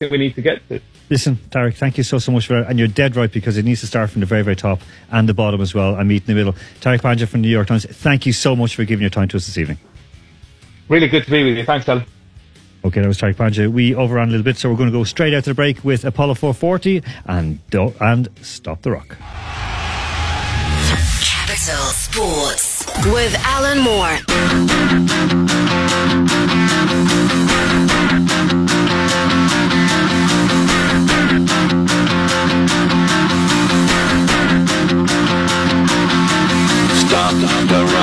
that 0.00 0.10
we 0.10 0.18
need 0.18 0.34
to 0.34 0.42
get 0.42 0.60
to. 0.68 0.78
Listen, 1.08 1.36
Tariq, 1.48 1.74
thank 1.74 1.96
you 1.96 2.04
so, 2.04 2.18
so 2.18 2.30
much 2.30 2.46
for 2.46 2.60
that. 2.60 2.68
And 2.68 2.78
you're 2.78 2.86
dead 2.86 3.16
right 3.16 3.32
because 3.32 3.56
it 3.56 3.64
needs 3.64 3.80
to 3.80 3.86
start 3.86 4.10
from 4.10 4.20
the 4.20 4.26
very, 4.26 4.42
very 4.42 4.54
top 4.54 4.82
and 5.10 5.26
the 5.26 5.32
bottom 5.32 5.62
as 5.62 5.74
well 5.74 5.96
and 5.96 6.06
meet 6.06 6.20
in 6.20 6.26
the 6.26 6.34
middle. 6.34 6.52
Tariq 6.82 7.00
Panja 7.00 7.26
from 7.26 7.40
the 7.40 7.48
New 7.48 7.52
York 7.52 7.66
Times, 7.66 7.86
thank 7.86 8.26
you 8.26 8.34
so 8.34 8.54
much 8.54 8.76
for 8.76 8.84
giving 8.84 9.00
your 9.00 9.08
time 9.08 9.26
to 9.28 9.38
us 9.38 9.46
this 9.46 9.56
evening. 9.56 9.78
Really 10.90 11.08
good 11.08 11.24
to 11.24 11.30
be 11.30 11.44
with 11.44 11.56
you. 11.56 11.64
Thanks, 11.64 11.88
Alan. 11.88 12.04
Okay, 12.84 13.00
that 13.00 13.08
was 13.08 13.16
Tariq 13.18 13.36
Panja. 13.36 13.72
We 13.72 13.94
overran 13.94 14.28
a 14.28 14.32
little 14.32 14.44
bit, 14.44 14.58
so 14.58 14.68
we're 14.68 14.76
going 14.76 14.90
to 14.90 14.98
go 14.98 15.04
straight 15.04 15.32
out 15.32 15.44
to 15.44 15.50
the 15.50 15.54
break 15.54 15.82
with 15.82 16.04
Apollo 16.04 16.34
440 16.34 17.02
and, 17.24 17.58
and 17.98 18.28
Stop 18.42 18.82
the 18.82 18.90
Rock. 18.90 19.16
Capital 21.24 21.86
Sports 21.86 22.84
with 23.06 23.34
Alan 23.46 23.78
Moore. 23.78 24.18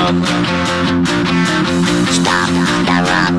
Stop 0.04 0.12
the 0.12 0.20
rock. 3.08 3.36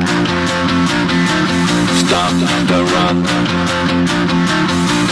Stop 1.94 2.34
the 2.66 2.80
rock. 2.92 3.18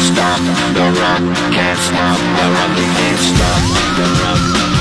Stop 0.02 0.42
the 0.74 0.86
rock. 1.00 1.24
Can't 1.54 1.78
stop 1.78 2.18
the 2.38 2.46
rock. 2.56 2.74
Can't 2.98 3.20
stop 3.20 3.62
the 3.98 4.06
rock. 4.24 4.73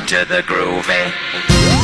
Into 0.00 0.24
the 0.24 0.42
groove. 0.42 1.77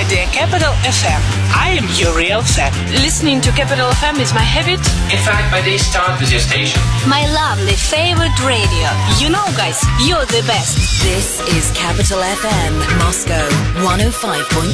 My 0.00 0.08
dear 0.08 0.24
Capital 0.32 0.72
FM, 0.80 1.20
I 1.52 1.76
am 1.76 1.84
your 2.00 2.16
real 2.16 2.40
fan. 2.40 2.72
Listening 3.04 3.38
to 3.42 3.52
Capital 3.52 3.92
FM 4.00 4.16
is 4.16 4.32
my 4.32 4.40
habit. 4.40 4.80
In 5.12 5.20
fact, 5.20 5.52
my 5.52 5.60
day 5.60 5.76
starts 5.76 6.18
with 6.24 6.32
your 6.32 6.40
station. 6.40 6.80
My 7.04 7.28
lovely 7.28 7.76
favorite 7.76 8.32
radio. 8.40 8.88
You 9.20 9.28
know, 9.28 9.44
guys, 9.60 9.76
you're 10.00 10.24
the 10.24 10.40
best. 10.48 10.80
This 11.04 11.44
is 11.52 11.68
Capital 11.76 12.16
FM, 12.16 12.80
Moscow 12.96 13.44
105.3. 13.84 14.72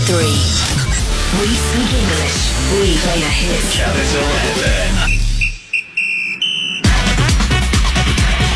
We 1.42 1.48
speak 1.59 1.91
English. 1.91 2.38
We 2.78 2.94
play 3.03 3.19
the 3.19 3.26
hits. 3.26 3.75
Capital 3.75 4.31
FM. 4.54 4.94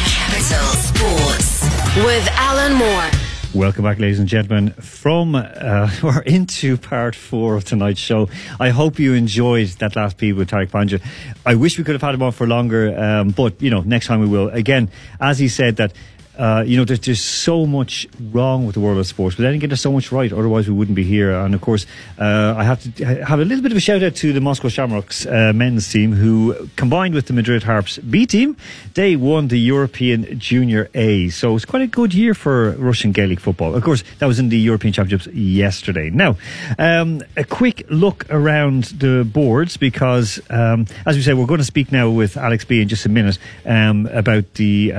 Capital 0.07 0.71
Sports 0.79 1.67
with 2.07 2.31
Alan 2.39 2.79
Moore. 2.79 3.30
Welcome 3.53 3.83
back, 3.83 3.99
ladies 3.99 4.21
and 4.21 4.29
gentlemen. 4.29 4.71
From 4.75 5.35
uh, 5.35 5.91
we're 6.05 6.21
into 6.21 6.77
part 6.77 7.17
four 7.17 7.57
of 7.57 7.65
tonight's 7.65 7.99
show. 7.99 8.29
I 8.61 8.69
hope 8.69 9.01
you 9.01 9.15
enjoyed 9.15 9.67
that 9.81 9.97
last 9.97 10.19
piece 10.19 10.37
with 10.37 10.51
Tariq 10.51 10.69
Panja. 10.69 11.03
I 11.45 11.57
wish 11.57 11.77
we 11.77 11.83
could 11.83 11.97
have 11.97 12.03
had 12.03 12.15
him 12.15 12.23
on 12.23 12.31
for 12.31 12.47
longer, 12.47 12.97
um, 12.97 13.31
but 13.31 13.61
you 13.61 13.71
know, 13.71 13.81
next 13.81 14.07
time 14.07 14.21
we 14.21 14.29
will. 14.29 14.51
Again, 14.51 14.89
as 15.21 15.39
he 15.41 15.49
said 15.49 15.77
that. 15.77 15.93
Uh, 16.41 16.63
you 16.63 16.79
know, 16.79 16.87
there's, 16.87 17.21
so 17.21 17.67
much 17.67 18.07
wrong 18.33 18.65
with 18.65 18.73
the 18.73 18.81
world 18.81 18.97
of 18.97 19.07
sports, 19.07 19.37
but 19.37 19.43
then 19.43 19.53
again, 19.53 19.69
there's 19.69 19.83
so 19.83 19.93
much 19.93 20.11
right. 20.11 20.33
Otherwise, 20.33 20.67
we 20.67 20.73
wouldn't 20.73 20.97
be 20.97 21.05
here. 21.05 21.33
And 21.33 21.55
of 21.55 21.61
course, 21.61 21.85
uh, 22.19 22.55
I 22.57 22.65
have 22.65 22.83
to 22.97 23.05
have 23.05 23.41
a 23.41 23.45
little 23.45 23.63
bit 23.63 23.73
of 23.73 23.77
a 23.77 23.81
shout 23.81 24.03
out 24.03 24.15
to 24.17 24.33
the 24.33 24.41
Moscow 24.41 24.69
Shamrocks 24.69 25.27
uh, 25.27 25.53
men's 25.55 25.93
team, 25.93 26.13
who 26.13 26.71
combined 26.77 27.13
with 27.13 27.27
the 27.27 27.35
Madrid 27.35 27.63
Harps 27.63 27.99
B 27.99 28.25
team, 28.25 28.57
they 28.95 29.17
won 29.17 29.49
the 29.49 29.59
European 29.59 30.39
Junior 30.39 30.89
A. 30.95 31.29
So 31.29 31.55
it's 31.57 31.67
quite 31.67 31.83
a 31.83 31.87
good 31.87 32.15
year 32.15 32.33
for 32.33 32.71
Russian 32.73 33.13
Gaelic 33.13 33.39
football. 33.39 33.75
Of 33.75 33.85
course, 33.85 34.03
that 34.19 34.27
was 34.27 34.39
in 34.39 34.49
the 34.49 34.59
European 34.59 34.95
Championships 34.95 35.35
yesterday. 35.35 36.09
Now, 36.09 36.39
um, 36.79 37.21
a 37.37 37.45
quick 37.45 37.85
look 37.91 38.25
around 38.31 38.85
the 38.85 39.29
boards 39.31 39.77
because, 39.77 40.41
um, 40.49 40.87
as 41.05 41.17
we 41.17 41.23
say, 41.23 41.35
we're 41.35 41.45
going 41.45 41.59
to 41.59 41.65
speak 41.65 41.93
now 41.93 42.09
with 42.09 42.39
Alex 42.39 42.65
B 42.65 42.81
in 42.81 42.89
just 42.89 43.05
a 43.05 43.11
minute 43.11 43.39
um, 43.67 44.07
about 44.07 44.55
the. 44.55 44.95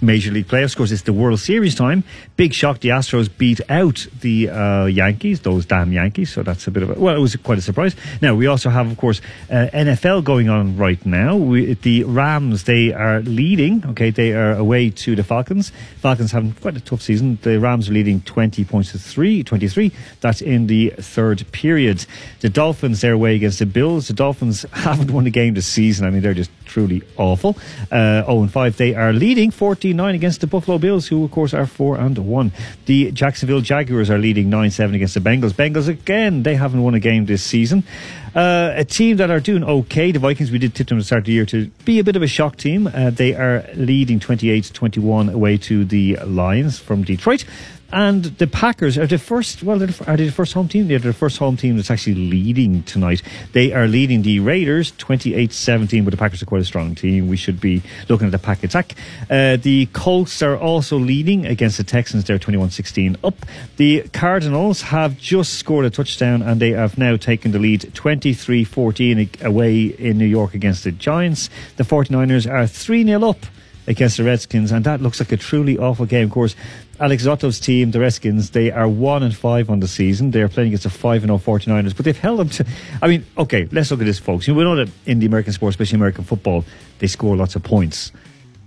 Major 0.00 0.30
League 0.30 0.46
playoffs. 0.46 0.72
Of 0.72 0.76
course, 0.76 0.92
it's 0.92 1.02
the 1.02 1.12
World 1.12 1.40
Series 1.40 1.74
time. 1.74 2.04
Big 2.36 2.54
shock. 2.54 2.80
The 2.80 2.90
Astros 2.90 3.28
beat 3.36 3.60
out 3.68 4.06
the 4.20 4.50
uh, 4.50 4.84
Yankees, 4.86 5.40
those 5.40 5.66
damn 5.66 5.92
Yankees. 5.92 6.32
So 6.32 6.42
that's 6.42 6.66
a 6.66 6.70
bit 6.70 6.82
of 6.82 6.90
a, 6.90 7.00
well, 7.00 7.16
it 7.16 7.20
was 7.20 7.34
quite 7.36 7.58
a 7.58 7.62
surprise. 7.62 7.96
Now, 8.22 8.34
we 8.34 8.46
also 8.46 8.70
have, 8.70 8.90
of 8.90 8.96
course, 8.96 9.20
uh, 9.50 9.68
NFL 9.72 10.24
going 10.24 10.48
on 10.48 10.76
right 10.76 11.04
now. 11.04 11.36
We, 11.36 11.74
the 11.74 12.04
Rams, 12.04 12.64
they 12.64 12.92
are 12.92 13.20
leading. 13.20 13.84
Okay, 13.86 14.10
they 14.10 14.32
are 14.32 14.52
away 14.52 14.90
to 14.90 15.16
the 15.16 15.24
Falcons. 15.24 15.72
Falcons 15.96 16.32
having 16.32 16.52
quite 16.52 16.76
a 16.76 16.80
tough 16.80 17.02
season. 17.02 17.38
The 17.42 17.58
Rams 17.58 17.88
are 17.88 17.92
leading 17.92 18.20
20 18.20 18.64
points 18.64 18.92
to 18.92 18.98
three, 18.98 19.42
23. 19.42 19.92
That's 20.20 20.40
in 20.40 20.68
the 20.68 20.90
third 20.98 21.44
period. 21.52 22.06
The 22.40 22.48
Dolphins, 22.48 23.00
they're 23.00 23.14
away 23.14 23.34
against 23.34 23.58
the 23.58 23.66
Bills. 23.66 24.08
The 24.08 24.14
Dolphins 24.14 24.64
haven't 24.72 25.10
won 25.10 25.26
a 25.26 25.30
game 25.30 25.54
this 25.54 25.66
season. 25.66 26.06
I 26.06 26.10
mean, 26.10 26.22
they're 26.22 26.34
just 26.34 26.50
truly 26.64 27.02
awful. 27.16 27.56
Uh, 27.90 28.24
0 28.24 28.42
and 28.42 28.52
5. 28.52 28.76
They 28.76 28.94
are 28.94 29.12
leading 29.12 29.50
14 29.50 29.87
9 29.92 30.14
against 30.14 30.40
the 30.40 30.46
Buffalo 30.46 30.78
Bills, 30.78 31.08
who, 31.08 31.24
of 31.24 31.30
course, 31.30 31.54
are 31.54 31.66
4 31.66 31.98
and 31.98 32.18
1. 32.18 32.52
The 32.86 33.12
Jacksonville 33.12 33.60
Jaguars 33.60 34.10
are 34.10 34.18
leading 34.18 34.50
9 34.50 34.70
7 34.70 34.94
against 34.94 35.14
the 35.14 35.20
Bengals. 35.20 35.52
Bengals, 35.52 35.88
again, 35.88 36.42
they 36.42 36.54
haven't 36.54 36.82
won 36.82 36.94
a 36.94 37.00
game 37.00 37.26
this 37.26 37.42
season. 37.42 37.84
Uh, 38.34 38.72
a 38.76 38.84
team 38.84 39.16
that 39.16 39.30
are 39.30 39.40
doing 39.40 39.64
okay, 39.64 40.12
the 40.12 40.18
Vikings, 40.18 40.50
we 40.50 40.58
did 40.58 40.74
tip 40.74 40.88
them 40.88 40.98
to 40.98 41.04
start 41.04 41.20
of 41.20 41.26
the 41.26 41.32
year 41.32 41.46
to 41.46 41.66
be 41.84 41.98
a 41.98 42.04
bit 42.04 42.16
of 42.16 42.22
a 42.22 42.26
shock 42.26 42.56
team. 42.56 42.86
Uh, 42.86 43.10
they 43.10 43.34
are 43.34 43.64
leading 43.74 44.20
28 44.20 44.70
21 44.72 45.28
away 45.28 45.56
to 45.58 45.84
the 45.84 46.16
Lions 46.24 46.78
from 46.78 47.02
Detroit. 47.02 47.44
And 47.90 48.24
the 48.24 48.46
Packers 48.46 48.98
are 48.98 49.06
the 49.06 49.16
first. 49.18 49.62
Well, 49.62 49.78
they're, 49.78 49.86
they 49.88 50.26
the 50.26 50.32
first 50.32 50.52
home 50.52 50.68
team? 50.68 50.88
They're 50.88 50.98
the 50.98 51.14
first 51.14 51.38
home 51.38 51.56
team 51.56 51.76
that's 51.76 51.90
actually 51.90 52.16
leading 52.16 52.82
tonight. 52.82 53.22
They 53.52 53.72
are 53.72 53.88
leading 53.88 54.20
the 54.20 54.40
Raiders 54.40 54.92
28-17, 54.92 56.04
but 56.04 56.10
the 56.10 56.18
Packers 56.18 56.42
are 56.42 56.46
quite 56.46 56.60
a 56.60 56.66
strong 56.66 56.94
team. 56.94 57.28
We 57.28 57.38
should 57.38 57.60
be 57.60 57.82
looking 58.10 58.26
at 58.26 58.32
the 58.32 58.38
pack 58.38 58.62
attack. 58.62 58.94
Uh, 59.30 59.56
the 59.56 59.86
Colts 59.94 60.42
are 60.42 60.58
also 60.58 60.98
leading 60.98 61.46
against 61.46 61.78
the 61.78 61.84
Texans. 61.84 62.24
They're 62.24 62.38
21-16 62.38 63.16
up. 63.24 63.34
The 63.78 64.02
Cardinals 64.12 64.82
have 64.82 65.18
just 65.18 65.54
scored 65.54 65.86
a 65.86 65.90
touchdown, 65.90 66.42
and 66.42 66.60
they 66.60 66.72
have 66.72 66.98
now 66.98 67.16
taken 67.16 67.52
the 67.52 67.58
lead 67.58 67.94
23-14 68.20 69.42
away 69.44 69.84
in 69.84 70.18
New 70.18 70.26
York 70.26 70.54
against 70.54 70.84
the 70.84 70.92
Giants. 70.92 71.50
The 71.76 71.84
49ers 71.84 72.50
are 72.50 72.64
3-0 72.64 73.28
up 73.28 73.46
against 73.86 74.18
the 74.18 74.24
Redskins, 74.24 74.70
and 74.70 74.84
that 74.84 75.00
looks 75.00 75.18
like 75.18 75.32
a 75.32 75.36
truly 75.36 75.78
awful 75.78 76.06
game. 76.06 76.24
Of 76.24 76.30
course, 76.30 76.54
Alex 77.00 77.24
Zotov's 77.24 77.58
team, 77.58 77.90
the 77.90 78.00
Redskins, 78.00 78.50
they 78.50 78.70
are 78.70 78.88
one 78.88 79.22
and 79.22 79.34
five 79.34 79.70
on 79.70 79.80
the 79.80 79.88
season. 79.88 80.30
They 80.30 80.42
are 80.42 80.48
playing 80.48 80.68
against 80.68 80.84
the 80.84 80.90
five 80.90 81.22
and 81.22 81.30
0 81.30 81.38
49ers, 81.38 81.96
but 81.96 82.04
they've 82.04 82.18
held 82.18 82.40
them 82.40 82.48
to. 82.50 82.66
I 83.00 83.08
mean, 83.08 83.24
okay, 83.38 83.66
let's 83.72 83.90
look 83.90 84.00
at 84.00 84.06
this, 84.06 84.18
folks. 84.18 84.46
You 84.46 84.54
know, 84.54 84.58
we 84.58 84.64
know 84.64 84.76
that 84.76 84.92
in 85.06 85.20
the 85.20 85.26
American 85.26 85.52
sport, 85.52 85.70
especially 85.70 85.96
American 85.96 86.24
football, 86.24 86.64
they 86.98 87.06
score 87.06 87.36
lots 87.36 87.56
of 87.56 87.62
points. 87.62 88.12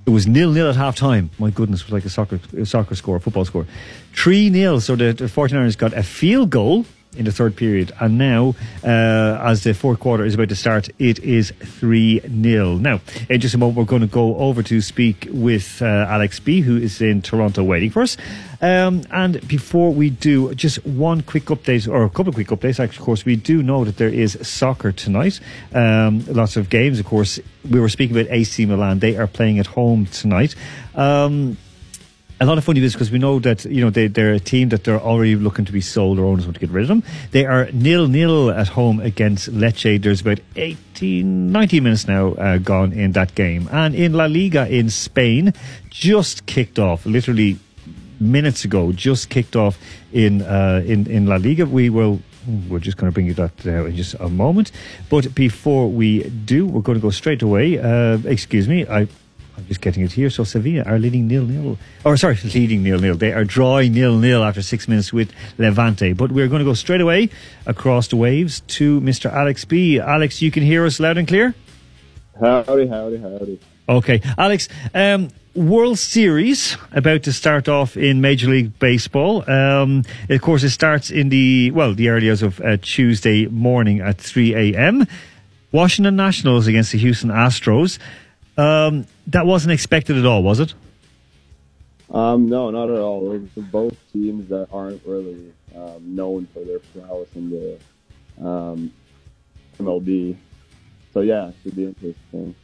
It 0.06 0.10
was 0.10 0.26
nil 0.26 0.52
nil 0.52 0.68
at 0.68 0.76
half 0.76 0.96
time. 0.96 1.30
My 1.38 1.52
goodness, 1.52 1.82
it 1.82 1.86
was 1.88 1.94
like 1.94 2.06
a 2.06 2.10
soccer 2.10 2.40
a 2.58 2.66
soccer 2.66 2.96
score, 2.96 3.18
a 3.18 3.20
football 3.20 3.46
score. 3.46 3.68
3 4.14 4.50
nil. 4.50 4.82
So 4.82 4.96
the, 4.96 5.14
the 5.14 5.26
49ers 5.26 5.78
got 5.78 5.94
a 5.94 6.02
field 6.02 6.50
goal 6.50 6.86
in 7.18 7.26
the 7.26 7.32
third 7.32 7.56
period. 7.56 7.92
And 8.00 8.18
now, 8.18 8.56
uh, 8.84 9.40
as 9.44 9.64
the 9.64 9.74
fourth 9.74 10.00
quarter 10.00 10.24
is 10.24 10.36
about 10.36 10.50
to 10.50 10.56
start, 10.56 10.90
it 11.00 11.20
is 11.20 11.52
3 11.60 12.20
0. 12.20 12.76
Now, 12.76 13.02
in 13.30 13.42
just 13.42 13.54
a 13.56 13.58
moment, 13.58 13.78
we're 13.78 13.86
going 13.86 14.02
to 14.02 14.08
go 14.08 14.38
over 14.38 14.64
to 14.64 14.82
speak 14.82 15.28
with 15.32 15.82
uh, 15.82 15.86
Alex 15.86 16.40
B., 16.40 16.62
who 16.62 16.78
is 16.78 17.02
in 17.02 17.22
Toronto 17.22 17.64
waiting 17.64 17.90
for 17.90 18.02
us. 18.02 18.18
Um, 18.62 19.02
and 19.12 19.46
before 19.48 19.92
we 19.92 20.10
do, 20.10 20.54
just 20.54 20.86
one 20.86 21.22
quick 21.22 21.46
update, 21.46 21.92
or 21.92 22.04
a 22.04 22.10
couple 22.10 22.30
of 22.30 22.36
quick 22.36 22.48
updates. 22.48 22.80
Actually, 22.80 23.00
of 23.00 23.06
course, 23.06 23.26
we 23.26 23.36
do 23.36 23.64
know 23.64 23.84
that 23.84 23.98
there 23.98 24.10
is 24.10 24.38
soccer 24.42 24.92
tonight. 24.92 25.40
Um, 25.74 26.24
lots 26.28 26.58
of 26.58 26.70
games, 26.70 27.00
of 27.00 27.06
course. 27.06 27.40
We 27.70 27.80
were 27.80 27.90
speaking 27.90 28.16
about 28.16 28.32
AC 28.32 28.66
Milan. 28.66 29.00
They 29.00 29.18
are 29.18 29.28
playing 29.28 29.60
at 29.60 29.68
home 29.68 30.06
tonight. 30.06 30.56
Um, 30.96 31.58
a 32.42 32.46
lot 32.46 32.58
of 32.58 32.64
funny 32.64 32.82
bits 32.82 32.94
because 32.94 33.12
we 33.12 33.20
know 33.20 33.38
that 33.40 33.66
you 33.66 33.82
know 33.82 33.92
they, 33.92 34.08
they're 34.08 34.34
a 34.34 34.40
team 34.40 34.70
that 34.70 34.84
they're 34.84 35.00
already 35.00 35.36
looking 35.36 35.64
to 35.64 35.72
be 35.72 35.80
sold 35.80 36.18
or 36.18 36.26
owners 36.26 36.46
want 36.46 36.56
to 36.56 36.60
get 36.60 36.72
rid 36.72 36.82
of 36.82 36.88
them. 36.88 37.04
They 37.30 37.46
are 37.46 37.72
nil 37.72 38.08
nil 38.08 38.50
at 38.50 38.68
home 38.68 39.00
against 39.00 39.52
Lecce. 39.52 40.02
There's 40.02 40.22
about 40.22 40.40
18, 40.56 41.52
19 41.52 41.84
minutes 41.84 42.08
now 42.08 42.34
uh, 42.34 42.58
gone 42.58 42.94
in 42.94 43.12
that 43.12 43.36
game, 43.36 43.70
and 43.72 43.94
in 43.94 44.14
La 44.14 44.26
Liga 44.26 44.68
in 44.68 44.90
Spain, 44.90 45.54
just 45.92 46.48
kicked 46.48 46.80
off 46.80 47.06
literally 47.06 47.60
minutes 48.20 48.66
ago. 48.66 48.92
Just 48.92 49.30
kicked 49.30 49.56
off 49.56 49.78
in 50.12 50.42
uh, 50.42 50.82
in 50.84 51.06
in 51.06 51.28
La 51.28 51.36
Liga. 51.36 51.68
We 51.68 51.92
will 51.92 52.22
we're 52.68 52.80
just 52.80 52.98
going 52.98 53.12
to 53.12 53.14
bring 53.14 53.28
you 53.28 53.36
that 53.36 53.64
in 53.64 53.96
just 53.96 54.16
a 54.16 54.30
moment. 54.30 54.72
But 55.10 55.36
before 55.36 55.88
we 55.92 56.24
do, 56.24 56.66
we're 56.66 56.82
going 56.82 56.98
to 56.98 57.02
go 57.02 57.12
straight 57.12 57.44
away. 57.44 57.78
Uh, 57.78 58.18
excuse 58.26 58.68
me, 58.68 58.88
I. 58.88 59.08
I'm 59.62 59.68
just 59.68 59.82
getting 59.82 60.04
it 60.04 60.12
here. 60.12 60.30
So 60.30 60.44
Sevilla 60.44 60.84
are 60.84 60.98
leading 60.98 61.28
nil 61.28 61.46
nil. 61.46 61.78
Or 62.04 62.18
sorry, 62.18 62.38
leading 62.44 62.84
nil 62.84 63.00
nil. 63.00 63.16
They 63.16 63.32
are 63.32 63.44
drawing 63.44 63.94
nil 63.94 64.18
nil 64.18 64.44
after 64.44 64.62
six 64.62 64.88
minutes 64.88 65.14
with 65.14 65.32
Levante. 65.58 66.14
But 66.14 66.32
we're 66.32 66.48
going 66.48 66.60
to 66.60 66.66
go 66.66 66.74
straight 66.74 67.02
away 67.02 67.30
across 67.66 68.08
the 68.08 68.16
waves 68.16 68.62
to 68.62 69.00
Mr. 69.02 69.32
Alex 69.32 69.66
B. 69.66 70.00
Alex, 70.00 70.42
you 70.42 70.52
can 70.52 70.64
hear 70.64 70.86
us 70.86 71.00
loud 71.00 71.18
and 71.18 71.28
clear. 71.28 71.54
Howdy, 72.40 72.88
howdy, 72.88 73.18
howdy. 73.18 73.60
Okay, 73.88 74.22
Alex. 74.38 74.68
Um, 74.94 75.30
World 75.54 76.00
Series 76.00 76.78
about 76.94 77.24
to 77.24 77.34
start 77.34 77.68
off 77.68 77.98
in 77.98 78.22
Major 78.22 78.48
League 78.48 78.80
Baseball. 78.80 79.50
Um, 79.52 80.04
of 80.30 80.42
course, 80.42 80.64
it 80.64 80.70
starts 80.70 81.12
in 81.12 81.28
the 81.28 81.72
well, 81.72 81.94
the 81.94 82.08
early 82.08 82.30
hours 82.30 82.42
of 82.42 82.62
uh, 82.62 82.78
Tuesday 82.82 83.48
morning 83.48 84.00
at 84.00 84.18
3 84.18 84.56
a.m. 84.56 85.06
Washington 85.74 86.16
Nationals 86.16 86.68
against 86.68 86.94
the 86.94 86.98
Houston 87.00 87.30
Astros. 87.30 88.00
Um, 88.58 89.06
that 89.32 89.46
wasn't 89.46 89.72
expected 89.74 90.18
at 90.18 90.26
all, 90.26 90.44
was 90.44 90.60
it? 90.60 90.74
Um, 92.14 92.50
no, 92.50 92.70
not 92.72 92.90
at 92.90 93.00
all. 93.00 93.40
Both 93.56 93.96
teams 94.12 94.50
that 94.50 94.68
aren't 94.72 95.02
really 95.06 95.54
um, 95.76 96.16
known 96.16 96.48
for 96.54 96.64
their 96.64 96.80
prowess 96.80 97.30
in 97.36 97.50
the 97.50 98.46
um, 98.46 98.92
MLB. 99.80 100.36
So 101.14 101.22
yeah, 101.22 101.50
it 101.50 101.56
should 101.64 101.76
be 101.76 101.86
interesting. 101.86 102.56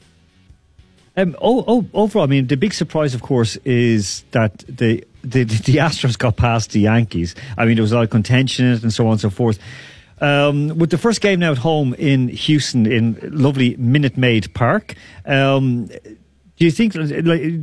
Um, 1.15 1.35
oh, 1.41 1.63
oh, 1.67 1.85
overall, 1.93 2.25
I 2.25 2.27
mean, 2.27 2.47
the 2.47 2.57
big 2.57 2.73
surprise, 2.73 3.15
of 3.15 3.23
course, 3.23 3.55
is 3.65 4.23
that 4.31 4.59
the, 4.67 5.03
the 5.23 5.45
the 5.45 5.77
Astros 5.77 6.17
got 6.17 6.37
past 6.37 6.71
the 6.71 6.81
Yankees. 6.81 7.33
I 7.57 7.65
mean, 7.65 7.75
there 7.75 7.81
was 7.81 7.91
a 7.91 7.95
lot 7.95 8.03
of 8.03 8.09
contention 8.11 8.65
in 8.65 8.73
it 8.73 8.83
and 8.83 8.93
so 8.93 9.07
on 9.07 9.13
and 9.13 9.21
so 9.21 9.29
forth. 9.29 9.57
Um, 10.19 10.77
with 10.77 10.89
the 10.89 10.97
first 10.97 11.21
game 11.21 11.39
now 11.39 11.51
at 11.51 11.57
home 11.59 11.93
in 11.95 12.27
Houston, 12.27 12.85
in 12.85 13.19
lovely 13.23 13.75
Minute 13.77 14.17
Maid 14.17 14.53
Park, 14.53 14.95
um, 15.25 15.89
do 16.57 16.65
you 16.65 16.71
think 16.71 16.95
like, 16.95 17.09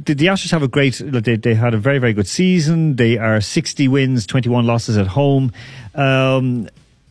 did 0.04 0.18
the 0.18 0.26
Astros 0.26 0.52
have 0.52 0.62
a 0.62 0.68
great? 0.68 1.00
They, 1.04 1.36
they 1.36 1.54
had 1.54 1.74
a 1.74 1.78
very 1.78 1.98
very 1.98 2.12
good 2.12 2.28
season. 2.28 2.96
They 2.96 3.18
are 3.18 3.40
sixty 3.40 3.88
wins, 3.88 4.24
twenty 4.26 4.48
one 4.48 4.66
losses 4.66 4.96
at 4.96 5.08
home. 5.08 5.52
Um, 5.94 6.68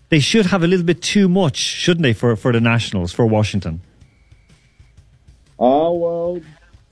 they 0.10 0.20
should 0.20 0.46
have 0.46 0.64
a 0.64 0.68
little 0.68 0.86
bit 0.86 1.02
too 1.02 1.28
much, 1.28 1.58
shouldn't 1.58 2.04
they, 2.04 2.14
for, 2.14 2.36
for 2.36 2.52
the 2.52 2.62
Nationals 2.62 3.12
for 3.12 3.26
Washington? 3.26 3.82
Oh 5.60 5.94
well, 5.94 6.42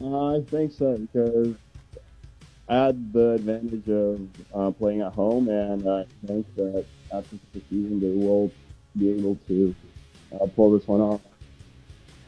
uh, 0.02 0.38
I 0.38 0.42
think 0.42 0.74
so 0.74 0.98
because 0.98 1.56
I 2.68 2.76
had 2.88 3.14
the 3.14 3.32
advantage 3.32 3.88
of 3.90 4.28
uh, 4.54 4.72
playing 4.72 5.02
at 5.02 5.14
home, 5.14 5.48
and 5.50 5.88
I 5.88 6.06
think 6.26 6.54
that 6.56 6.86
after 7.14 7.38
the 7.54 7.62
season 7.70 8.00
they 8.00 8.26
will 8.26 8.52
be 8.98 9.12
able 9.12 9.38
to 9.48 9.76
uh, 10.34 10.48
pull 10.48 10.72
this 10.78 10.88
one 10.88 11.00
off. 11.02 11.22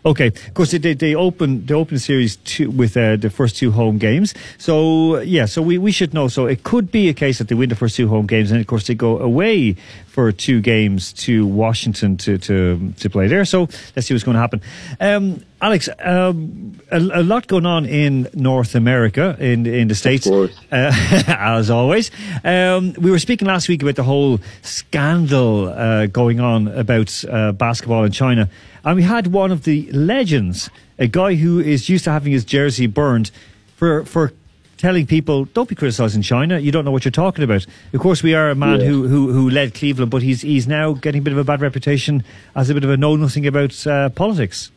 Okay, 0.05 0.27
of 0.27 0.53
course 0.53 0.72
they 0.72 0.93
they 0.93 1.15
open 1.15 1.65
they 1.65 1.74
open 1.74 1.98
series 1.98 2.36
two, 2.38 2.69
with 2.69 2.98
uh, 2.98 3.15
the 3.15 3.29
first 3.29 3.55
two 3.55 3.72
home 3.72 3.98
games. 3.98 4.33
So 4.57 5.19
yeah, 5.22 5.45
so 5.45 5.62
we, 5.62 5.77
we 5.77 5.93
should 5.93 6.13
know. 6.13 6.27
So 6.27 6.45
it 6.45 6.63
could 6.63 6.91
be 6.91 7.07
a 7.07 7.13
case 7.13 7.38
that 7.38 7.48
they 7.48 7.55
win 7.55 7.69
the 7.69 7.75
first 7.75 7.95
two 7.95 8.10
home 8.10 8.27
games, 8.27 8.51
and 8.51 8.60
of 8.60 8.67
course 8.67 8.88
they 8.88 8.95
go 8.95 9.17
away 9.19 9.77
for 10.07 10.31
two 10.33 10.60
games 10.60 11.13
to 11.13 11.48
Washington 11.48 12.17
to 12.17 12.38
to 12.38 12.93
to 13.00 13.10
play 13.10 13.27
there. 13.27 13.45
So 13.45 13.69
let's 13.95 14.07
see 14.07 14.13
what's 14.13 14.25
going 14.25 14.36
to 14.36 14.41
happen. 14.41 14.62
Um, 15.00 15.41
Alex, 15.63 15.88
um, 16.00 16.77
a, 16.91 16.98
a, 16.98 17.24
lot 17.24 17.48
going 17.48 17.65
on 17.65 17.86
in 17.86 18.27
North 18.34 18.75
America, 18.75 19.38
in 19.39 19.65
in 19.65 19.88
the 19.88 19.96
states, 19.96 20.27
uh, 20.27 20.50
as 21.27 21.70
always. 21.70 22.12
Um, 22.43 22.91
we 23.00 23.10
were 23.10 23.20
speaking 23.20 23.48
last 23.48 23.70
week 23.70 23.82
about 23.82 23.96
the 23.96 24.03
whole 24.03 24.39
scandal 24.62 25.70
uh, 25.70 26.08
going 26.08 26.41
on 26.41 26.67
about 26.67 27.24
uh, 27.29 27.53
basketball 27.53 28.03
in 28.03 28.12
China, 28.12 28.50
and 28.84 28.98
we 28.98 29.03
had 29.03 29.27
one 29.27 29.53
of 29.53 29.63
the 29.63 29.89
legends, 29.93 30.70
a 31.00 31.08
guy 31.08 31.36
who 31.36 31.62
is 31.62 31.88
used 31.88 32.03
to 32.03 32.12
having 32.12 32.34
his 32.34 32.43
jersey 32.43 32.86
burned, 32.86 33.32
for 33.77 34.03
for 34.03 34.34
telling 34.75 35.08
people, 35.08 35.46
don't 35.53 35.70
be 35.70 35.75
criticising 35.75 36.24
China. 36.24 36.60
You 36.60 36.74
don't 36.74 36.84
know 36.84 36.91
what 36.91 37.05
you're 37.05 37.12
talking 37.13 37.46
about. 37.46 37.65
Of 37.93 38.01
course, 38.01 38.22
we 38.22 38.34
are 38.34 38.50
a 38.50 38.55
man 38.55 38.82
Yeah. 38.82 38.88
who, 38.88 39.08
who, 39.08 39.32
who 39.32 39.50
led 39.50 39.75
Cleveland, 39.75 40.12
but 40.12 40.22
he's, 40.22 40.41
he's 40.41 40.67
now 40.67 40.91
getting 40.91 41.20
a 41.20 41.24
bit 41.24 41.32
of 41.32 41.39
a 41.39 41.46
bad 41.46 41.62
reputation 41.62 42.22
as 42.53 42.70
a 42.70 42.74
bit 42.74 42.84
of 42.84 42.89
a 42.89 42.98
know 42.98 43.15
nothing 43.15 43.48
about 43.48 43.88
uh, 43.88 44.10
politics. 44.10 44.72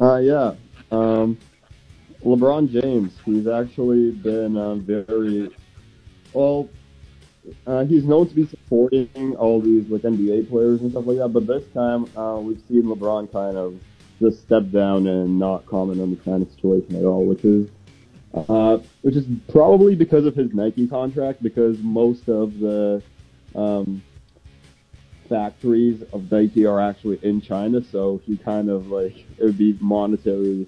Uh, 0.00 0.16
yeah. 0.16 0.54
Um, 0.90 1.38
LeBron 2.24 2.70
James, 2.70 3.12
he's 3.24 3.46
actually 3.46 4.12
been 4.12 4.56
um, 4.56 4.80
very 4.82 5.50
well. 6.32 6.68
Uh, 7.66 7.84
he's 7.84 8.04
known 8.04 8.28
to 8.28 8.34
be 8.34 8.46
supporting 8.46 9.34
all 9.36 9.60
these 9.60 9.88
like 9.88 10.02
NBA 10.02 10.48
players 10.48 10.80
and 10.80 10.92
stuff 10.92 11.06
like 11.06 11.18
that, 11.18 11.28
but 11.28 11.46
this 11.46 11.64
time 11.74 12.04
uh, 12.16 12.38
we've 12.38 12.62
seen 12.68 12.84
LeBron 12.84 13.32
kind 13.32 13.56
of 13.56 13.80
just 14.20 14.40
step 14.42 14.70
down 14.70 15.08
and 15.08 15.38
not 15.38 15.66
comment 15.66 16.00
on 16.00 16.10
the 16.10 16.16
kind 16.16 16.42
of 16.42 16.52
situation 16.52 16.94
at 16.94 17.04
all, 17.04 17.24
which 17.24 17.44
is 17.44 17.68
uh, 18.34 18.78
which 19.02 19.16
is 19.16 19.26
probably 19.50 19.96
because 19.96 20.24
of 20.24 20.34
his 20.36 20.54
Nike 20.54 20.86
contract. 20.86 21.42
Because 21.42 21.78
most 21.80 22.28
of 22.28 22.58
the 22.60 23.02
um, 23.54 24.02
factories 25.32 26.02
of 26.12 26.30
Nike 26.30 26.66
are 26.66 26.78
actually 26.78 27.18
in 27.22 27.40
China, 27.40 27.82
so 27.90 28.20
he 28.26 28.36
kind 28.36 28.68
of 28.68 28.88
like 28.88 29.16
it 29.38 29.44
would 29.44 29.58
be 29.58 29.76
monetary. 29.80 30.66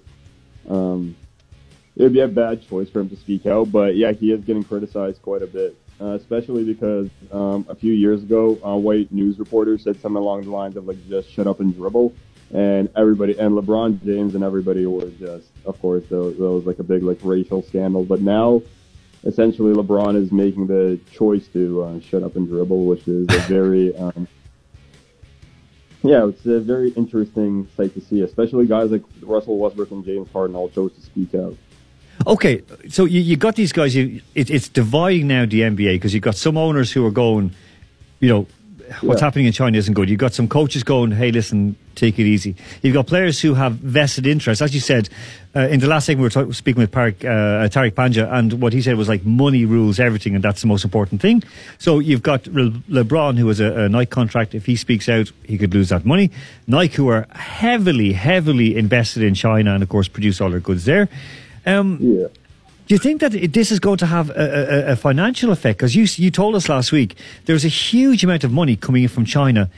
Um, 0.67 1.15
it 1.95 2.03
would 2.03 2.13
be 2.13 2.21
a 2.21 2.27
bad 2.27 2.67
choice 2.67 2.89
for 2.89 2.99
him 2.99 3.09
to 3.09 3.15
speak 3.15 3.45
out, 3.45 3.71
but 3.71 3.95
yeah, 3.95 4.11
he 4.11 4.31
is 4.31 4.43
getting 4.43 4.63
criticized 4.63 5.21
quite 5.21 5.43
a 5.43 5.47
bit, 5.47 5.77
uh, 6.01 6.15
especially 6.15 6.63
because 6.63 7.09
um, 7.31 7.65
a 7.69 7.75
few 7.75 7.93
years 7.93 8.23
ago, 8.23 8.57
uh, 8.65 8.75
white 8.75 9.11
news 9.11 9.37
reporters 9.37 9.83
said 9.83 10.01
something 10.01 10.21
along 10.21 10.41
the 10.41 10.49
lines 10.49 10.75
of 10.75 10.87
like 10.87 10.97
just 11.07 11.29
shut 11.31 11.45
up 11.45 11.59
and 11.59 11.75
dribble, 11.75 12.11
and 12.51 12.89
everybody 12.97 13.37
and 13.37 13.55
LeBron 13.55 14.03
James 14.03 14.33
and 14.33 14.43
everybody 14.43 14.87
were 14.87 15.11
just, 15.11 15.47
of 15.65 15.79
course, 15.79 16.03
there 16.09 16.19
was 16.19 16.65
like 16.65 16.79
a 16.79 16.83
big 16.83 17.03
like 17.03 17.19
racial 17.23 17.61
scandal, 17.61 18.03
but 18.03 18.21
now. 18.21 18.61
Essentially, 19.27 19.73
LeBron 19.73 20.15
is 20.15 20.31
making 20.31 20.67
the 20.67 20.99
choice 21.11 21.47
to 21.47 21.81
uh, 21.81 21.99
shut 21.99 22.21
up 22.21 22.35
and 22.35 22.47
dribble, 22.47 22.85
which 22.85 23.07
is 23.07 23.25
a 23.31 23.39
very 23.47 23.95
um, 23.97 24.27
yeah, 26.05 26.27
it's 26.27 26.45
a 26.45 26.59
very 26.59 26.89
interesting 26.91 27.67
sight 27.75 27.93
to 27.93 28.01
see, 28.01 28.21
especially 28.21 28.67
guys 28.67 28.91
like 28.91 29.03
Russell 29.21 29.57
Westbrook 29.57 29.91
and 29.91 30.05
James 30.05 30.29
Harden 30.31 30.55
all 30.55 30.69
chose 30.69 30.93
to 30.93 31.01
speak 31.01 31.33
out. 31.35 31.55
Okay, 32.27 32.61
so 32.89 33.05
you, 33.05 33.19
you 33.19 33.35
got 33.35 33.55
these 33.55 33.73
guys. 33.73 33.95
You, 33.95 34.21
it, 34.35 34.49
it's 34.49 34.69
dividing 34.69 35.27
now 35.27 35.45
the 35.45 35.61
NBA 35.61 35.95
because 35.95 36.13
you've 36.13 36.23
got 36.23 36.35
some 36.35 36.57
owners 36.57 36.91
who 36.91 37.05
are 37.05 37.11
going, 37.11 37.53
you 38.19 38.29
know, 38.29 38.47
what's 39.01 39.21
Yeah. 39.21 39.25
happening 39.27 39.45
in 39.45 39.51
China 39.53 39.77
isn't 39.77 39.93
good. 39.93 40.09
You've 40.09 40.19
got 40.19 40.33
some 40.33 40.47
coaches 40.47 40.83
going, 40.83 41.11
hey, 41.11 41.31
listen, 41.31 41.75
take 41.95 42.19
it 42.19 42.25
easy. 42.25 42.55
You've 42.81 42.93
got 42.93 43.07
players 43.07 43.39
who 43.39 43.53
have 43.53 43.73
vested 43.75 44.25
interests. 44.27 44.61
As 44.61 44.73
you 44.73 44.79
said, 44.79 45.09
uh, 45.55 45.61
in 45.69 45.79
the 45.79 45.87
last 45.87 46.05
segment, 46.05 46.19
we 46.21 46.23
were 46.41 46.45
talk- 46.45 46.53
speaking 46.53 46.81
with 46.81 46.91
Park, 46.91 47.23
uh, 47.23 47.67
Tariq 47.69 47.91
Panja, 47.93 48.31
and 48.31 48.53
what 48.61 48.73
he 48.73 48.81
said 48.81 48.97
was 48.97 49.07
like 49.07 49.25
money 49.25 49.63
rules 49.65 49.99
everything, 49.99 50.35
and 50.35 50.43
that's 50.43 50.61
the 50.61 50.67
most 50.67 50.83
important 50.83 51.21
thing. 51.21 51.41
So 51.77 51.99
you've 51.99 52.21
got 52.23 52.45
Le- 52.47 52.71
LeBron, 52.89 53.37
who 53.37 53.47
has 53.47 53.59
a, 53.59 53.73
a 53.85 53.89
Nike 53.89 54.09
contract. 54.09 54.53
If 54.53 54.65
he 54.65 54.75
speaks 54.75 55.07
out, 55.09 55.31
he 55.45 55.57
could 55.57 55.73
lose 55.73 55.89
that 55.89 56.05
money. 56.05 56.31
Nike, 56.67 56.95
who 56.95 57.07
are 57.07 57.27
heavily, 57.33 58.11
heavily 58.13 58.75
invested 58.77 59.23
in 59.23 59.33
China 59.33 59.73
and, 59.73 59.81
of 59.83 59.89
course, 59.89 60.07
produce 60.07 60.41
all 60.41 60.49
their 60.49 60.59
goods 60.59 60.85
there. 60.85 61.07
Um, 61.65 61.97
Yeah. 62.01 62.27
Do 62.87 62.93
you 62.93 62.99
think 62.99 63.21
that 63.21 63.31
this 63.31 63.71
is 63.71 63.79
going 63.79 63.97
to 63.97 64.05
have 64.05 64.29
a, 64.29 64.33
a, 64.33 64.91
a 64.91 64.95
financial 64.95 65.51
effect? 65.51 65.79
Because 65.79 65.95
you, 65.95 66.05
you 66.23 66.29
told 66.29 66.55
us 66.55 66.69
last 66.69 66.91
week 66.91 67.15
there's 67.45 67.65
a 67.65 67.69
huge 67.69 68.23
amount 68.23 68.43
of 68.43 68.51
money 68.51 68.75
coming 68.75 69.03
in 69.03 69.09
from 69.09 69.25
China 69.25 69.69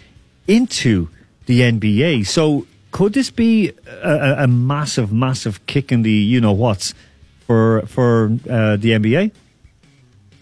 into 0.47 1.07
the 1.45 1.61
NBA. 1.61 2.27
So 2.27 2.67
could 2.91 3.13
this 3.13 3.29
be 3.29 3.73
a, 3.87 4.43
a, 4.43 4.47
massive, 4.47 5.11
massive 5.11 5.65
kick 5.67 5.91
in 5.91 6.01
the 6.01 6.11
you 6.11 6.41
know 6.41 6.51
what's 6.51 6.93
for 7.45 7.83
for 7.87 8.25
uh, 8.49 8.75
the 8.75 8.91
NBA? 8.91 9.31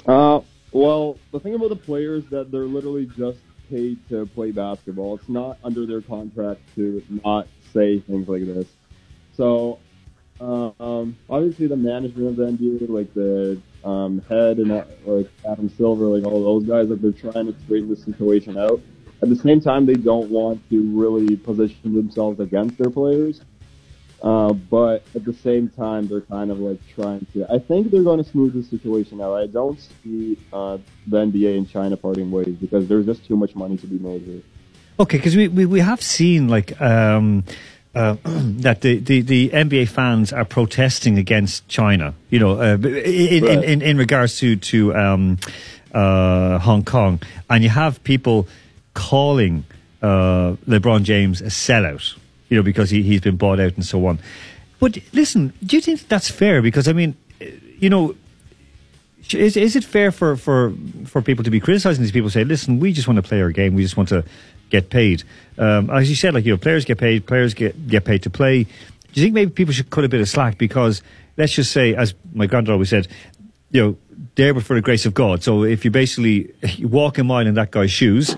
Uh, 0.07 0.41
well, 0.72 1.17
the 1.31 1.39
thing 1.39 1.53
about 1.53 1.69
the 1.69 1.75
players 1.75 2.24
that 2.31 2.51
they're 2.51 2.65
literally 2.65 3.05
just 3.17 3.39
paid 3.69 3.98
to 4.10 4.25
play 4.27 4.51
basketball. 4.51 5.15
It's 5.15 5.29
not 5.29 5.57
under 5.63 5.86
their 5.86 6.01
contract 6.01 6.62
to 6.75 7.03
not 7.24 7.48
say 7.74 8.00
things 8.00 8.27
like 8.27 8.45
this. 8.45 8.67
So, 9.36 9.79
um, 10.39 11.15
obviously, 11.30 11.68
the 11.68 11.77
management 11.77 12.27
of 12.27 12.36
the 12.36 12.46
NBA, 12.46 12.89
like 12.89 13.13
the 13.13 13.62
um, 13.84 14.22
head 14.27 14.58
and 14.58 14.70
like 15.06 15.30
Adam 15.50 15.70
Silver, 15.70 16.06
like 16.06 16.25
all 16.25 16.44
those 16.44 16.68
guys, 16.68 16.89
like 16.89 17.01
they're 17.01 17.12
trying 17.12 17.51
to 17.51 17.60
straighten 17.62 17.89
the 17.89 17.96
situation 17.96 18.58
out. 18.58 18.82
At 19.22 19.30
the 19.30 19.36
same 19.36 19.62
time, 19.62 19.86
they 19.86 19.94
don't 19.94 20.30
want 20.30 20.68
to 20.70 20.82
really 20.92 21.38
position 21.38 21.94
themselves 21.96 22.39
against 22.39 22.77
their 22.77 22.89
players. 22.89 23.42
Uh, 24.22 24.54
but 24.54 25.04
at 25.13 25.24
the 25.24 25.34
same 25.34 25.70
time, 25.70 26.08
they're 26.08 26.22
kind 26.22 26.50
of 26.50 26.60
like 26.60 26.80
trying 26.94 27.25
to. 27.34 27.46
I 27.51 27.60
think 27.60 27.92
they're 27.92 28.04
going 28.04 28.24
to 28.24 28.30
smooth 28.30 28.54
the 28.54 28.63
situation 28.63 29.22
out. 29.22 29.36
I 29.36 29.48
don't 29.48 29.80
see 30.04 30.38
uh, 30.51 30.80
the 31.08 31.18
NBA 31.18 31.58
and 31.58 31.70
China 31.70 31.96
parting 31.96 32.32
ways 32.32 32.56
because 32.56 32.88
there's 32.88 33.06
just 33.06 33.25
too 33.25 33.38
much 33.38 33.56
money 33.56 33.77
to 33.77 33.88
be 33.88 34.00
made 34.00 34.24
here. 34.24 34.42
Okay, 35.00 35.18
because 35.18 35.36
we, 35.36 35.48
we, 35.50 35.65
we 35.65 35.80
have 35.82 36.01
seen 36.01 36.48
like 36.48 36.80
um, 36.82 37.44
uh, 37.96 38.18
that 38.25 38.82
the, 38.82 39.00
the, 39.00 39.22
the 39.22 39.50
NBA 39.50 39.88
fans 39.88 40.34
are 40.34 40.46
protesting 40.46 41.18
against 41.18 41.68
China. 41.68 42.14
You 42.30 42.40
know, 42.40 42.60
uh, 42.60 42.75
in, 42.75 42.86
in, 42.86 43.44
Right. 43.44 43.64
in 43.64 43.82
in 43.82 43.98
regards 43.98 44.38
to 44.40 44.56
to 44.58 44.96
um, 44.96 45.38
uh, 45.94 46.60
Hong 46.60 46.84
Kong, 46.84 47.22
and 47.50 47.64
you 47.64 47.70
have 47.70 48.04
people 48.04 48.48
calling 48.94 49.64
uh, 50.02 50.56
LeBron 50.68 51.04
James 51.04 51.42
a 51.42 51.46
sellout. 51.46 52.18
You 52.50 52.58
know, 52.58 52.64
because 52.64 52.90
he 52.92 53.02
he's 53.02 53.22
been 53.22 53.38
bought 53.38 53.60
out 53.60 53.75
and 53.75 53.86
so 53.86 54.06
on. 54.06 54.20
But 54.80 54.98
listen, 55.14 55.54
do 55.66 55.75
you 55.78 55.82
think 55.82 56.08
that's 56.08 56.30
fair? 56.30 56.62
Because 56.62 56.88
I 56.88 56.94
mean, 56.94 57.16
uh, 57.42 57.46
you 57.80 57.90
know, 57.90 58.14
is 59.34 59.58
is 59.58 59.75
it 59.75 59.84
fair 59.84 60.12
for, 60.12 60.36
for, 60.38 60.74
for 61.06 61.22
people 61.22 61.44
to 61.44 61.50
be 61.50 61.60
criticizing 61.60 62.04
these 62.04 62.12
people? 62.12 62.30
Say, 62.30 62.44
listen, 62.44 62.80
we 62.80 62.94
just 62.94 63.08
want 63.08 63.18
to 63.18 63.24
play 63.24 63.42
our 63.42 63.52
game. 63.52 63.74
We 63.74 63.82
just 63.82 63.98
want 63.98 64.10
to 64.10 64.24
get 64.69 64.89
paid. 64.89 65.24
Um, 65.57 65.89
as 65.89 66.10
you 66.10 66.15
said, 66.15 66.34
like 66.34 66.45
you 66.45 66.51
know, 66.53 66.57
players 66.57 66.86
get 66.86 66.98
paid. 66.98 67.25
Players 67.25 67.53
get 67.53 67.88
get 67.88 68.05
paid 68.05 68.24
to 68.24 68.29
play. 68.29 68.63
Do 68.63 68.69
you 69.13 69.24
think 69.24 69.34
maybe 69.34 69.51
people 69.51 69.74
should 69.74 69.89
cut 69.89 70.03
a 70.03 70.10
bit 70.10 70.19
of 70.22 70.27
slack 70.27 70.57
because 70.57 71.01
let's 71.38 71.53
just 71.53 71.72
say, 71.72 71.95
as 71.95 72.13
my 72.34 72.45
granddad 72.48 72.74
always 72.74 72.89
said, 72.89 73.07
you 73.72 73.81
know, 73.81 73.98
there 74.36 74.53
but 74.53 74.63
for 74.63 74.75
the 74.75 74.81
grace 74.81 75.05
of 75.05 75.13
God. 75.13 75.43
So 75.43 75.63
if 75.63 75.86
you 75.86 75.91
basically 75.91 76.53
you 76.75 76.88
walk 77.00 77.17
a 77.17 77.24
mile 77.24 77.48
in 77.48 77.53
that 77.55 77.72
guy's 77.72 77.91
shoes. 77.91 78.36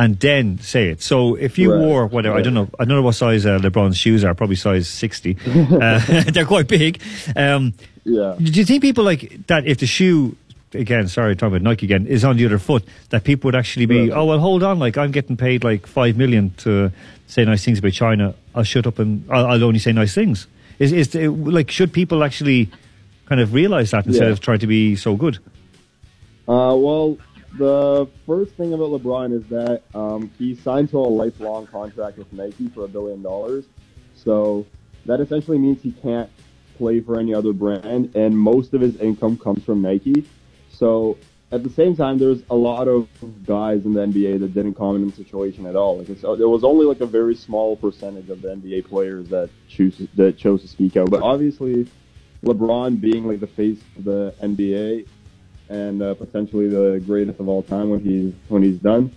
And 0.00 0.16
then 0.20 0.60
say 0.60 0.90
it. 0.90 1.02
So 1.02 1.34
if 1.34 1.58
you 1.58 1.72
Right. 1.72 1.80
wore 1.80 2.06
whatever, 2.06 2.36
I 2.36 2.40
don't 2.42 2.54
know, 2.54 2.68
I 2.78 2.84
don't 2.84 2.94
know 2.98 3.02
what 3.02 3.16
size 3.16 3.44
uh, 3.44 3.58
LeBron's 3.58 3.96
shoes 3.98 4.22
are. 4.22 4.32
Probably 4.32 4.54
size 4.54 4.86
sixty. 4.86 5.36
uh, 5.46 6.22
they're 6.30 6.46
quite 6.46 6.68
big. 6.68 7.02
Um, 7.34 7.74
Yeah. 8.04 8.36
do 8.38 8.52
you 8.60 8.64
think 8.64 8.80
people 8.80 9.02
like 9.02 9.44
that 9.48 9.66
if 9.66 9.78
the 9.78 9.86
shoe 9.86 10.36
again, 10.74 11.08
sorry, 11.08 11.34
talking 11.36 11.56
about 11.56 11.62
Nike 11.62 11.86
again, 11.86 12.06
is 12.06 12.24
on 12.24 12.36
the 12.36 12.46
other 12.46 12.58
foot, 12.58 12.84
that 13.10 13.24
people 13.24 13.48
would 13.48 13.54
actually 13.54 13.86
be, 13.86 14.10
oh 14.12 14.24
well, 14.24 14.38
hold 14.38 14.62
on, 14.62 14.78
like 14.78 14.96
I'm 14.96 15.10
getting 15.10 15.36
paid 15.36 15.64
like 15.64 15.86
five 15.86 16.16
million 16.16 16.50
to 16.58 16.90
say 17.26 17.44
nice 17.44 17.64
things 17.64 17.78
about 17.78 17.92
China. 17.92 18.34
I'll 18.54 18.64
shut 18.64 18.86
up 18.86 18.98
and 18.98 19.24
I'll, 19.30 19.46
I'll 19.46 19.64
only 19.64 19.78
say 19.78 19.92
nice 19.92 20.14
things. 20.14 20.46
Is 20.78 20.92
is 20.92 21.08
the, 21.10 21.28
like 21.28 21.70
should 21.70 21.92
people 21.92 22.22
actually 22.22 22.70
kind 23.26 23.40
of 23.40 23.52
realize 23.52 23.90
that 23.90 24.06
instead 24.06 24.26
Yeah. 24.26 24.32
of 24.32 24.40
trying 24.40 24.60
to 24.60 24.66
be 24.66 24.96
so 24.96 25.16
good? 25.16 25.38
Uh, 26.46 26.74
well, 26.76 27.18
the 27.58 28.08
first 28.26 28.52
thing 28.54 28.72
about 28.72 28.90
LeBron 28.90 29.32
is 29.36 29.44
that 29.48 29.82
um, 29.94 30.30
he 30.38 30.54
signed 30.54 30.90
to 30.90 30.98
a 30.98 31.00
lifelong 31.00 31.66
contract 31.66 32.18
with 32.18 32.32
Nike 32.32 32.68
for 32.68 32.84
a 32.84 32.88
billion 32.88 33.22
dollars. 33.22 33.64
So 34.14 34.66
that 35.06 35.20
essentially 35.20 35.58
means 35.58 35.82
he 35.82 35.92
can't 35.92 36.30
play 36.76 37.00
for 37.00 37.18
any 37.18 37.34
other 37.34 37.52
brand, 37.52 38.14
and 38.14 38.38
most 38.38 38.72
of 38.72 38.80
his 38.80 38.96
income 38.96 39.36
comes 39.36 39.64
from 39.64 39.82
Nike. 39.82 40.24
So 40.78 41.18
at 41.50 41.64
the 41.64 41.70
same 41.70 41.96
time, 41.96 42.18
there's 42.18 42.42
a 42.50 42.54
lot 42.54 42.88
of 42.88 43.08
guys 43.44 43.84
in 43.84 43.94
the 43.94 44.00
NBA 44.00 44.40
that 44.40 44.54
didn't 44.54 44.74
comment 44.74 45.02
on 45.02 45.10
the 45.10 45.16
situation 45.16 45.66
at 45.66 45.74
all. 45.74 45.98
Like 45.98 46.08
it's, 46.08 46.22
there 46.22 46.48
was 46.48 46.62
only 46.62 46.86
like 46.86 47.00
a 47.00 47.06
very 47.06 47.34
small 47.34 47.76
percentage 47.76 48.28
of 48.30 48.42
the 48.42 48.48
NBA 48.48 48.86
players 48.88 49.28
that 49.30 49.50
choose 49.68 50.00
that 50.14 50.36
chose 50.36 50.62
to 50.62 50.68
speak 50.68 50.96
out. 50.96 51.10
But 51.10 51.22
obviously, 51.22 51.88
LeBron 52.44 53.00
being 53.00 53.26
like 53.26 53.40
the 53.40 53.46
face 53.48 53.80
of 53.96 54.04
the 54.04 54.34
NBA 54.40 55.08
and 55.68 56.02
uh, 56.02 56.14
potentially 56.14 56.68
the 56.68 57.02
greatest 57.04 57.40
of 57.40 57.48
all 57.48 57.62
time 57.62 57.90
when 57.90 58.00
he's 58.00 58.34
when 58.48 58.62
he's 58.62 58.78
done. 58.78 59.12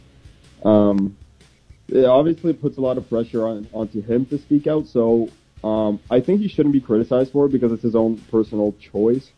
Um, 0.63 1.17
it 1.89 2.05
obviously 2.05 2.53
puts 2.53 2.77
a 2.77 2.81
lot 2.81 2.97
of 2.97 3.07
pressure 3.09 3.45
on 3.45 3.67
onto 3.73 4.01
him 4.01 4.25
to 4.27 4.37
speak 4.39 4.67
out. 4.67 4.87
So 4.87 5.29
um, 5.63 5.99
I 6.09 6.21
think 6.21 6.41
he 6.41 6.47
shouldn't 6.47 6.73
be 6.73 6.81
criticized 6.81 7.33
for 7.33 7.45
it 7.45 7.51
because 7.51 7.71
it's 7.71 7.83
his 7.83 7.95
own 7.95 8.17
personal 8.31 8.73
choice. 8.79 9.29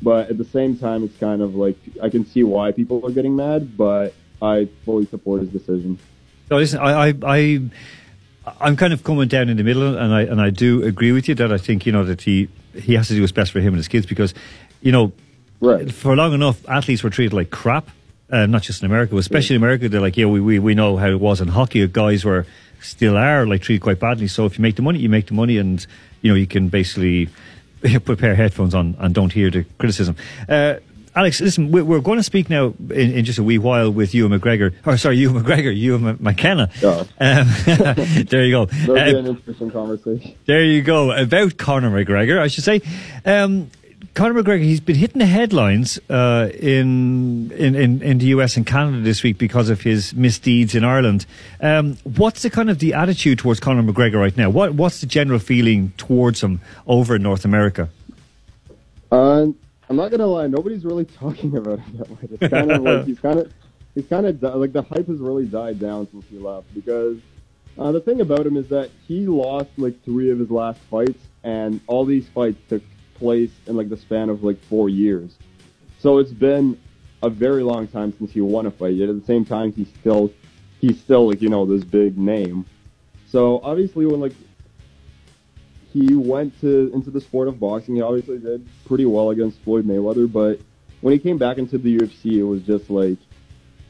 But 0.00 0.30
at 0.30 0.38
the 0.38 0.44
same 0.44 0.76
time, 0.78 1.02
it's 1.04 1.16
kind 1.18 1.42
of 1.42 1.54
like 1.56 1.76
I 2.02 2.08
can 2.08 2.24
see 2.24 2.44
why 2.44 2.72
people 2.72 3.04
are 3.04 3.10
getting 3.10 3.34
mad, 3.36 3.76
but 3.76 4.14
I 4.40 4.68
fully 4.84 5.06
support 5.06 5.40
his 5.40 5.50
decision. 5.50 5.98
No, 6.50 6.56
listen, 6.58 6.78
I, 6.78 7.08
I, 7.08 7.14
I, 7.26 7.60
I'm 8.60 8.76
kind 8.76 8.92
of 8.92 9.02
coming 9.04 9.28
down 9.28 9.48
in 9.48 9.56
the 9.56 9.64
middle, 9.64 9.96
and 9.98 10.14
I 10.14 10.22
and 10.22 10.40
I 10.40 10.50
do 10.50 10.82
agree 10.84 11.12
with 11.12 11.28
you 11.28 11.34
that 11.36 11.52
I 11.52 11.58
think 11.58 11.84
you 11.84 11.92
know 11.92 12.04
that 12.04 12.22
he 12.22 12.48
he 12.74 12.94
has 12.94 13.08
to 13.08 13.14
do 13.14 13.20
what's 13.22 13.32
best 13.32 13.50
for 13.52 13.58
him 13.60 13.68
and 13.68 13.76
his 13.76 13.88
kids 13.88 14.06
because, 14.06 14.34
you 14.82 14.92
know, 14.92 15.12
Right. 15.60 15.92
for 15.92 16.14
long 16.14 16.32
enough 16.32 16.66
athletes 16.68 17.02
were 17.02 17.10
treated 17.10 17.32
like 17.32 17.50
crap. 17.50 17.88
Uh, 18.30 18.44
not 18.44 18.62
just 18.62 18.82
in 18.82 18.86
America, 18.86 19.14
but 19.14 19.20
especially 19.20 19.56
in 19.56 19.62
America, 19.62 19.88
they're 19.88 20.02
like, 20.02 20.14
yeah, 20.18 20.26
we, 20.26 20.38
we, 20.38 20.58
we 20.58 20.74
know 20.74 20.98
how 20.98 21.06
it 21.08 21.18
was 21.18 21.40
in 21.40 21.48
hockey. 21.48 21.86
Guys 21.88 22.26
were 22.26 22.44
still 22.82 23.16
are 23.16 23.46
like 23.46 23.62
treated 23.62 23.80
quite 23.80 23.98
badly. 23.98 24.28
So 24.28 24.44
if 24.44 24.58
you 24.58 24.62
make 24.62 24.76
the 24.76 24.82
money, 24.82 24.98
you 24.98 25.08
make 25.08 25.28
the 25.28 25.34
money, 25.34 25.56
and 25.56 25.84
you 26.20 26.30
know 26.30 26.34
you 26.36 26.46
can 26.46 26.68
basically 26.68 27.30
put 28.04 28.10
a 28.10 28.16
pair 28.16 28.32
of 28.32 28.36
headphones 28.36 28.74
on 28.74 28.96
and 28.98 29.14
don't 29.14 29.32
hear 29.32 29.50
the 29.50 29.64
criticism. 29.78 30.16
Uh, 30.48 30.74
Alex, 31.16 31.40
listen, 31.40 31.72
we- 31.72 31.82
we're 31.82 32.00
going 32.00 32.18
to 32.18 32.22
speak 32.22 32.48
now 32.48 32.74
in, 32.90 33.10
in 33.12 33.24
just 33.24 33.38
a 33.38 33.42
wee 33.42 33.58
while 33.58 33.90
with 33.90 34.14
Ewan 34.14 34.38
McGregor. 34.38 34.72
Or 34.86 34.96
sorry, 34.96 35.16
Ewan 35.16 35.42
McGregor, 35.42 35.76
Ewan 35.76 36.16
McKenna. 36.20 36.70
Um, 37.18 37.48
there 37.66 38.44
you 38.44 38.50
go. 38.52 38.66
That'll 38.66 38.94
be 38.94 39.00
Uh, 39.00 39.18
an 39.18 39.26
interesting 39.26 39.70
conversation. 39.70 40.34
there 40.46 40.62
you 40.64 40.82
go. 40.82 41.10
About 41.10 41.56
Conor 41.56 41.90
McGregor, 41.90 42.38
I 42.38 42.46
should 42.46 42.62
say. 42.64 42.82
Um, 43.24 43.70
Conor 44.14 44.42
McGregor, 44.42 44.62
he's 44.62 44.80
been 44.80 44.96
hitting 44.96 45.18
the 45.18 45.26
headlines 45.26 45.98
uh, 46.10 46.50
in, 46.54 47.50
in, 47.52 47.74
in, 47.74 48.02
in 48.02 48.18
the 48.18 48.26
US 48.26 48.56
and 48.56 48.66
Canada 48.66 49.00
this 49.00 49.22
week 49.22 49.38
because 49.38 49.70
of 49.70 49.80
his 49.80 50.14
misdeeds 50.14 50.74
in 50.74 50.84
Ireland. 50.84 51.26
Um, 51.60 51.96
what's 52.04 52.42
the 52.42 52.50
kind 52.50 52.70
of 52.70 52.78
the 52.78 52.94
attitude 52.94 53.38
towards 53.38 53.60
Conor 53.60 53.82
McGregor 53.82 54.20
right 54.20 54.36
now? 54.36 54.50
What 54.50 54.74
What's 54.74 55.00
the 55.00 55.06
general 55.06 55.38
feeling 55.38 55.92
towards 55.96 56.42
him 56.42 56.60
over 56.86 57.16
in 57.16 57.22
North 57.22 57.44
America? 57.44 57.88
Uh, 59.10 59.46
I'm 59.88 59.96
not 59.96 60.10
gonna 60.10 60.26
lie, 60.26 60.46
nobody's 60.46 60.84
really 60.84 61.04
talking 61.20 61.56
about 61.56 61.80
him 61.80 61.98
that 61.98 62.10
much. 62.10 62.30
It's 62.30 62.52
kind 62.52 62.70
of 62.70 62.82
like 62.82 63.04
he's 63.04 63.20
kind 63.20 63.38
of 63.40 63.52
he's 63.94 64.06
kind 64.06 64.26
of 64.26 64.42
like 64.42 64.72
the 64.72 64.82
hype 64.82 65.06
has 65.06 65.18
really 65.18 65.46
died 65.46 65.78
down 65.80 66.08
since 66.10 66.24
he 66.28 66.38
left 66.38 66.72
because 66.74 67.18
uh, 67.78 67.92
the 67.92 68.00
thing 68.00 68.20
about 68.20 68.46
him 68.46 68.56
is 68.56 68.68
that 68.68 68.90
he 69.06 69.26
lost 69.26 69.70
like 69.76 70.02
three 70.04 70.30
of 70.30 70.38
his 70.38 70.50
last 70.50 70.80
fights, 70.90 71.20
and 71.44 71.80
all 71.86 72.04
these 72.04 72.28
fights 72.28 72.58
took 72.68 72.82
place 73.18 73.50
in 73.66 73.76
like 73.76 73.88
the 73.88 73.96
span 73.96 74.28
of 74.28 74.42
like 74.42 74.60
four 74.64 74.88
years. 74.88 75.36
So 75.98 76.18
it's 76.18 76.32
been 76.32 76.78
a 77.22 77.30
very 77.30 77.62
long 77.62 77.88
time 77.88 78.14
since 78.16 78.32
he 78.32 78.40
won 78.40 78.66
a 78.66 78.70
fight. 78.70 78.94
Yet 78.94 79.08
at 79.08 79.20
the 79.20 79.26
same 79.26 79.44
time, 79.44 79.72
he's 79.72 79.88
still 80.00 80.32
he's 80.80 81.00
still 81.00 81.28
like 81.28 81.42
you 81.42 81.48
know 81.48 81.66
this 81.66 81.84
big 81.84 82.16
name. 82.16 82.66
So 83.26 83.60
obviously, 83.62 84.06
when 84.06 84.20
like 84.20 84.34
he 85.92 86.14
went 86.14 86.58
to 86.60 86.90
into 86.94 87.10
the 87.10 87.20
sport 87.20 87.48
of 87.48 87.58
boxing, 87.58 87.96
he 87.96 88.02
obviously 88.02 88.38
did 88.38 88.66
pretty 88.86 89.06
well 89.06 89.30
against 89.30 89.60
Floyd 89.60 89.86
Mayweather. 89.86 90.30
But 90.30 90.60
when 91.00 91.12
he 91.12 91.18
came 91.18 91.38
back 91.38 91.58
into 91.58 91.78
the 91.78 91.98
UFC, 91.98 92.38
it 92.38 92.44
was 92.44 92.62
just 92.62 92.90
like 92.90 93.18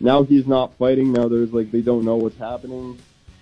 now 0.01 0.23
he's 0.23 0.47
not 0.47 0.77
fighting. 0.79 1.13
Now 1.13 1.29
there's 1.29 1.53
like 1.53 1.71
they 1.71 1.83
don't 1.83 2.05
know 2.05 2.17
what's 2.17 2.37
happening. 2.37 2.99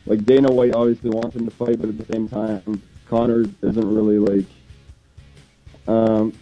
Like 0.06 0.24
Dana 0.24 0.50
White 0.50 0.74
obviously 0.74 1.10
wants 1.10 1.36
him 1.36 1.44
to 1.46 1.50
fight, 1.50 1.80
but 1.80 1.88
at 1.88 1.98
the 1.98 2.12
same 2.12 2.28
time, 2.28 2.82
Conor 3.08 3.44
isn't 3.62 3.94
really 3.94 4.18
like. 4.18 4.46
Um, 5.86 6.32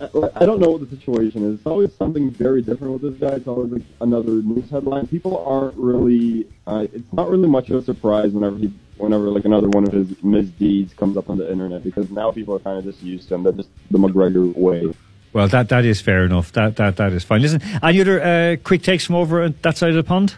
I, 0.00 0.08
I 0.34 0.46
don't 0.46 0.60
know 0.60 0.70
what 0.70 0.88
the 0.88 0.96
situation 0.96 1.44
is. 1.44 1.58
It's 1.58 1.66
always 1.66 1.94
something 1.94 2.30
very 2.30 2.60
different 2.60 3.00
with 3.00 3.02
this 3.02 3.20
guy. 3.20 3.36
It's 3.36 3.48
always 3.48 3.72
like 3.72 3.82
another 4.00 4.30
news 4.30 4.68
headline. 4.70 5.06
People 5.06 5.44
aren't 5.46 5.76
really. 5.76 6.46
Uh, 6.66 6.86
it's 6.92 7.12
not 7.12 7.30
really 7.30 7.48
much 7.48 7.70
of 7.70 7.76
a 7.76 7.82
surprise 7.82 8.32
whenever 8.32 8.56
he, 8.58 8.72
whenever 8.98 9.24
like 9.30 9.44
another 9.44 9.68
one 9.68 9.86
of 9.86 9.92
his 9.92 10.22
misdeeds 10.22 10.92
comes 10.92 11.16
up 11.16 11.30
on 11.30 11.38
the 11.38 11.50
internet 11.50 11.82
because 11.82 12.10
now 12.10 12.30
people 12.30 12.54
are 12.54 12.58
kind 12.58 12.78
of 12.78 12.84
just 12.84 13.02
used 13.02 13.28
to 13.28 13.36
him. 13.36 13.42
That's 13.44 13.56
just 13.56 13.68
the 13.90 13.98
McGregor 13.98 14.54
way. 14.54 14.92
Well, 15.32 15.48
that 15.48 15.70
that 15.70 15.84
is 15.84 16.00
fair 16.00 16.24
enough. 16.24 16.52
That 16.52 16.76
that 16.76 16.96
that 16.96 17.12
is 17.12 17.24
fine. 17.24 17.40
Listen, 17.40 17.62
any 17.82 18.00
other 18.00 18.22
uh, 18.22 18.56
quick 18.62 18.82
takes 18.82 19.06
from 19.06 19.16
over 19.16 19.42
at 19.42 19.62
that 19.62 19.78
side 19.78 19.90
of 19.90 19.96
the 19.96 20.04
pond? 20.04 20.36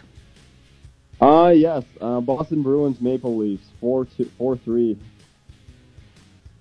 Ah, 1.21 1.45
uh, 1.45 1.49
yes. 1.49 1.83
Uh, 1.99 2.21
Boston 2.21 2.63
Bruins 2.63 3.01
Maple 3.01 3.35
Leafs 3.35 3.67
four 3.81 4.05
two 4.05 4.31
four 4.37 4.55
three. 4.55 4.97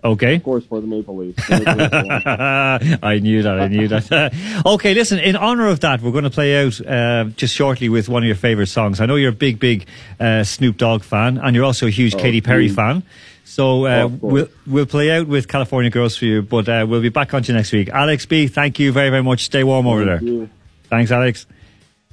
Okay. 0.05 0.37
Of 0.37 0.45
course, 0.45 0.65
for 0.65 0.81
the 0.81 0.87
Maple 0.87 1.17
Leafs. 1.17 1.45
The 1.49 1.59
Maple 1.59 2.87
Leafs. 2.89 2.99
I 3.03 3.19
knew 3.19 3.43
that. 3.43 3.61
I 3.61 3.67
knew 3.69 3.89
that. 3.89 4.63
okay, 4.67 4.95
listen. 4.95 5.19
In 5.19 5.35
honor 5.35 5.67
of 5.69 5.81
that, 5.81 6.01
we're 6.01 6.13
going 6.13 6.25
to 6.25 6.31
play 6.31 6.65
out 6.65 6.81
uh, 6.87 7.25
just 7.37 7.53
shortly 7.55 7.89
with 7.89 8.09
one 8.09 8.23
of 8.23 8.27
your 8.29 8.37
favorite 8.37 8.69
songs. 8.69 9.01
I 9.01 9.07
know 9.07 9.17
you're 9.17 9.31
a 9.31 9.33
big, 9.33 9.59
big 9.59 9.87
uh, 10.21 10.45
Snoop 10.45 10.77
Dogg 10.77 11.03
fan, 11.03 11.39
and 11.39 11.57
you're 11.57 11.65
also 11.65 11.87
a 11.87 11.91
huge 11.91 12.15
Oh, 12.15 12.19
Katy 12.19 12.41
Perry 12.41 12.69
fan. 12.69 13.03
So 13.45 13.87
uh, 13.87 14.03
Oh, 14.05 14.07
we'll 14.21 14.49
we'll 14.67 14.87
play 14.87 15.11
out 15.11 15.27
with 15.27 15.49
California 15.49 15.91
Girls 15.91 16.17
for 16.17 16.27
you, 16.27 16.43
but 16.43 16.69
uh, 16.69 16.87
we'll 16.89 17.01
be 17.03 17.09
back 17.09 17.35
on 17.35 17.43
to 17.43 17.51
you 17.53 17.57
next 17.57 17.73
week. 17.73 17.89
Alex 17.89 18.25
B, 18.27 18.47
thank 18.47 18.79
you 18.79 18.93
very 18.93 19.11
very 19.11 19.23
much. 19.23 19.45
Stay 19.47 19.65
warm 19.65 19.87
over 19.89 20.05
there. 20.05 20.23
You. 20.23 20.49
Thanks, 20.91 21.11
Alex. 21.11 21.47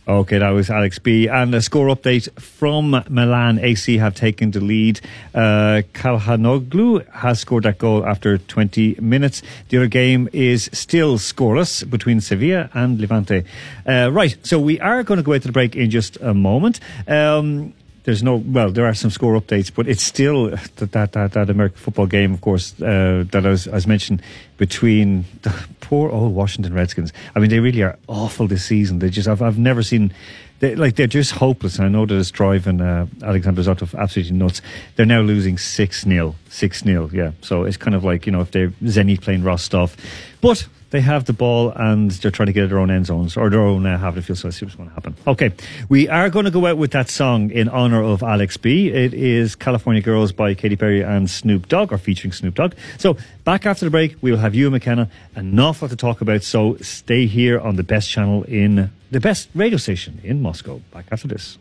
Okay, 0.08 0.38
that 0.38 0.50
was 0.52 0.70
Alex 0.70 1.00
B. 1.00 1.28
And 1.28 1.56
a 1.56 1.62
score 1.64 1.88
update 1.88 2.32
from 2.40 2.92
Milan. 3.10 3.58
AC 3.58 3.98
have 3.98 4.14
taken 4.14 4.52
the 4.52 4.60
lead. 4.60 5.02
Uh, 5.34 5.82
Kalhanoglu 5.94 7.10
has 7.10 7.40
scored 7.40 7.64
that 7.64 7.80
goal 7.80 8.06
after 8.06 8.38
20 8.38 8.98
minutes. 9.02 9.42
The 9.70 9.78
other 9.78 9.88
game 9.88 10.30
is 10.32 10.70
still 10.74 11.18
scoreless 11.18 11.90
between 11.90 12.22
Sevilla 12.22 12.70
and 12.76 13.02
Levante. 13.02 13.46
Uh, 13.88 14.12
right, 14.12 14.38
so 14.44 14.60
we 14.60 14.80
are 14.80 15.02
going 15.02 15.18
to 15.18 15.24
go 15.24 15.34
out 15.34 15.42
to 15.42 15.48
the 15.48 15.52
break 15.52 15.76
in 15.76 15.90
just 15.90 16.18
a 16.18 16.36
moment. 16.36 16.80
Um, 17.08 17.74
there's 18.06 18.22
no 18.22 18.36
well, 18.36 18.72
there 18.72 18.86
are 18.86 18.94
some 18.94 19.10
score 19.10 19.40
updates, 19.40 19.74
but 19.74 19.88
it's 19.88 20.04
still 20.04 20.52
that 20.52 20.92
that 20.92 21.12
that, 21.14 21.32
that 21.34 21.50
American 21.50 21.78
football 21.78 22.06
game, 22.06 22.34
of 22.34 22.42
course, 22.42 22.80
uh, 22.82 23.26
that 23.32 23.46
I 23.46 23.50
was, 23.50 23.88
mentioned 23.88 24.22
between 24.58 25.26
the 25.42 25.54
poor 25.82 26.10
old 26.12 26.34
Washington 26.34 26.74
Redskins. 26.74 27.12
I 27.36 27.40
mean, 27.40 27.50
they 27.50 27.60
really 27.60 27.82
are 27.82 27.98
awful 28.08 28.48
this 28.48 28.64
season. 28.64 29.00
They 29.00 29.10
just 29.10 29.28
I've 29.28 29.42
I've 29.42 29.58
never 29.58 29.84
seen. 29.84 30.14
They, 30.60 30.76
like 30.76 30.96
they're 30.96 31.08
just 31.08 31.32
hopeless. 31.32 31.78
And 31.78 31.86
I 31.86 31.90
know 31.90 32.06
that 32.06 32.16
it's 32.16 32.32
driving 32.32 32.80
uh, 32.80 33.08
Alexander 33.24 33.62
Zotov 33.62 33.98
absolutely 34.00 34.38
nuts. 34.38 34.62
They're 34.96 35.06
now 35.06 35.22
losing 35.22 35.58
six 35.58 36.04
0 36.04 36.36
six 36.48 36.84
0 36.84 37.10
Yeah, 37.12 37.32
so 37.42 37.64
it's 37.64 37.76
kind 37.76 37.96
of 37.96 38.04
like 38.04 38.26
you 38.26 38.32
know 38.32 38.42
if 38.42 38.52
they're 38.52 38.70
Zenit 38.84 39.22
playing 39.22 39.44
Rostov, 39.44 39.98
but 40.42 40.68
they 40.92 41.02
have 41.02 41.26
the 41.26 41.34
ball 41.34 41.72
and 41.76 42.12
they're 42.12 42.32
trying 42.32 42.48
to 42.48 42.54
get 42.54 42.70
their 42.70 42.80
own 42.80 42.90
end 42.90 43.06
zones 43.06 43.36
or 43.36 43.50
their 43.50 43.62
own 43.62 43.86
uh, 43.86 43.98
half 43.98 44.10
of 44.10 44.16
the 44.16 44.22
field. 44.22 44.38
So 44.40 44.48
let's 44.48 44.58
see 44.58 44.66
what's 44.66 44.76
going 44.76 44.90
to 44.90 44.96
happen. 44.96 45.16
Okay, 45.28 45.52
we 45.90 46.08
are 46.08 46.30
going 46.30 46.46
to 46.46 46.52
go 46.52 46.66
out 46.66 46.78
with 46.78 46.92
that 46.92 47.10
song 47.10 47.52
in 47.52 47.68
honor 47.70 48.02
of 48.02 48.24
Alex 48.24 48.58
B. 48.58 48.90
It 48.90 49.14
is 49.14 49.56
California 49.56 50.02
Girls 50.02 50.32
by 50.32 50.54
Katy 50.54 50.76
Perry 50.76 51.02
and 51.02 51.30
Snoop 51.30 51.68
Dogg, 51.68 51.92
or 51.92 51.98
featuring 51.98 52.32
Snoop 52.32 52.56
Dogg. 52.56 52.74
So 52.98 53.18
back 53.44 53.66
after 53.66 53.86
the 53.86 53.92
break, 53.92 54.16
we 54.22 54.32
will 54.32 54.40
have 54.40 54.56
you, 54.56 54.68
and 54.68 54.74
McKenna, 54.74 55.10
an 55.36 55.60
awful 55.60 55.88
lot 55.88 55.92
to 55.92 55.98
talk 55.98 56.22
about. 56.22 56.44
So 56.44 56.78
stay 56.78 57.26
here 57.26 57.60
on 57.60 57.76
the 57.76 57.84
best 57.84 58.10
channel 58.10 58.44
in 58.44 58.92
the 59.12 59.20
best 59.20 59.50
radio 59.56 59.78
station 59.78 60.20
in 60.24 60.42
Moscow. 60.42 60.82
Back 60.92 61.06
after 61.12 61.28
this. 61.28 61.58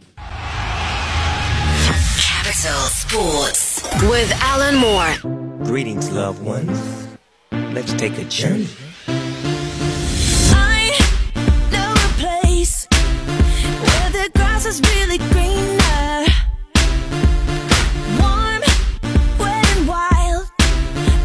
Capital 2.17 2.81
Sports 2.89 3.83
with 4.03 4.33
Alan 4.43 4.77
Moore. 4.77 5.65
Greetings, 5.65 6.11
loved 6.13 6.43
ones. 6.43 7.09
Let's 7.51 7.93
take 7.95 8.19
a 8.19 8.25
journey. 8.25 8.69
Is 14.67 14.81
really 14.81 15.19
greener. 15.19 16.25
Warm, 18.19 18.63
wet, 19.39 19.67
and 19.77 19.87
wild. 19.87 20.51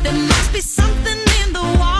There 0.04 0.14
must 0.14 0.52
be 0.52 0.60
something 0.60 1.20
in 1.42 1.54
the 1.54 1.62
water. 1.80 1.99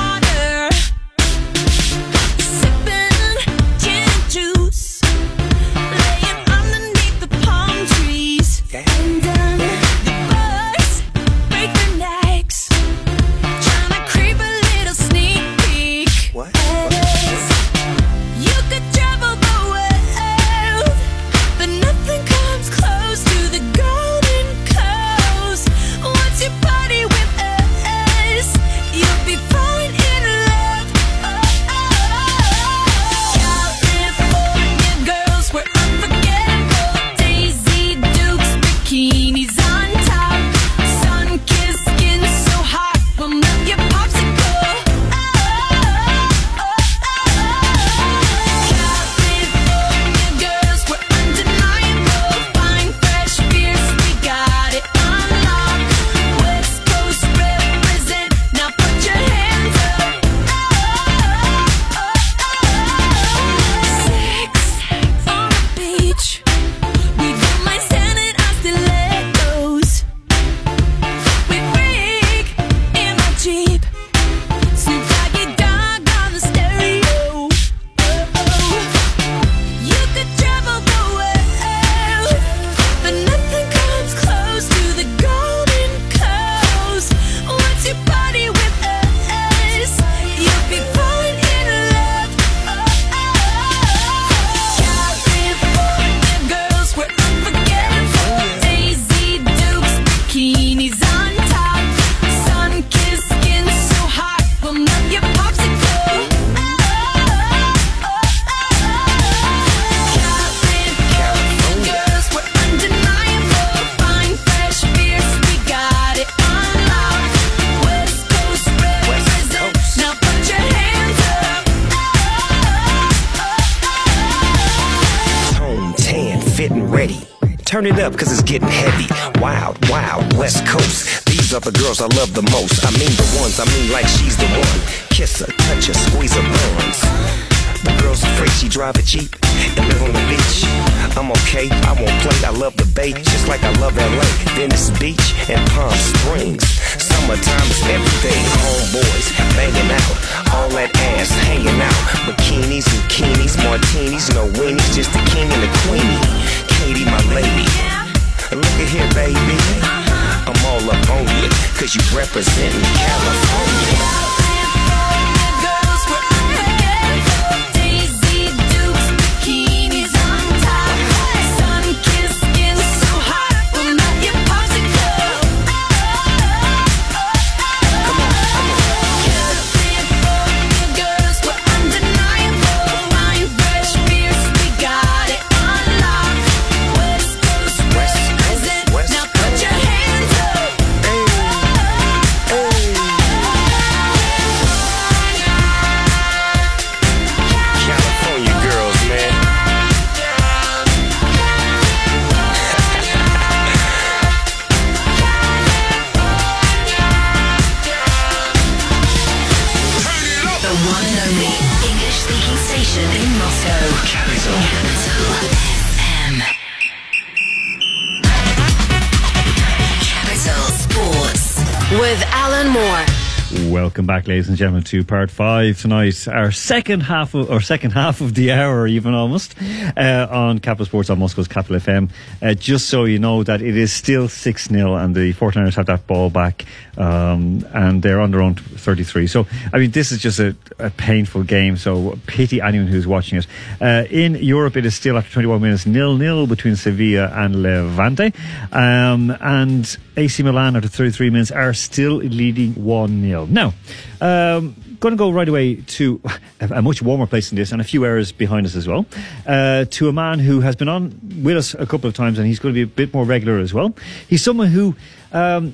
Back, 224.20 224.28
ladies 224.28 224.50
and 224.50 224.58
gentlemen, 224.58 224.84
to 224.84 225.02
part 225.06 225.32
five 225.32 225.80
tonight. 225.80 226.28
Our 226.28 226.52
second 226.52 227.02
half 227.02 227.34
of, 227.36 227.50
or 227.50 227.62
second 227.62 227.92
half 227.92 228.20
of 228.20 228.34
the 228.34 228.52
hour, 228.52 228.86
even 228.86 229.14
almost, 229.14 229.56
uh, 229.96 230.28
on 230.30 230.60
Capital 230.60 230.86
Sports 230.86 231.10
on 231.10 231.20
Moscow's 231.20 231.48
Capital 231.48 231.78
FM. 231.78 232.10
Uh, 232.42 232.54
just 232.54 232.90
so 232.90 233.06
you 233.06 233.18
know 233.18 233.44
that 233.44 233.62
it 233.62 233.78
is 233.78 233.94
still 233.94 234.28
6 234.28 234.68
0 234.68 234.96
and 234.96 235.16
the 235.16 235.34
49ers 235.34 235.76
have 235.76 235.86
that 235.86 236.06
ball 236.06 236.30
back, 236.30 236.66
um, 236.98 237.66
and 237.74 238.02
they're 238.02 238.20
on 238.20 238.32
their 238.32 238.42
own 238.42 238.56
33. 238.56 239.26
So, 239.28 239.48
I 239.72 239.78
mean, 239.78 239.92
this 239.92 240.12
is 240.12 240.20
just 240.20 240.40
a, 240.40 240.54
a 240.80 240.90
painful 240.90 241.44
game, 241.44 241.78
so 241.78 242.20
pity 242.28 242.60
anyone 242.60 242.88
who's 242.88 243.08
watching 243.08 243.38
it. 243.38 243.48
Uh, 243.80 244.04
in 244.10 244.36
Europe, 244.36 244.76
it 244.76 244.86
is 244.86 244.96
still 244.96 245.18
after 245.18 245.32
21 245.32 245.62
minutes 245.62 245.86
nil 245.86 246.18
nil 246.18 246.46
between 246.46 246.76
Sevilla 246.76 247.32
and 247.34 247.64
Levante. 247.64 248.34
Um, 248.74 249.32
and 249.40 249.98
AC 250.20 250.44
Milan 250.44 250.76
after 250.76 250.90
33 250.90 251.30
minutes 251.30 251.52
are 251.52 251.74
still 251.74 252.18
leading 252.18 252.74
1 252.76 253.22
0. 253.22 253.46
Now, 253.46 253.74
um, 254.20 254.76
going 255.00 255.14
to 255.14 255.18
go 255.18 255.30
right 255.32 255.48
away 255.48 255.76
to 255.76 256.22
a, 256.60 256.82
much 256.82 257.02
warmer 257.02 257.26
place 257.26 257.50
than 257.50 257.56
this 257.56 257.72
and 257.72 257.80
a 257.80 257.86
few 257.86 258.06
hours 258.06 258.32
behind 258.32 258.66
us 258.66 258.76
as 258.76 258.88
well. 258.88 259.06
Uh, 259.48 259.86
to 259.86 260.10
a 260.10 260.14
man 260.14 260.40
who 260.40 260.60
has 260.60 260.76
been 260.76 260.90
on 260.90 261.18
with 261.42 261.58
us 261.58 261.74
a 261.74 261.86
couple 261.86 262.08
of 262.08 262.16
times 262.16 262.38
and 262.38 262.48
he's 262.48 262.60
going 262.60 262.74
to 262.74 262.78
be 262.78 262.82
a 262.82 262.88
bit 262.88 263.14
more 263.14 263.24
regular 263.24 263.60
as 263.60 263.74
well. 263.74 263.96
He's 264.28 264.44
someone 264.44 264.68
who 264.68 264.96
um, 265.32 265.74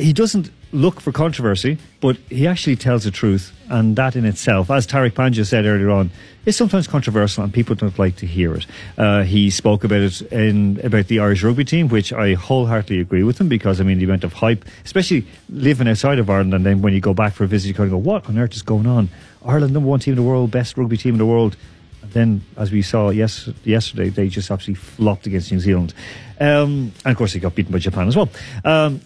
he 0.00 0.12
doesn't 0.12 0.50
look 0.72 1.00
for 1.00 1.12
controversy, 1.12 1.78
but 2.00 2.16
he 2.28 2.46
actually 2.46 2.76
tells 2.76 3.04
the 3.04 3.10
truth, 3.10 3.52
and 3.68 3.96
that 3.96 4.16
in 4.16 4.24
itself, 4.24 4.70
as 4.70 4.86
Tariq 4.86 5.12
Panja 5.12 5.44
said 5.46 5.64
earlier 5.64 5.90
on, 5.90 6.10
is 6.46 6.56
sometimes 6.56 6.86
controversial, 6.86 7.44
and 7.44 7.52
people 7.52 7.74
don't 7.74 7.98
like 7.98 8.16
to 8.16 8.26
hear 8.26 8.54
it. 8.54 8.66
Uh, 8.96 9.22
he 9.22 9.50
spoke 9.50 9.84
about 9.84 10.00
it 10.00 10.22
in 10.32 10.80
about 10.82 11.08
the 11.08 11.18
Irish 11.18 11.42
rugby 11.42 11.64
team, 11.64 11.88
which 11.88 12.12
I 12.12 12.34
wholeheartedly 12.34 13.00
agree 13.00 13.22
with 13.22 13.40
him 13.40 13.48
because 13.48 13.80
I 13.80 13.84
mean 13.84 13.98
the 13.98 14.04
amount 14.04 14.24
of 14.24 14.32
hype, 14.32 14.64
especially 14.84 15.26
living 15.48 15.88
outside 15.88 16.18
of 16.18 16.30
Ireland, 16.30 16.54
and 16.54 16.64
then 16.64 16.82
when 16.82 16.94
you 16.94 17.00
go 17.00 17.14
back 17.14 17.34
for 17.34 17.44
a 17.44 17.48
visit, 17.48 17.68
you 17.68 17.74
kind 17.74 17.86
of 17.86 17.92
go, 17.92 17.98
"What 17.98 18.28
on 18.28 18.38
earth 18.38 18.54
is 18.54 18.62
going 18.62 18.86
on?" 18.86 19.08
Ireland, 19.44 19.72
number 19.72 19.88
one 19.88 20.00
team 20.00 20.12
in 20.12 20.16
the 20.16 20.22
world, 20.22 20.50
best 20.50 20.76
rugby 20.76 20.96
team 20.96 21.14
in 21.14 21.18
the 21.18 21.26
world. 21.26 21.56
And 22.02 22.12
then, 22.12 22.42
as 22.56 22.72
we 22.72 22.82
saw 22.82 23.10
yes, 23.10 23.48
yesterday, 23.64 24.08
they 24.08 24.28
just 24.28 24.50
absolutely 24.50 24.82
flopped 24.82 25.26
against 25.26 25.52
New 25.52 25.60
Zealand. 25.60 25.92
Um, 26.40 26.92
and 27.04 27.12
of 27.12 27.16
course, 27.16 27.34
they 27.34 27.40
got 27.40 27.54
beaten 27.54 27.72
by 27.72 27.78
Japan 27.78 28.08
as 28.08 28.16
well. 28.16 28.30
Um, 28.64 29.02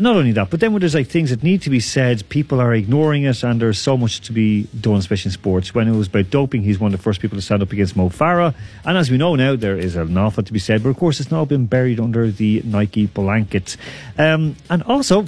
not 0.00 0.16
only 0.16 0.32
that, 0.32 0.50
but 0.50 0.60
then 0.60 0.72
when 0.72 0.80
there's 0.80 0.94
like 0.94 1.08
things 1.08 1.30
that 1.30 1.42
need 1.42 1.62
to 1.62 1.70
be 1.70 1.80
said, 1.80 2.28
people 2.28 2.60
are 2.60 2.72
ignoring 2.72 3.24
it, 3.24 3.42
and 3.42 3.60
there's 3.60 3.78
so 3.78 3.96
much 3.96 4.20
to 4.22 4.32
be 4.32 4.64
done, 4.80 4.96
especially 4.96 5.30
in 5.30 5.32
sports. 5.32 5.74
When 5.74 5.88
it 5.88 5.96
was 5.96 6.06
about 6.06 6.30
doping, 6.30 6.62
he's 6.62 6.78
one 6.78 6.94
of 6.94 6.98
the 6.98 7.02
first 7.02 7.20
people 7.20 7.36
to 7.36 7.42
stand 7.42 7.62
up 7.62 7.72
against 7.72 7.96
Mo 7.96 8.08
Farah, 8.08 8.54
and 8.84 8.96
as 8.96 9.10
we 9.10 9.16
know 9.16 9.34
now, 9.34 9.56
there 9.56 9.76
is 9.76 9.96
an 9.96 10.16
awful 10.16 10.42
lot 10.42 10.46
to 10.46 10.52
be 10.52 10.58
said. 10.58 10.82
But 10.82 10.90
of 10.90 10.96
course, 10.96 11.20
it's 11.20 11.30
now 11.30 11.44
been 11.44 11.66
buried 11.66 12.00
under 12.00 12.30
the 12.30 12.62
Nike 12.64 13.06
blanket, 13.06 13.76
um, 14.16 14.56
and 14.70 14.82
also. 14.84 15.26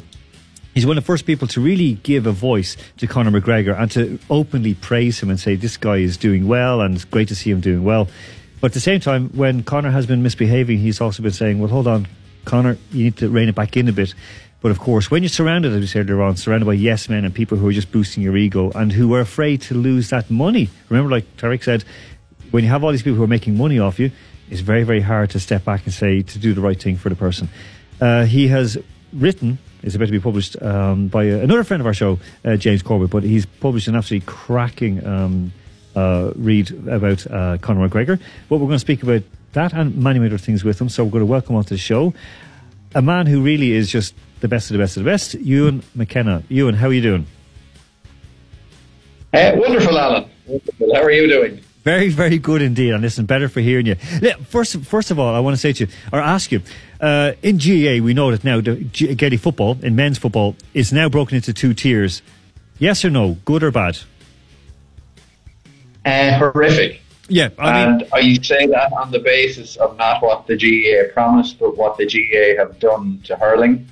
He's 0.73 0.87
one 0.87 0.97
of 0.97 1.03
the 1.03 1.07
first 1.07 1.27
people 1.27 1.49
to 1.49 1.61
really 1.61 1.95
give 1.95 2.29
a 2.29 2.33
voice 2.33 2.77
to 2.99 3.09
Conor 3.09 3.41
McGregor 3.41 3.77
and 3.77 3.91
to 3.91 4.21
openly 4.31 4.75
praise 4.75 5.21
him 5.21 5.29
and 5.29 5.39
say 5.39 5.57
this 5.57 5.77
guy 5.77 5.97
is 5.97 6.17
doing 6.17 6.47
well 6.47 6.81
and 6.81 6.95
it's 6.95 7.05
great 7.05 7.27
to 7.29 7.35
see 7.35 7.51
him 7.51 7.61
doing 7.61 7.83
well. 7.83 8.07
But 8.61 8.71
at 8.71 8.75
the 8.75 8.81
same 8.81 9.01
time, 9.01 9.31
when 9.31 9.65
Conor 9.65 9.91
has 9.91 10.07
been 10.07 10.23
misbehaving, 10.23 10.79
he's 10.79 11.01
also 11.01 11.25
been 11.25 11.33
saying, 11.33 11.59
well, 11.59 11.69
hold 11.69 11.89
on, 11.89 12.07
Conor, 12.45 12.79
you 12.93 13.05
need 13.05 13.17
to 13.17 13.29
rein 13.29 13.49
it 13.49 13.57
back 13.57 13.77
in 13.77 13.89
a 13.89 13.93
bit. 13.93 14.15
But 14.61 14.71
of 14.71 14.79
course, 14.79 15.11
when 15.11 15.23
you're 15.23 15.31
surrounded, 15.31 15.73
as 15.73 15.81
we 15.81 15.87
said 15.87 16.11
earlier 16.11 16.23
on, 16.23 16.37
surrounded 16.37 16.67
by 16.67 16.75
yes 16.75 17.09
men 17.09 17.25
and 17.25 17.35
people 17.35 17.57
who 17.57 17.69
are 17.69 17.73
just 17.73 17.91
boosting 17.91 18.23
your 18.23 18.37
ego 18.37 18.71
and 18.75 18.93
who 18.93 19.15
are 19.15 19.21
afraid 19.21 19.63
to 19.63 19.75
lose 19.75 20.11
that 20.11 20.31
money. 20.31 20.69
Remember, 20.89 21.11
like 21.11 21.37
Tariq 21.37 21.65
said, 21.65 21.85
when 22.51 22.65
you 22.65 22.71
have 22.71 22.85
all 22.85 22.91
these 22.91 23.03
people 23.03 23.17
who 23.17 23.23
are 23.23 23.29
making 23.29 23.57
money 23.57 23.79
off 23.79 23.99
you, 23.99 24.11
it's 24.51 24.61
very, 24.61 24.83
very 24.83 25.01
hard 25.01 25.31
to 25.31 25.41
step 25.41 25.65
back 25.65 25.85
and 25.85 25.95
say 25.95 26.23
to 26.23 26.39
do 26.39 26.53
the 26.53 26.61
right 26.61 26.81
thing 26.81 26.97
for 26.97 27.09
the 27.09 27.17
person. 27.17 27.49
Uh, 28.01 28.25
he 28.25 28.49
has 28.49 28.77
written, 29.13 29.59
it's 29.83 29.95
about 29.95 30.07
to 30.07 30.13
be 30.13 30.21
published 30.21 30.61
um, 30.61 31.09
by 31.09 31.31
uh, 31.31 31.37
another 31.37 31.65
friend 31.65 31.81
of 31.81 31.87
our 31.87 31.95
show, 31.95 32.19
uh, 32.45 32.57
James 32.57 32.83
Corbett, 32.83 33.11
but 33.11 33.23
he's 33.23 33.47
published 33.47 33.89
an 33.89 33.95
absolutely 33.95 34.27
cracking 34.27 35.07
um, 35.07 35.53
uh, 35.95 36.33
read 36.35 36.71
about 36.89 37.27
uh, 37.31 37.57
Conor 37.59 37.89
McGregor. 37.89 38.21
But 38.49 38.57
we're 38.57 38.67
going 38.67 38.73
to 38.73 38.79
speak 38.79 39.03
about 39.03 39.23
that 39.53 39.73
and 39.73 39.97
many 39.97 40.25
other 40.25 40.39
things 40.39 40.65
with 40.65 40.81
him. 40.81 40.89
So 40.89 41.05
we're 41.05 41.13
going 41.13 41.23
to 41.23 41.27
welcome 41.27 41.57
onto 41.57 41.71
the 41.71 41.79
show 41.79 42.13
a 42.95 43.03
man 43.03 43.27
who 43.27 43.43
really 43.43 43.73
is 43.73 43.91
just 43.91 44.15
the 44.41 44.49
best 44.49 44.71
of 44.71 44.77
the 44.77 44.83
best 44.83 44.97
of 44.97 45.05
the 45.05 45.11
best, 45.11 45.35
Ewan 45.35 45.83
McKenna. 45.95 46.43
Ewan, 46.49 46.75
how 46.75 46.89
are 46.89 46.93
you 46.93 47.03
doing? 47.03 47.27
Uh, 49.33 49.53
wonderful, 49.55 49.99
Alan. 49.99 50.29
Wonderful. 50.47 50.95
How 50.95 51.03
are 51.03 51.11
you 51.11 51.29
doing? 51.29 51.61
Very, 51.85 52.09
very 52.11 52.39
good 52.39 52.61
indeed. 52.61 52.93
And 52.93 53.03
listen, 53.03 53.25
better 53.27 53.49
for 53.49 53.61
hearing 53.61 53.87
you. 53.87 53.95
First, 54.49 54.81
first 54.81 55.11
of 55.11 55.19
all, 55.19 55.35
I 55.35 55.41
want 55.41 55.55
to 55.55 55.61
say 55.61 55.73
to 55.73 55.87
you, 55.87 55.93
or 56.13 56.21
ask 56.21 56.53
you, 56.53 56.61
uh, 57.01 57.33
in 57.43 57.57
GAA, 57.57 58.05
we 58.05 58.13
know 58.13 58.31
that 58.33 58.45
now 58.45 58.61
the 58.61 58.77
G- 58.77 59.15
Gaelic 59.15 59.41
football, 59.41 59.79
in 59.83 59.97
men's 59.97 60.19
football, 60.19 60.57
is 60.75 60.93
now 60.93 61.09
broken 61.09 61.37
into 61.37 61.55
two 61.55 61.73
tiers. 61.73 62.21
Yes 62.79 63.05
or 63.05 63.11
no? 63.11 63.39
Good 63.45 63.63
or 63.63 63.71
bad? 63.71 63.99
Uh, 66.05 66.39
horrific. 66.39 67.01
Yeah, 67.29 67.51
I 67.59 67.87
mean, 67.87 68.01
and 68.01 68.09
I 68.13 68.35
say 68.43 68.67
that 68.67 68.93
on 68.93 69.13
the 69.13 69.21
basis 69.21 69.77
of 69.77 69.97
not 69.97 70.21
what 70.21 70.49
the 70.49 70.57
GAA 70.57 71.13
promised, 71.13 71.61
but 71.61 71.77
what 71.77 71.97
the 71.97 72.05
GAA 72.05 72.61
have 72.61 72.81
done 72.81 73.21
to 73.25 73.37
hurling. 73.37 73.87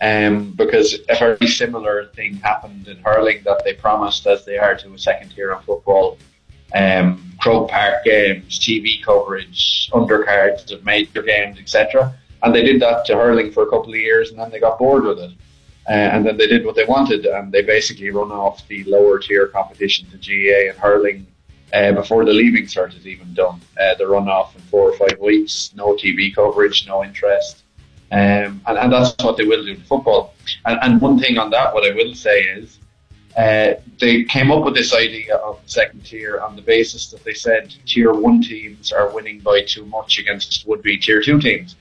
Um, 0.00 0.52
because 0.52 0.98
a 1.08 1.14
very 1.14 1.46
similar 1.46 2.06
thing 2.14 2.34
happened 2.34 2.88
in 2.88 2.98
hurling 2.98 3.42
that 3.44 3.62
they 3.64 3.74
promised, 3.74 4.26
as 4.26 4.44
they 4.44 4.58
are 4.58 4.74
to 4.76 4.92
a 4.92 4.98
second 4.98 5.30
tier 5.30 5.52
of 5.52 5.64
football. 5.64 6.18
Um, 6.74 7.32
Croke 7.40 7.70
Park 7.70 8.04
games, 8.04 8.58
TV 8.58 9.02
coverage, 9.02 9.88
undercards 9.92 10.72
of 10.72 10.84
major 10.84 11.22
games, 11.22 11.58
etc. 11.58 12.14
And 12.42 12.54
they 12.54 12.62
did 12.62 12.82
that 12.82 13.06
to 13.06 13.14
hurling 13.14 13.52
for 13.52 13.62
a 13.62 13.70
couple 13.70 13.90
of 13.90 14.00
years, 14.00 14.30
and 14.30 14.38
then 14.38 14.50
they 14.50 14.60
got 14.60 14.78
bored 14.78 15.04
with 15.04 15.20
it. 15.20 15.30
Uh, 15.88 15.92
and 15.92 16.24
then 16.26 16.36
they 16.36 16.46
did 16.46 16.64
what 16.64 16.74
they 16.74 16.84
wanted, 16.84 17.26
and 17.26 17.52
they 17.52 17.62
basically 17.62 18.10
run 18.10 18.30
off 18.30 18.66
the 18.68 18.82
lower 18.84 19.18
tier 19.18 19.46
competition 19.46 20.08
to 20.10 20.16
GA 20.16 20.68
and 20.68 20.78
hurling 20.78 21.26
uh, 21.74 21.92
before 21.92 22.24
the 22.24 22.32
leaving 22.32 22.64
cert 22.64 22.96
is 22.96 23.06
even 23.06 23.32
done. 23.34 23.60
Uh, 23.78 23.94
the 23.96 24.06
run 24.06 24.28
off 24.28 24.54
in 24.54 24.62
four 24.62 24.90
or 24.90 24.96
five 24.96 25.18
weeks, 25.20 25.72
no 25.74 25.94
TV 25.94 26.34
coverage, 26.34 26.86
no 26.86 27.04
interest. 27.04 27.63
Um, 28.14 28.60
and, 28.68 28.78
and 28.78 28.92
that's 28.92 29.12
what 29.24 29.36
they 29.36 29.44
will 29.44 29.64
do 29.64 29.74
to 29.74 29.82
football. 29.82 30.34
And, 30.66 30.78
and 30.82 31.00
one 31.00 31.18
thing 31.18 31.36
on 31.36 31.50
that, 31.50 31.74
what 31.74 31.84
I 31.84 31.92
will 31.96 32.14
say 32.14 32.42
is, 32.42 32.78
uh, 33.36 33.74
they 33.98 34.22
came 34.22 34.52
up 34.52 34.62
with 34.62 34.74
this 34.74 34.94
idea 34.94 35.34
of 35.34 35.60
the 35.64 35.68
second 35.68 36.06
tier 36.06 36.38
on 36.38 36.54
the 36.54 36.62
basis 36.62 37.10
that 37.10 37.24
they 37.24 37.34
said 37.34 37.74
tier 37.86 38.12
one 38.12 38.40
teams 38.40 38.92
are 38.92 39.10
winning 39.10 39.40
by 39.40 39.62
too 39.62 39.84
much 39.86 40.20
against 40.20 40.64
would 40.68 40.80
be 40.80 40.96
tier 40.96 41.20
two 41.20 41.40
teams. 41.40 41.74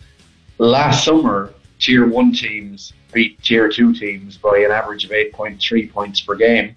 last 0.57 1.05
summer, 1.05 1.53
tier 1.77 2.07
one 2.07 2.33
teams 2.33 2.93
beat 3.11 3.39
tier 3.43 3.69
two 3.69 3.93
teams 3.93 4.35
by 4.35 4.57
an 4.57 4.71
average 4.71 5.05
of 5.05 5.11
8.3 5.11 5.91
points 5.91 6.19
per 6.19 6.33
game. 6.33 6.75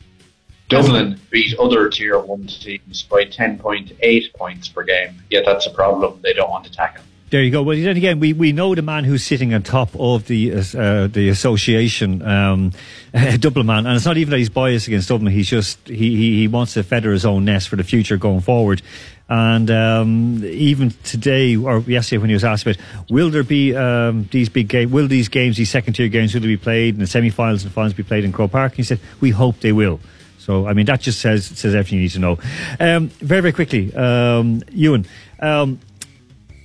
Dublin 0.69 1.19
beat 1.31 1.59
other 1.59 1.89
tier 1.89 2.19
one 2.19 2.47
teams 2.47 3.05
by 3.05 3.25
10.8 3.25 4.35
points 4.35 4.69
per 4.69 4.83
game. 4.83 5.23
Yet 5.31 5.45
that's 5.47 5.67
a 5.67 5.71
problem 5.71 6.21
they 6.23 6.35
don't 6.35 6.51
want 6.51 6.67
to 6.67 6.71
tackle. 6.71 7.05
There 7.29 7.43
you 7.43 7.51
go. 7.51 7.65
Well, 7.65 7.77
then 7.77 7.97
again, 7.97 8.21
we, 8.21 8.33
we 8.33 8.53
know 8.53 8.77
the 8.77 8.83
man 8.83 9.03
who's 9.03 9.25
sitting 9.25 9.53
on 9.53 9.65
top 9.65 9.91
of 9.99 10.29
the 10.29 10.53
uh, 10.53 11.09
the 11.09 11.29
association, 11.29 12.23
um, 12.23 12.71
Dublin 13.41 13.67
man, 13.67 13.85
and 13.85 13.97
it's 13.97 14.05
not 14.05 14.17
even 14.17 14.31
that 14.31 14.39
he's 14.39 14.49
biased 14.49 14.87
against 14.87 15.09
Dublin. 15.09 15.33
He's 15.33 15.49
just 15.49 15.89
he, 15.89 16.17
he, 16.17 16.39
he 16.39 16.49
wants 16.49 16.75
to 16.75 16.85
feather 16.85 17.11
his 17.11 17.27
own 17.27 17.45
nest 17.45 17.69
for 17.69 17.75
the 17.75 17.83
future 17.83 18.17
going 18.17 18.43
forward. 18.43 18.81
And 19.29 19.69
um, 19.73 20.45
even 20.45 20.93
today, 21.03 21.57
or 21.57 21.81
yesterday, 21.81 22.19
when 22.19 22.31
he 22.31 22.35
was 22.35 22.45
asked 22.45 22.65
about, 22.65 22.77
will 23.11 23.31
there 23.31 23.43
be 23.43 23.75
um, 23.75 24.29
these 24.31 24.49
big 24.49 24.69
games? 24.69 24.93
Will 24.93 25.09
these 25.09 25.29
games, 25.29 25.57
these 25.57 25.69
second 25.69 25.95
tier 25.95 26.07
games, 26.07 26.33
will 26.33 26.43
they 26.43 26.47
be 26.47 26.57
played 26.57 26.95
in 26.95 27.01
the 27.01 27.09
semi-finals 27.09 27.65
and 27.65 27.73
finals, 27.73 27.93
be 27.93 28.05
played 28.05 28.23
in 28.23 28.31
Croke 28.31 28.53
Park? 28.53 28.73
And 28.73 28.77
he 28.77 28.83
said, 28.85 29.01
we 29.21 29.31
hope 29.31 29.59
they 29.59 29.73
will. 29.73 29.99
So, 30.39 30.69
I 30.69 30.75
mean, 30.75 30.87
that 30.87 31.01
just 31.01 31.21
says 31.21 31.45
says 31.45 31.75
everything 31.75 31.99
you 31.99 32.03
need 32.03 32.13
to 32.13 32.21
know. 32.21 32.39
Um, 32.79 33.09
very, 33.09 33.41
very 33.41 33.53
quickly, 33.53 33.93
um, 33.97 34.63
Ewan. 34.71 35.07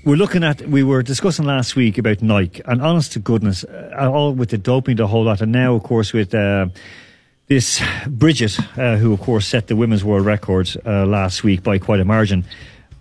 We're 0.03 0.15
looking 0.15 0.43
at 0.43 0.67
we 0.67 0.81
were 0.81 1.03
discussing 1.03 1.45
last 1.45 1.75
week 1.75 1.99
about 1.99 2.23
Nike 2.23 2.63
and 2.65 2.81
honest 2.81 3.11
to 3.11 3.19
goodness 3.19 3.63
uh, 3.63 4.09
all 4.11 4.33
with 4.33 4.49
the 4.49 4.57
doping 4.57 4.95
the 4.95 5.05
whole 5.05 5.25
lot 5.25 5.41
and 5.41 5.51
now 5.51 5.75
of 5.75 5.83
course 5.83 6.11
with 6.11 6.33
uh, 6.33 6.69
this 7.45 7.83
Brigid 8.07 8.57
uh, 8.77 8.97
who 8.97 9.13
of 9.13 9.21
course 9.21 9.45
set 9.45 9.67
the 9.67 9.75
women's 9.75 10.03
world 10.03 10.25
record 10.25 10.75
uh, 10.87 11.05
last 11.05 11.43
week 11.43 11.61
by 11.61 11.77
quite 11.77 11.99
a 11.99 12.05
margin 12.05 12.45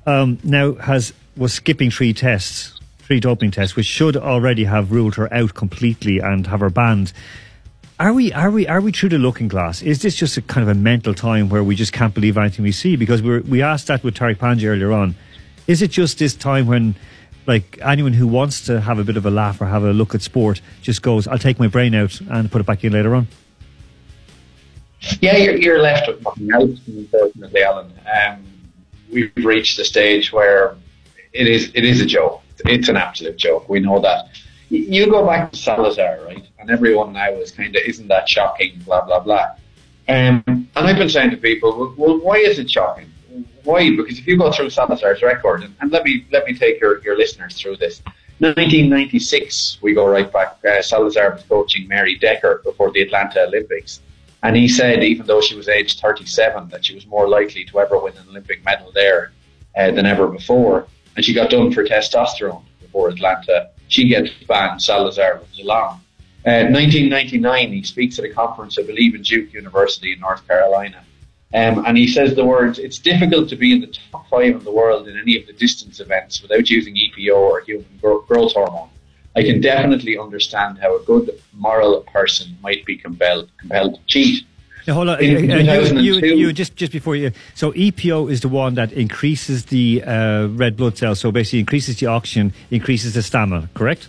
um, 0.04 0.38
now 0.44 0.74
has 0.74 1.14
was 1.38 1.54
skipping 1.54 1.90
three 1.90 2.12
tests 2.12 2.78
three 2.98 3.18
doping 3.18 3.50
tests 3.50 3.76
which 3.76 3.86
should 3.86 4.18
already 4.18 4.64
have 4.64 4.92
ruled 4.92 5.14
her 5.14 5.32
out 5.32 5.54
completely 5.54 6.18
and 6.18 6.48
have 6.48 6.60
her 6.60 6.68
banned 6.68 7.14
are 7.98 8.12
we 8.12 8.30
are 8.34 8.50
we 8.50 8.66
are 8.66 8.82
we 8.82 8.92
through 8.92 9.10
the 9.10 9.18
looking 9.18 9.46
glass? 9.46 9.82
Is 9.82 10.00
this 10.00 10.16
just 10.16 10.38
a 10.38 10.40
kind 10.40 10.62
of 10.62 10.74
a 10.74 10.78
mental 10.78 11.12
time 11.12 11.50
where 11.50 11.62
we 11.62 11.74
just 11.74 11.92
can't 11.92 12.14
believe 12.14 12.38
anything 12.38 12.62
we 12.62 12.72
see? 12.72 12.96
Because 12.96 13.20
we 13.20 13.40
we 13.40 13.60
asked 13.60 13.88
that 13.88 14.02
with 14.02 14.14
Tariq 14.14 14.36
Panja 14.36 14.68
earlier 14.68 14.90
on. 14.90 15.14
Is 15.70 15.82
it 15.82 15.92
just 15.92 16.18
this 16.18 16.34
time 16.34 16.66
when, 16.66 16.96
like, 17.46 17.78
anyone 17.80 18.12
who 18.12 18.26
wants 18.26 18.66
to 18.66 18.80
have 18.80 18.98
a 18.98 19.04
bit 19.04 19.16
of 19.16 19.24
a 19.24 19.30
laugh 19.30 19.60
or 19.60 19.66
have 19.66 19.84
a 19.84 19.92
look 19.92 20.16
at 20.16 20.20
sport 20.20 20.60
just 20.82 21.00
goes, 21.00 21.28
I'll 21.28 21.38
take 21.38 21.60
my 21.60 21.68
brain 21.68 21.94
out 21.94 22.20
and 22.22 22.50
put 22.50 22.60
it 22.60 22.66
back 22.66 22.82
in 22.82 22.92
later 22.92 23.14
on? 23.14 23.28
Yeah, 25.20 25.36
you're, 25.36 25.56
you're 25.56 25.80
left 25.80 26.08
with 26.08 26.20
nothing 26.24 26.50
else, 26.50 26.80
Alan. 27.54 27.92
Um, 28.12 28.44
we've 29.12 29.30
reached 29.36 29.76
the 29.76 29.84
stage 29.84 30.32
where 30.32 30.74
it 31.32 31.46
is 31.46 31.70
it 31.72 31.84
is 31.84 32.00
a 32.00 32.06
joke. 32.06 32.42
It's 32.64 32.88
an 32.88 32.96
absolute 32.96 33.36
joke. 33.36 33.68
We 33.68 33.78
know 33.78 34.00
that. 34.00 34.26
You 34.70 35.08
go 35.08 35.24
back 35.24 35.52
to 35.52 35.56
Salazar, 35.56 36.18
right? 36.24 36.44
And 36.58 36.68
everyone 36.68 37.12
now 37.12 37.30
is 37.30 37.52
kind 37.52 37.76
of, 37.76 37.82
isn't 37.86 38.08
that 38.08 38.28
shocking? 38.28 38.80
Blah 38.84 39.06
blah 39.06 39.20
blah. 39.20 39.46
Um, 40.08 40.42
and 40.46 40.68
I've 40.74 40.98
been 40.98 41.08
saying 41.08 41.30
to 41.30 41.36
people, 41.36 41.94
well, 41.96 42.18
why 42.18 42.38
is 42.38 42.58
it 42.58 42.68
shocking? 42.68 43.09
Why? 43.64 43.90
Because 43.94 44.18
if 44.18 44.26
you 44.26 44.36
go 44.38 44.50
through 44.52 44.70
Salazar's 44.70 45.22
record, 45.22 45.62
and, 45.62 45.74
and 45.80 45.90
let 45.90 46.04
me 46.04 46.26
let 46.30 46.46
me 46.46 46.54
take 46.54 46.80
your, 46.80 47.02
your 47.02 47.16
listeners 47.16 47.60
through 47.60 47.76
this. 47.76 48.02
1996, 48.38 49.78
we 49.82 49.92
go 49.92 50.06
right 50.06 50.32
back. 50.32 50.56
Uh, 50.64 50.80
Salazar 50.80 51.32
was 51.34 51.42
coaching 51.42 51.86
Mary 51.86 52.16
Decker 52.16 52.62
before 52.64 52.90
the 52.90 53.02
Atlanta 53.02 53.42
Olympics, 53.42 54.00
and 54.42 54.56
he 54.56 54.66
said 54.66 55.04
even 55.04 55.26
though 55.26 55.42
she 55.42 55.54
was 55.54 55.68
aged 55.68 56.00
37, 56.00 56.68
that 56.70 56.84
she 56.84 56.94
was 56.94 57.06
more 57.06 57.28
likely 57.28 57.64
to 57.66 57.80
ever 57.80 57.98
win 57.98 58.16
an 58.16 58.26
Olympic 58.30 58.64
medal 58.64 58.90
there 58.92 59.32
uh, 59.76 59.90
than 59.90 60.06
ever 60.06 60.26
before. 60.26 60.86
And 61.16 61.24
she 61.24 61.34
got 61.34 61.50
done 61.50 61.70
for 61.70 61.84
testosterone 61.84 62.62
before 62.80 63.10
Atlanta. 63.10 63.70
She 63.88 64.08
gets 64.08 64.30
banned. 64.48 64.80
Salazar 64.80 65.40
was 65.40 65.60
along. 65.60 66.00
Uh, 66.46 66.64
1999, 66.72 67.72
he 67.72 67.82
speaks 67.82 68.18
at 68.18 68.24
a 68.24 68.30
conference, 68.30 68.78
I 68.78 68.82
believe, 68.82 69.14
in 69.14 69.20
Duke 69.20 69.52
University 69.52 70.14
in 70.14 70.20
North 70.20 70.46
Carolina. 70.48 71.04
Um, 71.52 71.84
and 71.84 71.98
he 71.98 72.06
says 72.06 72.34
the 72.34 72.44
words, 72.44 72.78
it's 72.78 72.98
difficult 72.98 73.48
to 73.48 73.56
be 73.56 73.72
in 73.72 73.80
the 73.80 73.88
top 73.88 74.28
five 74.28 74.54
in 74.54 74.64
the 74.64 74.70
world 74.70 75.08
in 75.08 75.18
any 75.18 75.36
of 75.36 75.46
the 75.46 75.52
distance 75.52 75.98
events 75.98 76.42
without 76.42 76.70
using 76.70 76.94
EPO 76.94 77.34
or 77.34 77.60
human 77.62 77.86
growth 78.00 78.52
hormone. 78.52 78.88
I 79.34 79.42
can 79.42 79.60
definitely 79.60 80.18
understand 80.18 80.78
how 80.78 80.96
a 80.96 81.02
good 81.04 81.40
moral 81.52 82.00
person 82.02 82.56
might 82.62 82.84
be 82.84 82.96
compelled, 82.96 83.50
compelled 83.58 83.94
to 83.96 84.00
cheat. 84.06 84.44
Now, 84.86 84.94
hold 84.94 85.08
on. 85.08 85.20
In 85.20 85.50
Uh, 85.50 85.54
uh, 85.54 85.58
you, 85.58 86.14
2002 86.14 86.26
you, 86.26 86.36
you, 86.36 86.52
just, 86.52 86.74
just 86.74 86.92
before 86.92 87.14
you. 87.14 87.32
So, 87.54 87.72
EPO 87.72 88.30
is 88.30 88.40
the 88.40 88.48
one 88.48 88.74
that 88.74 88.92
increases 88.92 89.66
the 89.66 90.02
uh, 90.02 90.46
red 90.48 90.76
blood 90.76 90.96
cells. 90.96 91.20
So, 91.20 91.30
basically, 91.30 91.60
increases 91.60 91.98
the 91.98 92.06
oxygen, 92.06 92.52
increases 92.70 93.14
the 93.14 93.22
stamina, 93.22 93.68
correct? 93.74 94.08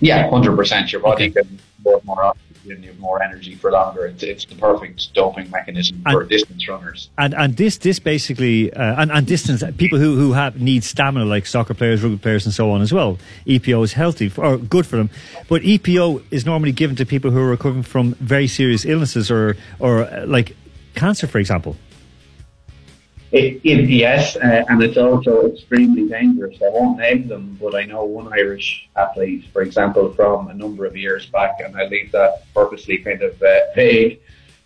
Yeah, 0.00 0.28
100%. 0.28 0.90
Your 0.90 1.00
body 1.00 1.30
can 1.30 1.60
work 1.84 2.04
more 2.04 2.24
oxygen, 2.24 2.51
you 2.64 2.76
have 2.76 2.98
more 2.98 3.22
energy 3.22 3.54
for 3.54 3.70
longer. 3.70 4.06
It's, 4.06 4.22
it's 4.22 4.44
the 4.44 4.54
perfect 4.54 5.12
doping 5.14 5.50
mechanism 5.50 6.02
for 6.10 6.24
distance 6.24 6.68
runners. 6.68 7.10
And 7.18 7.34
and 7.34 7.56
this 7.56 7.78
this 7.78 7.98
basically 7.98 8.72
uh, 8.72 9.00
and 9.00 9.10
and 9.10 9.26
distance 9.26 9.62
people 9.76 9.98
who 9.98 10.16
who 10.16 10.32
have 10.32 10.60
need 10.60 10.84
stamina 10.84 11.24
like 11.24 11.46
soccer 11.46 11.74
players, 11.74 12.02
rugby 12.02 12.18
players, 12.18 12.46
and 12.46 12.54
so 12.54 12.70
on 12.70 12.82
as 12.82 12.92
well. 12.92 13.18
EPO 13.46 13.84
is 13.84 13.92
healthy 13.92 14.28
for, 14.28 14.44
or 14.44 14.58
good 14.58 14.86
for 14.86 14.96
them, 14.96 15.10
but 15.48 15.62
EPO 15.62 16.22
is 16.30 16.46
normally 16.46 16.72
given 16.72 16.96
to 16.96 17.06
people 17.06 17.30
who 17.30 17.40
are 17.40 17.50
recovering 17.50 17.82
from 17.82 18.14
very 18.14 18.46
serious 18.46 18.84
illnesses 18.84 19.30
or 19.30 19.56
or 19.78 20.04
uh, 20.04 20.26
like 20.26 20.56
cancer, 20.94 21.26
for 21.26 21.38
example. 21.38 21.76
It, 23.32 23.62
it, 23.64 23.88
yes, 23.88 24.36
uh, 24.36 24.62
and 24.68 24.82
it's 24.82 24.98
also 24.98 25.46
extremely 25.50 26.06
dangerous. 26.06 26.60
I 26.60 26.68
won't 26.68 26.98
name 26.98 27.28
them, 27.28 27.56
but 27.58 27.74
I 27.74 27.84
know 27.84 28.04
one 28.04 28.30
Irish 28.30 28.90
athlete, 28.94 29.46
for 29.54 29.62
example, 29.62 30.12
from 30.12 30.48
a 30.48 30.54
number 30.54 30.84
of 30.84 30.94
years 30.94 31.24
back, 31.30 31.60
and 31.64 31.74
I 31.74 31.86
leave 31.86 32.12
that 32.12 32.44
purposely 32.52 32.98
kind 32.98 33.22
of 33.22 33.42
uh, 33.42 33.60
vague, 33.74 34.20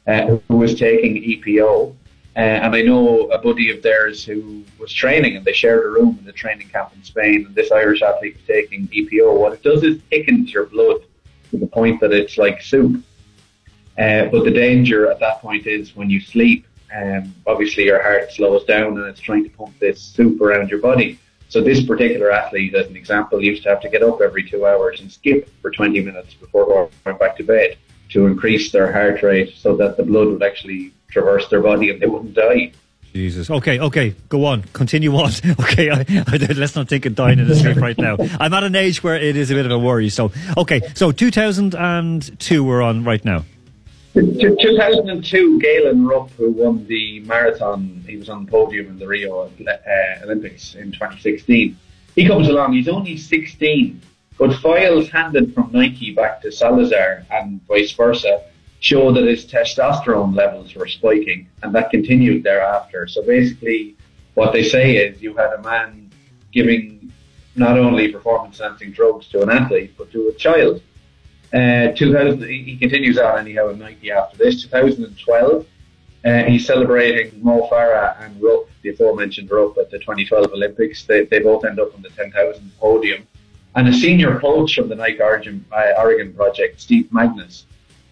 uh, 0.09 0.39
who 0.49 0.57
was 0.57 0.75
taking 0.75 1.15
EPO. 1.15 1.95
Uh, 2.35 2.39
and 2.39 2.75
I 2.75 2.83
know 2.83 3.29
a 3.29 3.39
buddy 3.39 3.71
of 3.71 3.85
theirs 3.85 4.25
who 4.25 4.65
was 4.81 4.93
training, 4.93 5.37
and 5.37 5.45
they 5.45 5.53
shared 5.53 5.87
a 5.87 5.89
room 5.89 6.17
in 6.19 6.25
the 6.25 6.33
training 6.33 6.69
camp 6.69 6.91
in 6.97 7.05
Spain. 7.05 7.47
And 7.47 7.55
this 7.55 7.71
Irish 7.71 8.03
athlete 8.03 8.35
was 8.35 8.47
taking 8.49 8.89
EPO. 8.89 9.39
What 9.39 9.53
it 9.53 9.63
does 9.63 9.85
is 9.85 10.03
thickens 10.11 10.53
your 10.53 10.67
blood 10.67 11.03
to 11.53 11.59
the 11.59 11.69
point 11.69 12.01
that 12.01 12.13
it's 12.13 12.37
like 12.37 12.61
soup. 12.61 13.01
Uh, 13.97 14.25
but 14.27 14.43
the 14.43 14.51
danger 14.51 15.09
at 15.09 15.21
that 15.21 15.41
point 15.41 15.69
is 15.69 15.95
when 15.95 16.11
you 16.11 16.21
sleep, 16.21 16.67
um, 16.95 17.35
obviously 17.47 17.85
your 17.85 18.03
heart 18.03 18.33
slows 18.33 18.65
down 18.65 18.99
and 18.99 19.07
it's 19.07 19.21
trying 19.21 19.45
to 19.45 19.51
pump 19.51 19.79
this 19.79 20.01
soup 20.01 20.41
around 20.41 20.71
your 20.71 20.81
body. 20.81 21.19
So 21.49 21.61
this 21.61 21.85
particular 21.85 22.33
athlete, 22.33 22.75
as 22.75 22.89
an 22.89 22.97
example, 22.97 23.43
used 23.43 23.63
to 23.63 23.69
have 23.69 23.81
to 23.83 23.89
get 23.89 24.03
up 24.03 24.21
every 24.21 24.49
two 24.49 24.67
hours 24.67 25.01
and 25.01 25.11
skip 25.11 25.49
for 25.63 25.71
20 25.71 26.01
minutes 26.01 26.35
before 26.35 26.91
going 27.05 27.19
back 27.19 27.37
to 27.37 27.45
bed 27.45 27.77
to 28.11 28.27
increase 28.27 28.73
their 28.73 28.93
heart 28.93 29.23
rate 29.23 29.55
so 29.57 29.77
that 29.77 29.97
the 29.97 30.03
blood 30.03 30.29
would 30.29 30.43
actually 30.43 30.93
traverse 31.09 31.49
their 31.49 31.61
body 31.61 31.91
and 31.91 32.01
they 32.01 32.07
wouldn't 32.07 32.35
die. 32.35 32.73
Jesus. 33.13 33.51
Okay, 33.51 33.81
okay, 33.81 34.15
go 34.29 34.45
on. 34.45 34.63
Continue 34.75 35.15
on. 35.17 35.31
Okay, 35.61 35.91
I, 35.91 36.05
I, 36.27 36.37
let's 36.55 36.77
not 36.77 36.89
think 36.89 37.07
of 37.07 37.15
dying 37.15 37.39
in 37.39 37.49
the 37.49 37.57
sleep 37.57 37.77
right 37.79 37.97
now. 37.97 38.17
I'm 38.41 38.53
at 38.53 38.63
an 38.63 38.75
age 38.75 39.03
where 39.03 39.17
it 39.17 39.37
is 39.37 39.51
a 39.51 39.55
bit 39.55 39.65
of 39.65 39.73
a 39.73 39.79
worry. 39.79 40.11
So, 40.11 40.33
okay, 40.57 40.83
so 40.95 41.13
2002 41.13 42.65
we're 42.65 42.83
on 42.83 43.05
right 43.05 43.25
now. 43.25 43.45
T- 44.17 44.57
2002, 44.63 45.61
Galen 45.61 46.07
Rupp, 46.07 46.31
who 46.39 46.51
won 46.51 46.87
the 46.87 47.21
marathon, 47.21 48.03
he 48.09 48.17
was 48.17 48.31
on 48.31 48.47
the 48.47 48.51
podium 48.51 48.87
in 48.87 48.99
the 48.99 49.07
Rio 49.07 49.43
uh, 49.43 50.25
Olympics 50.25 50.75
in 50.75 50.91
2016. 50.91 51.77
He 52.15 52.27
comes 52.27 52.49
along, 52.49 52.73
he's 52.73 52.89
only 52.89 53.19
16, 53.19 54.01
but 54.39 54.55
files 54.61 55.11
handed 55.11 55.53
from 55.53 55.71
Nike 55.71 56.15
back 56.15 56.41
to 56.41 56.51
Salazar 56.51 57.27
and 57.31 57.61
vice 57.67 57.93
versa 57.93 58.45
show 58.81 59.13
that 59.13 59.25
his 59.25 59.45
testosterone 59.45 60.35
levels 60.35 60.75
were 60.75 60.89
spiking, 60.89 61.47
and 61.63 61.75
that 61.75 61.91
continued 61.91 62.43
thereafter. 62.43 63.07
So 63.07 63.21
basically, 63.21 63.97
what 64.33 64.55
they 64.55 64.63
say 64.63 64.97
is 64.97 65.21
you 65.21 65.37
had 65.37 65.53
a 65.53 65.63
man 65.63 66.11
giving 66.53 67.13
not 67.55 67.79
only 67.79 68.11
performance 68.11 68.61
enhancing 68.61 68.93
drugs 68.93 69.29
to 69.29 69.43
an 69.43 69.51
athlete, 69.51 69.93
but 69.99 70.11
to 70.13 70.29
a 70.29 70.33
child. 70.35 70.81
Uh, 71.57 71.91
2000, 71.93 72.43
he 72.43 72.77
continues 72.77 73.17
on 73.17 73.39
anyhow 73.39 73.71
in 73.71 73.79
Nike 73.79 74.11
after 74.11 74.37
this. 74.37 74.63
2012, 74.65 75.67
uh, 76.27 76.43
he's 76.43 76.67
celebrating 76.67 77.43
Mo 77.43 77.67
Farah 77.73 78.21
and 78.21 78.43
Rupp, 78.43 78.69
the 78.83 78.91
aforementioned 78.91 79.51
Rupp 79.51 79.79
at 79.79 79.91
the 79.91 79.99
2012 79.99 80.53
Olympics. 80.53 81.05
They, 81.05 81.25
they 81.25 81.39
both 81.39 81.65
end 81.65 81.81
up 81.81 81.95
on 81.95 82.03
the 82.03 82.11
10,000 82.11 82.73
podium. 82.79 83.27
And 83.75 83.89
a 83.89 83.93
senior 83.93 84.39
coach 84.39 84.75
from 84.75 84.91
the 84.91 84.97
Nike 84.97 85.23
Oregon, 85.23 85.65
uh, 85.73 85.93
Oregon 85.97 86.35
project, 86.35 86.79
Steve 86.79 87.09
Magness, 87.11 87.65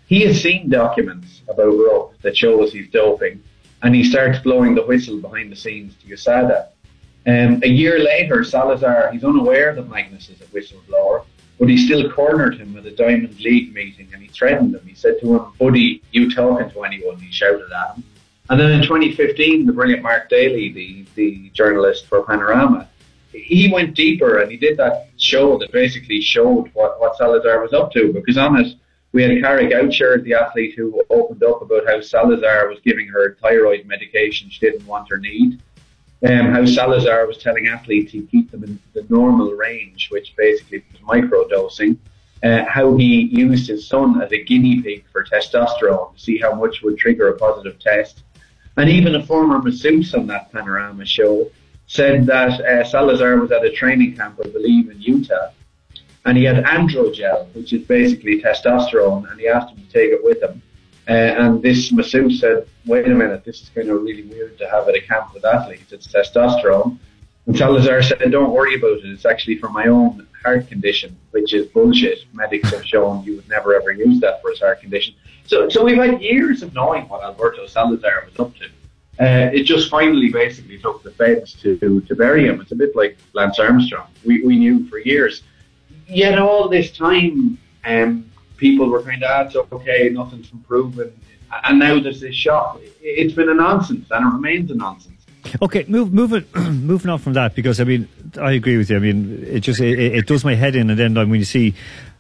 he 0.07 0.23
has 0.23 0.41
seen 0.41 0.71
documents 0.71 1.43
about 1.47 1.73
Rupp 1.73 2.19
that 2.23 2.35
shows 2.35 2.73
he's 2.73 2.89
doping, 2.89 3.43
and 3.83 3.95
he 3.95 4.05
starts 4.05 4.39
blowing 4.39 4.75
the 4.75 4.87
whistle 4.87 5.19
behind 5.19 5.53
the 5.53 5.57
scenes 5.57 5.95
to 5.97 6.07
USADA. 6.07 6.69
Um, 7.27 7.61
a 7.63 7.69
year 7.69 7.99
later, 7.99 8.43
Salazar, 8.43 9.11
he's 9.13 9.25
unaware 9.25 9.75
that 9.75 9.87
Magness 9.89 10.31
is 10.31 10.41
a 10.41 10.45
whistleblower, 10.45 11.25
but 11.59 11.69
he 11.69 11.77
still 11.79 12.11
cornered 12.11 12.59
him 12.59 12.77
at 12.77 12.87
a 12.87 12.91
Diamond 12.91 13.39
League 13.41 13.73
meeting 13.75 14.09
and 14.13 14.23
he 14.23 14.29
threatened 14.29 14.75
him. 14.75 14.87
He 14.87 14.95
said 14.95 15.21
to 15.21 15.35
him, 15.35 15.53
Buddy, 15.59 16.03
you 16.11 16.35
talking 16.35 16.71
to 16.71 16.85
anyone? 16.85 17.19
He 17.19 17.31
shouted 17.31 17.71
at 17.71 17.97
him. 17.97 18.05
And 18.51 18.61
then 18.61 18.73
in 18.73 18.83
2015, 18.83 19.67
the 19.67 19.73
brilliant 19.73 20.03
Mark 20.03 20.29
Daly, 20.29 20.73
the, 20.73 21.07
the 21.15 21.51
journalist 21.51 22.07
for 22.07 22.23
Panorama, 22.23 22.89
he 23.33 23.71
went 23.73 23.95
deeper 23.95 24.39
and 24.39 24.51
he 24.51 24.57
did 24.57 24.77
that 24.77 25.09
show 25.17 25.59
that 25.59 25.73
basically 25.73 26.21
showed 26.21 26.71
what, 26.75 27.01
what 27.01 27.17
Salazar 27.17 27.61
was 27.63 27.73
up 27.73 27.93
to. 27.93 28.13
Because 28.13 28.37
on 28.37 28.61
it, 28.61 28.75
we 29.13 29.23
had 29.23 29.41
Kara 29.41 29.65
Goucher, 29.67 30.23
the 30.23 30.35
athlete 30.35 30.75
who 30.77 31.03
opened 31.09 31.43
up 31.45 31.63
about 31.63 31.87
how 31.87 32.01
Salazar 32.01 32.69
was 32.69 32.81
giving 32.85 33.07
her 33.09 33.37
thyroid 33.41 33.87
medication 33.87 34.51
she 34.51 34.59
didn't 34.61 34.87
want 34.87 35.11
or 35.11 35.19
need. 35.19 35.61
Um, 36.25 36.53
how 36.53 36.65
Salazar 36.65 37.27
was 37.27 37.37
telling 37.37 37.67
athletes 37.67 38.13
he'd 38.13 38.31
keep 38.31 38.51
them 38.51 38.65
in 38.65 38.81
the 38.95 39.07
normal 39.11 39.53
range, 39.53 40.09
which 40.11 40.35
basically 40.37 40.83
was 40.91 41.01
microdosing. 41.03 41.99
Uh, 42.43 42.65
how 42.67 42.97
he 42.97 43.23
used 43.31 43.69
his 43.69 43.87
son 43.87 44.21
as 44.23 44.33
a 44.33 44.43
guinea 44.43 44.81
pig 44.83 45.05
for 45.13 45.25
testosterone 45.25 46.15
to 46.15 46.21
see 46.21 46.39
how 46.39 46.55
much 46.55 46.83
would 46.83 46.99
trigger 46.99 47.29
a 47.29 47.39
positive 47.39 47.79
test. 47.79 48.23
And 48.77 48.89
even 48.91 49.15
a 49.15 49.25
former 49.25 49.61
masseuse 49.61 50.15
on 50.15 50.27
that 50.29 50.51
Panorama 50.53 51.07
show 51.07 51.51
said 51.87 52.27
that 52.27 52.61
uh, 52.61 52.85
Salazar 52.85 53.37
was 53.37 53.53
at 53.53 53.65
a 53.65 53.71
training 53.71 54.17
camp, 54.17 54.41
I 54.43 54.49
believe, 54.49 54.91
in 54.91 55.01
Utah, 55.01 55.51
and 56.25 56.37
he 56.37 56.45
had 56.45 56.65
androgel, 56.65 57.55
which 57.55 57.73
is 57.73 57.87
basically 57.87 58.43
testosterone, 58.43 59.31
and 59.31 59.39
he 59.39 59.47
asked 59.47 59.71
him 59.71 59.79
to 59.79 59.93
take 59.93 60.11
it 60.11 60.25
with 60.25 60.43
him. 60.43 60.63
Uh, 61.09 61.13
and 61.13 61.63
this 61.63 61.93
masseuse 61.93 62.41
said, 62.41 62.67
wait 62.87 63.07
a 63.07 63.11
minute, 63.11 63.45
this 63.45 63.63
is 63.63 63.69
kind 63.75 63.91
of 63.91 64.03
really 64.03 64.23
weird 64.23 64.57
to 64.59 64.69
have 64.71 64.89
at 64.89 64.95
a 64.95 65.01
camp 65.01 65.35
with 65.35 65.45
athletes. 65.45 65.93
It's 65.93 66.07
testosterone. 66.07 66.99
And 67.47 67.57
Salazar 67.57 68.03
said, 68.03 68.31
don't 68.31 68.53
worry 68.53 68.77
about 68.77 68.99
it. 68.99 69.07
It's 69.07 69.27
actually 69.27 69.59
for 69.59 69.69
my 69.69 69.87
own 69.87 70.27
heart 70.43 70.67
condition, 70.69 71.17
which 71.33 71.53
is 71.53 71.67
bullshit. 71.67 72.25
Medics 72.33 72.71
have 72.71 72.87
shown 72.87 73.23
you 73.25 73.37
would 73.37 73.49
never 73.49 73.75
ever 73.75 73.93
use 73.93 74.19
that 74.21 74.41
for 74.41 74.51
his 74.51 74.61
heart 74.61 74.81
condition. 74.81 75.15
So, 75.47 75.69
so 75.69 75.85
we've 75.85 75.99
had 75.99 76.23
years 76.23 76.63
of 76.63 76.73
knowing 76.73 77.07
what 77.09 77.23
Alberto 77.23 77.67
Salazar 77.67 78.27
was 78.27 78.39
up 78.41 78.55
to. 78.57 78.65
Uh, 79.21 79.51
it 79.53 79.65
just 79.65 79.91
finally 79.91 80.31
basically 80.31 80.79
took 80.79 81.03
the 81.03 81.11
feds 81.11 81.53
to, 81.63 82.01
to 82.01 82.15
bury 82.17 82.47
him. 82.47 82.61
It's 82.61 82.73
a 82.73 82.77
bit 82.77 82.97
like 82.97 83.17
Lance 83.33 83.59
Armstrong. 83.59 84.09
We, 84.25 84.43
we 84.43 84.57
knew 84.59 84.89
for 84.89 84.99
years. 84.99 85.43
Yet 86.09 86.39
all 86.39 86.69
this 86.69 86.91
time, 86.91 87.59
um, 87.85 88.31
people 88.57 88.89
were 88.89 89.03
kind 89.03 89.23
of, 89.23 89.31
ah, 89.31 89.43
it's 89.43 89.57
okay, 89.73 90.09
nothing's 90.11 90.49
been 90.49 90.61
proven. 90.61 91.13
And 91.65 91.79
now 91.79 92.01
there's 92.01 92.21
this 92.21 92.35
shock. 92.35 92.81
It's 93.01 93.35
been 93.35 93.49
a 93.49 93.55
nonsense, 93.55 94.07
and 94.11 94.27
it 94.27 94.31
remains 94.35 94.71
a 94.71 94.75
nonsense. 94.75 95.11
Okay, 95.63 95.85
move, 95.89 96.13
move 96.13 96.33
it, 96.33 96.53
moving 96.57 97.11
on 97.11 97.19
from 97.19 97.35
that 97.35 97.55
because 97.55 97.81
I 97.81 97.85
mean 97.85 98.09
I 98.41 98.53
agree 98.53 98.77
with 98.79 98.91
you. 98.91 98.97
I 98.97 98.99
mean 98.99 99.45
it 99.47 99.61
just 99.61 99.79
it, 99.79 99.99
it 99.99 100.27
does 100.27 100.45
my 100.45 100.55
head 100.55 100.75
in, 100.75 100.91
and 100.91 100.99
then 100.99 101.15
when 101.15 101.35
you 101.35 101.45
see 101.45 101.75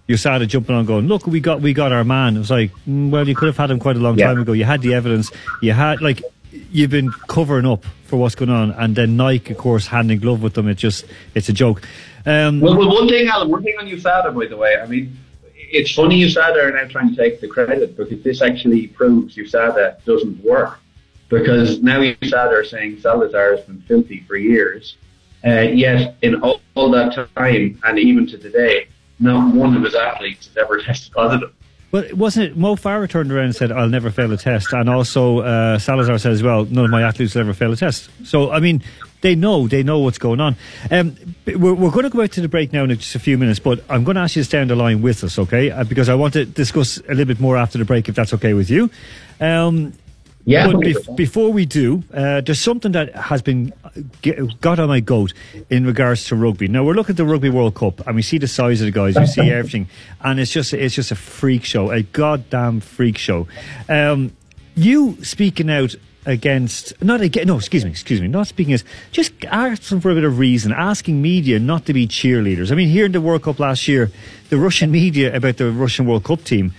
USADA 0.08 0.46
jumping 0.46 0.76
on, 0.76 0.84
going, 0.84 1.08
look, 1.08 1.26
we 1.26 1.40
got 1.40 1.60
we 1.62 1.72
got 1.72 1.90
our 1.90 2.04
man. 2.04 2.36
It 2.36 2.40
was 2.40 2.50
like, 2.50 2.70
mm, 2.86 3.10
well, 3.10 3.26
you 3.26 3.34
could 3.34 3.46
have 3.46 3.56
had 3.56 3.70
him 3.70 3.80
quite 3.80 3.96
a 3.96 3.98
long 4.00 4.18
Yeah. 4.18 4.26
time 4.28 4.40
ago. 4.40 4.52
You 4.52 4.64
had 4.64 4.82
the 4.82 4.94
evidence. 4.94 5.32
You 5.62 5.72
had 5.72 6.02
like 6.02 6.22
you've 6.70 6.90
been 6.90 7.10
covering 7.28 7.66
up 7.66 7.84
for 8.04 8.18
what's 8.18 8.34
going 8.34 8.50
on, 8.50 8.70
and 8.72 8.94
then 8.94 9.16
Nike, 9.16 9.52
of 9.54 9.58
course, 9.58 9.86
hand 9.86 10.10
in 10.12 10.20
glove 10.20 10.42
with 10.42 10.54
them. 10.54 10.68
It 10.68 10.74
just 10.76 11.06
it's 11.34 11.48
a 11.48 11.52
joke. 11.54 11.82
Um, 12.26 12.60
Well, 12.60 12.76
well, 12.76 12.88
one 12.88 13.08
thing, 13.08 13.26
Alan, 13.26 13.48
one 13.48 13.62
thing 13.62 13.74
on 13.80 13.86
USADA, 13.86 14.34
by 14.38 14.46
the 14.46 14.56
way, 14.56 14.76
I 14.80 14.86
mean, 14.86 15.16
it's 15.70 15.92
funny 15.92 16.20
USADA 16.22 16.64
are 16.64 16.72
now 16.72 16.88
trying 16.88 17.14
to 17.14 17.16
take 17.16 17.40
the 17.40 17.48
credit 17.48 17.96
because 17.96 18.22
this 18.22 18.42
actually 18.42 18.88
proves 18.88 19.36
USADA 19.36 20.04
doesn't 20.04 20.42
work. 20.44 20.78
Because 21.28 21.82
now 21.82 22.00
USADA 22.00 22.52
are 22.52 22.64
saying 22.64 23.00
Salazar 23.00 23.56
has 23.56 23.64
been 23.64 23.80
filthy 23.82 24.24
for 24.26 24.36
years, 24.36 24.96
uh, 25.44 25.60
yet 25.60 26.16
in 26.22 26.40
all, 26.42 26.60
all 26.74 26.90
that 26.90 27.14
time, 27.34 27.80
and 27.82 27.98
even 27.98 28.26
to 28.26 28.38
today, 28.38 28.88
not 29.18 29.54
one 29.54 29.76
of 29.76 29.82
his 29.82 29.94
athletes 29.94 30.46
has 30.48 30.56
ever 30.56 30.78
tested 30.82 31.12
positive. 31.12 31.52
But 31.94 32.12
wasn't 32.14 32.46
it 32.46 32.56
Mo 32.56 32.74
Farah 32.74 33.08
turned 33.08 33.30
around 33.30 33.44
and 33.44 33.54
said, 33.54 33.70
"I'll 33.70 33.88
never 33.88 34.10
fail 34.10 34.32
a 34.32 34.36
test," 34.36 34.72
and 34.72 34.90
also 34.90 35.38
uh, 35.38 35.78
Salazar 35.78 36.18
said 36.18 36.32
as 36.32 36.42
well, 36.42 36.64
"None 36.64 36.86
of 36.86 36.90
my 36.90 37.02
athletes 37.02 37.36
will 37.36 37.42
ever 37.42 37.54
fail 37.54 37.72
a 37.72 37.76
test." 37.76 38.10
So 38.26 38.50
I 38.50 38.58
mean, 38.58 38.82
they 39.20 39.36
know 39.36 39.68
they 39.68 39.84
know 39.84 40.00
what's 40.00 40.18
going 40.18 40.40
on. 40.40 40.56
Um, 40.90 41.16
we're, 41.46 41.72
we're 41.72 41.92
going 41.92 42.02
to 42.02 42.10
go 42.10 42.22
out 42.22 42.32
to 42.32 42.40
the 42.40 42.48
break 42.48 42.72
now 42.72 42.82
in 42.82 42.90
just 42.90 43.14
a 43.14 43.20
few 43.20 43.38
minutes, 43.38 43.60
but 43.60 43.84
I'm 43.88 44.02
going 44.02 44.16
to 44.16 44.22
ask 44.22 44.34
you 44.34 44.42
to 44.42 44.44
stay 44.44 44.60
on 44.60 44.66
the 44.66 44.74
line 44.74 45.02
with 45.02 45.22
us, 45.22 45.38
okay? 45.38 45.70
Uh, 45.70 45.84
because 45.84 46.08
I 46.08 46.16
want 46.16 46.32
to 46.32 46.44
discuss 46.44 46.98
a 46.98 47.10
little 47.10 47.26
bit 47.26 47.38
more 47.38 47.56
after 47.56 47.78
the 47.78 47.84
break, 47.84 48.08
if 48.08 48.16
that's 48.16 48.34
okay 48.34 48.54
with 48.54 48.70
you. 48.70 48.90
Um, 49.40 49.92
Yeah, 50.46 50.66
But 50.66 50.76
bef- 50.80 51.16
before 51.16 51.52
we 51.52 51.64
do, 51.64 52.02
uh, 52.12 52.42
there's 52.42 52.60
something 52.60 52.92
that 52.92 53.14
has 53.14 53.40
been 53.40 53.72
get, 54.20 54.60
got 54.60 54.78
on 54.78 54.88
my 54.88 55.00
goat 55.00 55.32
in 55.70 55.86
regards 55.86 56.26
to 56.26 56.36
rugby. 56.36 56.68
Now 56.68 56.84
we're 56.84 56.92
looking 56.94 57.14
at 57.14 57.16
the 57.16 57.24
Rugby 57.24 57.48
World 57.48 57.74
Cup, 57.74 58.06
and 58.06 58.14
we 58.14 58.20
see 58.22 58.36
the 58.36 58.48
size 58.48 58.82
of 58.82 58.86
the 58.86 58.90
guys, 58.92 59.16
we 59.16 59.26
see 59.26 59.50
everything, 59.50 59.88
and 60.20 60.38
it's 60.38 60.50
just 60.50 60.74
it's 60.74 60.94
just 60.94 61.10
a 61.10 61.16
freak 61.16 61.64
show, 61.64 61.90
a 61.90 62.02
goddamn 62.02 62.80
freak 62.80 63.16
show. 63.16 63.48
Um, 63.88 64.36
you 64.74 65.16
speaking 65.24 65.70
out 65.70 65.94
against 66.26 66.94
not 67.02 67.20
again 67.20 67.46
no 67.46 67.56
excuse 67.58 67.84
me 67.84 67.90
excuse 67.90 68.18
me 68.20 68.26
not 68.26 68.46
speaking 68.46 68.72
as 68.72 68.82
just 69.12 69.32
asking 69.44 70.00
for 70.00 70.10
a 70.10 70.14
bit 70.14 70.24
of 70.24 70.38
reason 70.38 70.72
asking 70.72 71.20
media 71.20 71.58
not 71.58 71.84
to 71.84 71.92
be 71.92 72.08
cheerleaders 72.08 72.72
i 72.72 72.74
mean 72.74 72.88
here 72.88 73.04
in 73.04 73.12
the 73.12 73.20
world 73.20 73.42
cup 73.42 73.58
last 73.60 73.86
year 73.86 74.10
the 74.48 74.56
russian 74.56 74.90
media 74.90 75.36
about 75.36 75.58
the 75.58 75.70
russian 75.70 76.06
world 76.06 76.24
cup 76.24 76.42
team 76.42 76.72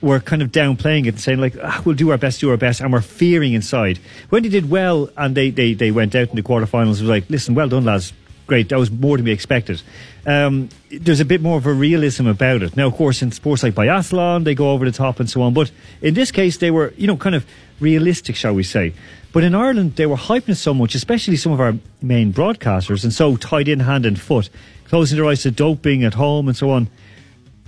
were 0.00 0.20
kind 0.20 0.42
of 0.42 0.52
downplaying 0.52 1.06
it 1.06 1.08
and 1.08 1.20
saying 1.20 1.40
like 1.40 1.56
ah, 1.62 1.82
we'll 1.84 1.94
do 1.94 2.10
our 2.10 2.18
best 2.18 2.40
do 2.40 2.50
our 2.50 2.56
best 2.56 2.80
and 2.80 2.92
we're 2.92 3.00
fearing 3.00 3.54
inside. 3.54 3.98
When 4.28 4.42
they 4.42 4.48
did 4.48 4.70
well 4.70 5.08
and 5.16 5.34
they 5.34 5.50
they, 5.50 5.74
they 5.74 5.90
went 5.90 6.14
out 6.14 6.28
in 6.28 6.36
the 6.36 6.42
quarterfinals 6.42 6.98
it 6.98 7.02
was 7.02 7.02
like 7.02 7.28
listen 7.30 7.54
well 7.54 7.68
done 7.68 7.84
lads. 7.84 8.12
Great. 8.46 8.68
That 8.68 8.78
was 8.78 8.92
more 8.92 9.16
than 9.16 9.24
we 9.24 9.32
expected. 9.32 9.82
Um, 10.24 10.68
there's 10.88 11.18
a 11.18 11.24
bit 11.24 11.40
more 11.40 11.58
of 11.58 11.66
a 11.66 11.72
realism 11.72 12.28
about 12.28 12.62
it. 12.62 12.76
Now 12.76 12.86
of 12.86 12.94
course 12.94 13.22
in 13.22 13.32
sports 13.32 13.62
like 13.62 13.74
biathlon 13.74 14.44
they 14.44 14.54
go 14.54 14.70
over 14.70 14.84
the 14.84 14.96
top 14.96 15.20
and 15.20 15.28
so 15.28 15.42
on 15.42 15.54
but 15.54 15.70
in 16.02 16.14
this 16.14 16.30
case 16.30 16.58
they 16.58 16.70
were 16.70 16.92
you 16.96 17.06
know 17.06 17.16
kind 17.16 17.34
of 17.34 17.46
realistic 17.80 18.36
shall 18.36 18.54
we 18.54 18.62
say. 18.62 18.92
But 19.32 19.44
in 19.44 19.54
Ireland 19.54 19.96
they 19.96 20.06
were 20.06 20.16
hyping 20.16 20.56
so 20.56 20.74
much 20.74 20.94
especially 20.94 21.36
some 21.36 21.52
of 21.52 21.60
our 21.60 21.74
main 22.02 22.32
broadcasters 22.32 23.02
and 23.02 23.12
so 23.12 23.36
tied 23.36 23.68
in 23.68 23.80
hand 23.80 24.06
and 24.06 24.20
foot 24.20 24.50
closing 24.88 25.16
their 25.16 25.26
eyes 25.26 25.42
to 25.42 25.50
doping 25.50 26.04
at 26.04 26.14
home 26.14 26.48
and 26.48 26.56
so 26.56 26.70
on. 26.70 26.88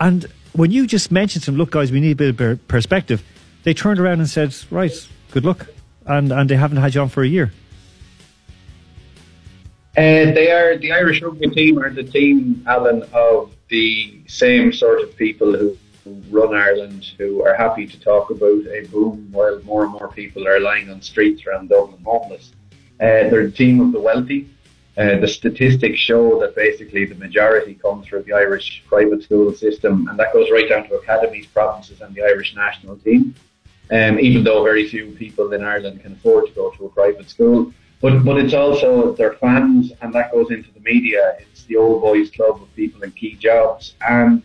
And 0.00 0.26
when 0.52 0.70
you 0.70 0.87
just 0.87 1.11
mentioned 1.11 1.44
some 1.44 1.56
look, 1.56 1.70
guys, 1.70 1.92
we 1.92 2.00
need 2.00 2.20
a 2.20 2.32
bit 2.32 2.40
of 2.40 2.68
perspective, 2.68 3.22
they 3.64 3.74
turned 3.74 4.00
around 4.00 4.20
and 4.20 4.28
said, 4.28 4.54
right, 4.70 4.92
good 5.30 5.44
luck. 5.44 5.66
And, 6.06 6.32
and 6.32 6.48
they 6.48 6.56
haven't 6.56 6.78
had 6.78 6.94
you 6.94 7.02
on 7.02 7.08
for 7.08 7.22
a 7.22 7.28
year. 7.28 7.52
Uh, 9.96 10.30
they 10.32 10.50
are 10.50 10.76
the 10.78 10.92
Irish 10.92 11.20
rugby 11.22 11.50
team 11.50 11.78
are 11.78 11.90
the 11.90 12.04
team, 12.04 12.62
Alan, 12.66 13.02
of 13.12 13.52
the 13.68 14.20
same 14.28 14.72
sort 14.72 15.00
of 15.00 15.16
people 15.16 15.52
who 15.52 15.76
run 16.30 16.54
Ireland, 16.54 17.12
who 17.18 17.44
are 17.44 17.54
happy 17.54 17.87
to 17.87 18.00
talk 18.00 18.30
about 18.30 18.66
a 18.68 18.87
boom 18.90 19.28
while 19.32 19.61
more 19.64 19.82
and 19.82 19.92
more 19.92 20.08
people 20.08 20.46
are 20.46 20.61
lying 20.61 20.88
on 20.88 21.02
streets 21.02 21.44
around 21.46 21.68
Dublin 21.68 22.00
homeless. 22.04 22.52
Uh, 23.00 23.28
they're 23.28 23.46
the 23.46 23.52
team 23.52 23.80
of 23.80 23.92
the 23.92 24.00
wealthy. 24.00 24.48
Uh, 24.98 25.16
the 25.20 25.28
statistics 25.28 25.96
show 25.96 26.40
that 26.40 26.56
basically 26.56 27.04
the 27.04 27.14
majority 27.14 27.74
comes 27.74 28.04
through 28.04 28.24
the 28.24 28.32
Irish 28.32 28.82
private 28.88 29.22
school 29.22 29.54
system, 29.54 30.08
and 30.08 30.18
that 30.18 30.32
goes 30.32 30.50
right 30.50 30.68
down 30.68 30.88
to 30.88 30.94
academies, 30.96 31.46
provinces, 31.46 32.00
and 32.00 32.12
the 32.16 32.22
Irish 32.22 32.56
national 32.56 32.96
team. 32.96 33.32
Um, 33.92 34.18
even 34.18 34.42
though 34.42 34.64
very 34.64 34.88
few 34.88 35.12
people 35.12 35.52
in 35.52 35.62
Ireland 35.62 36.02
can 36.02 36.14
afford 36.14 36.48
to 36.48 36.52
go 36.52 36.70
to 36.72 36.87
a 36.87 36.88
private 36.88 37.30
school, 37.30 37.72
but 38.00 38.24
but 38.24 38.38
it's 38.38 38.54
also 38.54 39.12
their 39.14 39.34
fans, 39.34 39.92
and 40.00 40.12
that 40.14 40.32
goes 40.32 40.50
into 40.50 40.72
the 40.72 40.80
media. 40.80 41.37
It's 41.38 41.62
the 41.64 41.76
old 41.76 42.02
boys 42.02 42.30
club 42.32 42.61
of 42.61 42.74
people 42.74 43.04
in 43.04 43.12
key 43.12 43.34
jobs, 43.37 43.94
and 44.00 44.42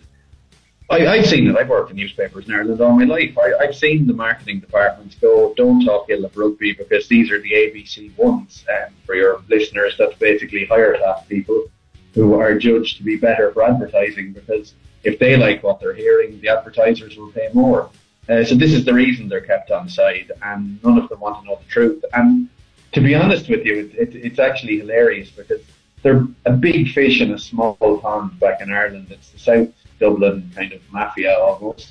I, 0.89 1.07
I've 1.07 1.25
seen 1.25 1.47
it. 1.47 1.55
I've 1.57 1.69
worked 1.69 1.91
in 1.91 1.97
newspapers 1.97 2.47
in 2.47 2.53
Ireland 2.53 2.81
all 2.81 2.97
my 2.97 3.05
life. 3.05 3.37
I, 3.37 3.53
I've 3.61 3.75
seen 3.75 4.05
the 4.05 4.13
marketing 4.13 4.59
departments 4.59 5.15
go, 5.15 5.53
"Don't 5.55 5.83
talk 5.83 6.07
ill 6.09 6.25
of 6.25 6.35
rugby 6.35 6.73
because 6.73 7.07
these 7.07 7.31
are 7.31 7.39
the 7.39 7.51
ABC 7.51 8.15
ones." 8.17 8.65
Um, 8.69 8.93
for 9.05 9.15
your 9.15 9.41
listeners, 9.47 9.95
that's 9.97 10.15
basically 10.15 10.65
higher 10.65 10.97
class 10.97 11.25
people 11.25 11.65
who 12.13 12.39
are 12.39 12.57
judged 12.57 12.97
to 12.97 13.03
be 13.03 13.15
better 13.15 13.51
for 13.51 13.63
advertising 13.63 14.33
because 14.33 14.75
if 15.03 15.19
they 15.19 15.35
like 15.35 15.63
what 15.63 15.79
they're 15.79 15.93
hearing, 15.93 16.39
the 16.41 16.49
advertisers 16.49 17.17
will 17.17 17.31
pay 17.31 17.49
more. 17.53 17.89
Uh, 18.29 18.43
so 18.43 18.55
this 18.55 18.73
is 18.73 18.85
the 18.85 18.93
reason 18.93 19.27
they're 19.27 19.41
kept 19.41 19.71
on 19.71 19.89
side, 19.89 20.31
and 20.43 20.81
none 20.83 20.97
of 20.97 21.09
them 21.09 21.19
want 21.19 21.41
to 21.41 21.45
know 21.45 21.59
the 21.61 21.69
truth. 21.69 22.03
And 22.13 22.47
to 22.93 23.01
be 23.01 23.15
honest 23.15 23.49
with 23.49 23.65
you, 23.65 23.91
it, 23.97 24.15
it, 24.15 24.15
it's 24.15 24.39
actually 24.39 24.77
hilarious 24.77 25.29
because 25.31 25.61
they're 26.03 26.25
a 26.45 26.51
big 26.51 26.91
fish 26.91 27.19
in 27.21 27.33
a 27.33 27.39
small 27.39 27.75
pond 27.75 28.39
back 28.39 28.61
in 28.61 28.71
Ireland. 28.71 29.07
It's 29.09 29.29
the 29.29 29.39
South 29.39 29.69
Dublin 30.03 30.37
kind 30.57 30.71
of 30.77 30.81
mafia 30.91 31.33
almost. 31.47 31.87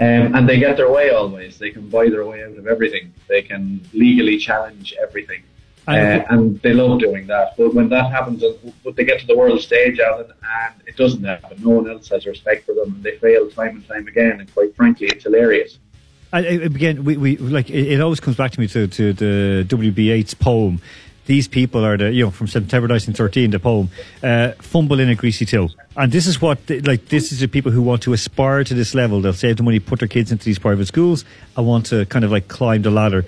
Um, 0.00 0.34
and 0.34 0.42
they 0.48 0.58
get 0.58 0.76
their 0.80 0.90
way 0.98 1.06
always. 1.10 1.52
They 1.62 1.70
can 1.76 1.84
buy 1.96 2.06
their 2.14 2.26
way 2.30 2.38
out 2.46 2.56
of 2.60 2.66
everything. 2.74 3.04
They 3.32 3.42
can 3.50 3.62
legally 3.92 4.36
challenge 4.48 4.88
everything. 5.06 5.42
Uh, 5.86 5.92
And- 6.30 6.60
they 6.64 6.72
love 6.82 6.98
doing 7.06 7.24
that. 7.34 7.46
But 7.58 7.68
when 7.76 7.88
that 7.94 8.06
happens, 8.16 8.42
uh, 8.42 8.52
but 8.84 8.92
they 8.96 9.04
get 9.10 9.18
to 9.20 9.26
the 9.32 9.36
world 9.42 9.60
stage, 9.60 9.96
Alan, 10.08 10.30
and 10.62 10.74
it 10.90 10.96
doesn't 11.02 11.22
happen. 11.32 11.52
No 11.62 11.70
one 11.78 11.86
else 11.92 12.06
has 12.14 12.22
respect 12.34 12.60
for 12.66 12.74
them, 12.78 12.88
and 12.94 13.02
they 13.06 13.16
fail 13.26 13.44
time 13.58 13.72
and 13.78 13.84
time 13.92 14.06
again. 14.12 14.34
And 14.40 14.46
quite 14.56 14.72
frankly, 14.78 15.06
it's 15.14 15.24
hilarious. 15.28 15.72
And 16.32 16.44
uh, 16.46 16.64
again, 16.64 17.04
we, 17.08 17.12
we 17.24 17.36
like 17.58 17.68
it, 17.70 17.84
it 17.94 18.00
always 18.00 18.20
comes 18.24 18.36
back 18.36 18.50
to 18.54 18.60
me 18.62 18.66
to, 18.68 18.88
to 18.98 19.04
the 19.22 19.64
W.B. 19.68 19.98
Yeats 20.10 20.34
poem. 20.34 20.80
These 21.26 21.48
people 21.48 21.84
are 21.84 21.96
the 21.96 22.12
you 22.12 22.24
know 22.24 22.30
from 22.30 22.48
September 22.48 22.86
1913, 22.86 23.50
the 23.50 23.58
poem, 23.58 23.88
uh, 24.22 24.52
fumble 24.60 25.00
in 25.00 25.08
a 25.08 25.14
greasy 25.14 25.46
till, 25.46 25.70
and 25.96 26.12
this 26.12 26.26
is 26.26 26.40
what 26.40 26.66
they- 26.66 26.80
like 26.80 27.08
this 27.08 27.32
is 27.32 27.40
the 27.40 27.48
people 27.48 27.72
who 27.72 27.80
want 27.80 28.02
to 28.02 28.12
aspire 28.12 28.62
to 28.64 28.74
this 28.74 28.94
level. 28.94 29.22
They'll 29.22 29.32
save 29.32 29.56
the 29.56 29.62
money, 29.62 29.78
put 29.80 30.00
their 30.00 30.08
kids 30.08 30.30
into 30.32 30.44
these 30.44 30.58
private 30.58 30.86
schools, 30.86 31.24
and 31.56 31.66
want 31.66 31.86
to 31.86 32.04
kind 32.06 32.24
of 32.26 32.30
like 32.30 32.48
climb 32.48 32.82
the 32.82 32.90
ladder. 32.90 33.24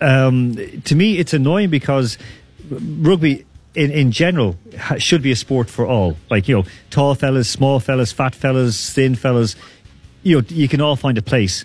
Um, 0.00 0.56
to 0.84 0.94
me, 0.94 1.18
it's 1.18 1.34
annoying 1.34 1.68
because 1.70 2.16
rugby 2.70 3.44
in, 3.74 3.90
in 3.90 4.10
general 4.10 4.56
should 4.96 5.20
be 5.22 5.30
a 5.30 5.36
sport 5.36 5.68
for 5.68 5.86
all. 5.86 6.16
Like 6.30 6.48
you 6.48 6.56
know, 6.56 6.64
tall 6.90 7.14
fellas, 7.14 7.48
small 7.50 7.78
fellas, 7.78 8.10
fat 8.10 8.34
fellas, 8.34 8.90
thin 8.90 9.14
fellas. 9.14 9.54
You 10.22 10.36
know, 10.40 10.44
you 10.48 10.66
can 10.66 10.80
all 10.80 10.96
find 10.96 11.18
a 11.18 11.22
place. 11.22 11.64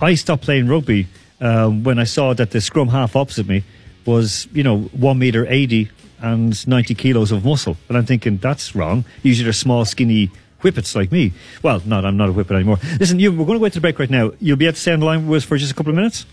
I 0.00 0.14
stopped 0.14 0.42
playing 0.42 0.68
rugby 0.68 1.06
um, 1.40 1.84
when 1.84 1.98
I 1.98 2.04
saw 2.04 2.34
that 2.34 2.50
the 2.50 2.60
scrum 2.60 2.88
half 2.88 3.16
opposite 3.16 3.46
me 3.48 3.64
was 4.06 4.48
you 4.52 4.62
know 4.62 4.80
one 4.92 5.18
meter 5.18 5.46
eighty 5.48 5.90
and 6.20 6.66
ninety 6.66 6.94
kilos 6.94 7.32
of 7.32 7.44
muscle, 7.44 7.76
and 7.88 7.96
I'm 7.96 8.06
thinking 8.06 8.38
that's 8.38 8.74
wrong. 8.74 9.04
Usually 9.22 9.44
they're 9.44 9.52
small, 9.52 9.84
skinny 9.84 10.30
whippets 10.60 10.94
like 10.94 11.10
me. 11.10 11.32
Well, 11.62 11.82
not 11.84 12.04
I'm 12.04 12.16
not 12.16 12.28
a 12.28 12.32
whippet 12.32 12.56
anymore. 12.56 12.78
Listen, 12.98 13.18
you, 13.18 13.32
we're 13.32 13.46
going 13.46 13.58
to 13.58 13.60
go 13.60 13.68
to 13.68 13.74
the 13.74 13.80
break 13.80 13.98
right 13.98 14.10
now. 14.10 14.32
You'll 14.40 14.56
be 14.56 14.66
at 14.66 14.74
the 14.74 14.80
the 14.80 15.06
line 15.06 15.26
with 15.26 15.42
us 15.42 15.48
for 15.48 15.56
just 15.56 15.72
a 15.72 15.74
couple 15.74 15.90
of 15.90 15.96
minutes. 15.96 16.26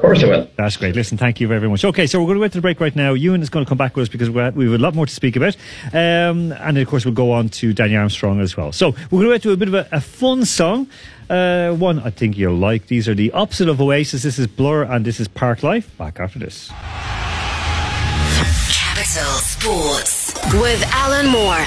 Of 0.00 0.04
course 0.04 0.24
I 0.24 0.28
will. 0.28 0.48
That's 0.56 0.78
great. 0.78 0.94
Listen, 0.94 1.18
thank 1.18 1.40
you 1.40 1.46
very 1.46 1.68
much. 1.68 1.84
Okay, 1.84 2.06
so 2.06 2.18
we're 2.18 2.24
going 2.24 2.38
to 2.38 2.44
go 2.44 2.48
to 2.48 2.56
the 2.56 2.62
break 2.62 2.80
right 2.80 2.96
now. 2.96 3.12
Ewan 3.12 3.42
is 3.42 3.50
going 3.50 3.66
to 3.66 3.68
come 3.68 3.76
back 3.76 3.96
with 3.96 4.04
us 4.04 4.08
because 4.08 4.30
we 4.30 4.40
have 4.40 4.56
a 4.56 4.78
lot 4.78 4.94
more 4.94 5.04
to 5.04 5.12
speak 5.12 5.36
about. 5.36 5.54
Um, 5.92 6.52
and 6.52 6.78
of 6.78 6.88
course, 6.88 7.04
we'll 7.04 7.12
go 7.12 7.32
on 7.32 7.50
to 7.50 7.74
Danny 7.74 7.96
Armstrong 7.96 8.40
as 8.40 8.56
well. 8.56 8.72
So 8.72 8.92
we're 9.10 9.24
going 9.24 9.24
to 9.24 9.28
go 9.28 9.38
to 9.38 9.52
a 9.52 9.56
bit 9.58 9.68
of 9.68 9.74
a, 9.74 9.86
a 9.92 10.00
fun 10.00 10.46
song. 10.46 10.88
Uh, 11.28 11.72
one 11.74 11.98
I 11.98 12.08
think 12.08 12.38
you'll 12.38 12.56
like. 12.56 12.86
These 12.86 13.10
are 13.10 13.14
the 13.14 13.30
opposite 13.32 13.68
of 13.68 13.78
Oasis. 13.78 14.22
This 14.22 14.38
is 14.38 14.46
Blur 14.46 14.84
and 14.84 15.04
this 15.04 15.20
is 15.20 15.28
Park 15.28 15.62
Life. 15.62 15.94
Back 15.98 16.18
after 16.18 16.38
this. 16.38 16.68
Capital 18.72 19.32
Sports 19.34 20.32
with 20.54 20.82
Alan 20.94 21.26
Moore. 21.26 21.66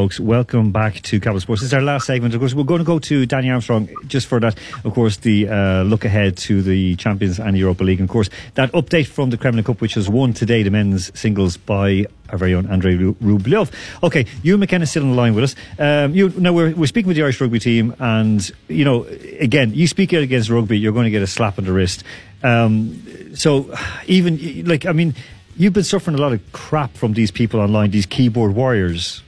folks, 0.00 0.18
welcome 0.18 0.72
back 0.72 0.94
to 1.02 1.20
Capital 1.20 1.40
Sports. 1.40 1.60
This 1.60 1.68
is 1.68 1.74
our 1.74 1.82
last 1.82 2.06
segment. 2.06 2.32
Of 2.32 2.40
course, 2.40 2.54
we're 2.54 2.64
going 2.64 2.78
to 2.78 2.86
go 2.86 2.98
to 3.00 3.26
Danny 3.26 3.50
Armstrong 3.50 3.86
just 4.06 4.28
for 4.28 4.40
that. 4.40 4.56
Of 4.82 4.94
course, 4.94 5.18
the 5.18 5.46
uh, 5.46 5.82
look 5.82 6.06
ahead 6.06 6.38
to 6.38 6.62
the 6.62 6.96
Champions 6.96 7.38
and 7.38 7.54
Europa 7.54 7.84
League. 7.84 8.00
And 8.00 8.08
of 8.08 8.10
course, 8.10 8.30
that 8.54 8.72
update 8.72 9.08
from 9.08 9.28
the 9.28 9.36
Kremlin 9.36 9.62
Cup, 9.62 9.82
which 9.82 9.96
was 9.96 10.08
won 10.08 10.32
today, 10.32 10.62
the 10.62 10.70
men's 10.70 11.12
singles 11.18 11.58
by 11.58 12.06
our 12.30 12.38
very 12.38 12.54
own 12.54 12.64
Andrei 12.70 12.96
Rublev. 12.96 13.70
Okay, 14.02 14.24
Ewan 14.42 14.60
McKenna 14.60 14.86
still 14.86 15.02
on 15.02 15.10
the 15.10 15.16
line 15.16 15.34
with 15.34 15.44
us. 15.44 15.56
Um, 15.78 16.14
you 16.14 16.30
now 16.30 16.54
we're, 16.54 16.74
we're 16.74 16.86
speaking 16.86 17.08
with 17.08 17.18
the 17.18 17.22
Irish 17.22 17.38
rugby 17.38 17.58
team, 17.58 17.94
and 17.98 18.50
you 18.68 18.86
know, 18.86 19.04
again, 19.38 19.74
you 19.74 19.86
speak 19.86 20.14
out 20.14 20.22
against 20.22 20.48
rugby, 20.48 20.78
you're 20.78 20.94
going 20.94 21.04
to 21.04 21.10
get 21.10 21.20
a 21.20 21.26
slap 21.26 21.58
on 21.58 21.66
the 21.66 21.74
wrist. 21.74 22.04
Um, 22.42 23.36
so, 23.36 23.70
even 24.06 24.64
like, 24.64 24.86
I 24.86 24.92
mean, 24.92 25.14
you've 25.58 25.74
been 25.74 25.84
suffering 25.84 26.16
a 26.16 26.20
lot 26.22 26.32
of 26.32 26.52
crap 26.52 26.94
from 26.94 27.12
these 27.12 27.30
people 27.30 27.60
online, 27.60 27.90
these 27.90 28.06
keyboard 28.06 28.54
warriors. 28.54 29.22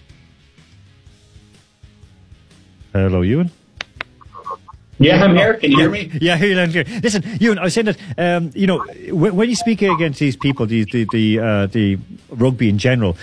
Hello, 2.92 3.22
Ewan. 3.22 3.50
Yeah, 4.98 5.24
I'm 5.24 5.34
here. 5.34 5.54
Can 5.54 5.72
you 5.72 5.78
hear 5.78 5.90
me? 5.90 6.10
Yeah, 6.20 6.36
you 6.36 6.54
loud 6.54 6.74
and 6.74 6.86
clear. 6.86 7.00
Listen, 7.00 7.24
Ewan, 7.40 7.58
I 7.58 7.64
was 7.64 7.74
saying 7.74 7.86
that 7.86 7.98
um, 8.18 8.50
you 8.54 8.66
know 8.66 8.84
when, 9.10 9.34
when 9.34 9.48
you 9.48 9.56
speak 9.56 9.82
against 9.82 10.20
these 10.20 10.36
people, 10.36 10.66
the 10.66 10.84
the 10.84 11.06
the, 11.10 11.38
uh, 11.40 11.66
the 11.66 11.98
rugby 12.30 12.68
in 12.68 12.78
general, 12.78 13.16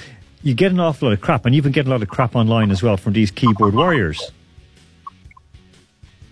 you 0.43 0.53
get 0.53 0.71
an 0.71 0.79
awful 0.79 1.07
lot 1.07 1.13
of 1.13 1.21
crap, 1.21 1.45
and 1.45 1.53
you've 1.53 1.63
been 1.63 1.71
getting 1.71 1.91
a 1.91 1.95
lot 1.95 2.01
of 2.01 2.09
crap 2.09 2.35
online 2.35 2.71
as 2.71 2.81
well 2.81 2.97
from 2.97 3.13
these 3.13 3.31
keyboard 3.31 3.75
warriors. 3.75 4.31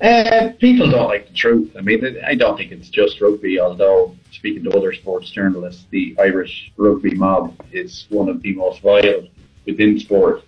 Uh, 0.01 0.49
people 0.59 0.89
don't 0.89 1.07
like 1.07 1.27
the 1.27 1.33
truth. 1.33 1.75
I 1.77 1.81
mean, 1.81 2.17
I 2.25 2.35
don't 2.35 2.55
think 2.57 2.71
it's 2.71 2.89
just 2.89 3.19
rugby, 3.19 3.59
although, 3.59 4.15
speaking 4.31 4.63
to 4.63 4.77
other 4.77 4.93
sports 4.93 5.29
journalists, 5.31 5.85
the 5.89 6.15
Irish 6.19 6.71
rugby 6.77 7.15
mob 7.15 7.55
is 7.71 8.05
one 8.09 8.29
of 8.29 8.41
the 8.41 8.53
most 8.53 8.81
vile 8.81 9.27
within 9.65 9.99
sport. 9.99 10.43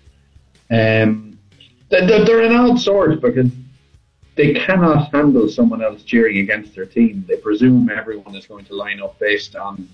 Um, 0.70 1.29
they're, 1.90 2.42
an 2.42 2.54
odd 2.54 2.80
sort 2.80 3.20
because 3.20 3.50
they 4.36 4.54
cannot 4.54 5.12
handle 5.12 5.48
someone 5.48 5.82
else 5.82 6.02
cheering 6.02 6.38
against 6.38 6.74
their 6.74 6.86
team. 6.86 7.24
They 7.28 7.36
presume 7.36 7.90
everyone 7.90 8.34
is 8.36 8.46
going 8.46 8.64
to 8.66 8.74
line 8.74 9.00
up 9.00 9.18
based 9.18 9.56
on 9.56 9.88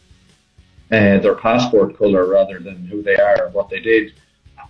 uh, 0.92 1.18
their 1.18 1.34
passport 1.34 1.98
colour 1.98 2.28
rather 2.28 2.60
than 2.60 2.86
who 2.86 3.02
they 3.02 3.16
are 3.16 3.46
or 3.46 3.48
what 3.50 3.68
they 3.70 3.80
did. 3.80 4.12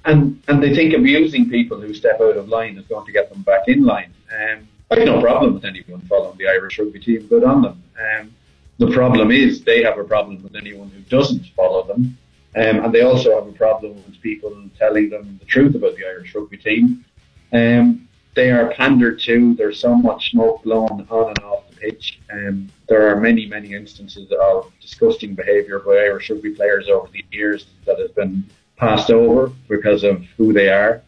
And 0.04 0.40
and 0.46 0.62
they 0.62 0.74
think 0.74 0.94
abusing 0.94 1.50
people 1.50 1.80
who 1.80 1.92
step 1.92 2.20
out 2.20 2.36
of 2.36 2.48
line 2.48 2.78
is 2.78 2.86
going 2.86 3.06
to 3.06 3.12
get 3.12 3.28
them 3.28 3.42
back 3.42 3.66
in 3.66 3.84
line. 3.84 4.12
Um, 4.32 4.68
I 4.90 4.98
have 4.98 5.06
no 5.06 5.20
problem 5.20 5.54
with 5.54 5.64
anyone 5.64 6.00
following 6.02 6.38
the 6.38 6.46
Irish 6.46 6.78
rugby 6.78 7.00
team. 7.00 7.26
Good 7.26 7.42
on 7.42 7.62
them. 7.62 7.82
Um, 7.98 8.32
the 8.78 8.90
problem 8.92 9.32
is 9.32 9.62
they 9.62 9.82
have 9.82 9.98
a 9.98 10.04
problem 10.04 10.42
with 10.42 10.54
anyone 10.54 10.90
who 10.90 11.00
doesn't 11.02 11.44
follow 11.56 11.84
them. 11.86 12.16
Um, 12.54 12.84
and 12.84 12.94
they 12.94 13.02
also 13.02 13.34
have 13.34 13.48
a 13.48 13.52
problem 13.52 13.96
with 13.96 14.20
people 14.22 14.54
telling 14.78 15.10
them 15.10 15.36
the 15.38 15.46
truth 15.46 15.74
about 15.74 15.96
the 15.96 16.06
Irish 16.06 16.34
rugby 16.34 16.56
team. 16.56 17.04
Um, 17.52 18.08
they 18.34 18.50
are 18.50 18.70
pandered 18.72 19.18
to. 19.20 19.54
There's 19.54 19.80
so 19.80 19.94
much 19.94 20.30
smoke 20.30 20.62
blown 20.62 21.06
on 21.10 21.28
and 21.28 21.38
off 21.38 21.70
the 21.70 21.76
pitch. 21.76 22.20
Um, 22.30 22.70
there 22.88 23.08
are 23.08 23.18
many, 23.18 23.46
many 23.46 23.72
instances 23.72 24.30
of 24.40 24.70
disgusting 24.80 25.34
behaviour 25.34 25.78
by 25.78 25.92
Irish 25.92 26.30
rugby 26.30 26.50
players 26.50 26.88
over 26.88 27.08
the 27.10 27.24
years 27.32 27.66
that 27.86 27.98
has 27.98 28.10
been 28.10 28.44
passed 28.76 29.10
over 29.10 29.50
because 29.68 30.04
of 30.04 30.22
who 30.36 30.52
they 30.52 30.68
are. 30.68 31.02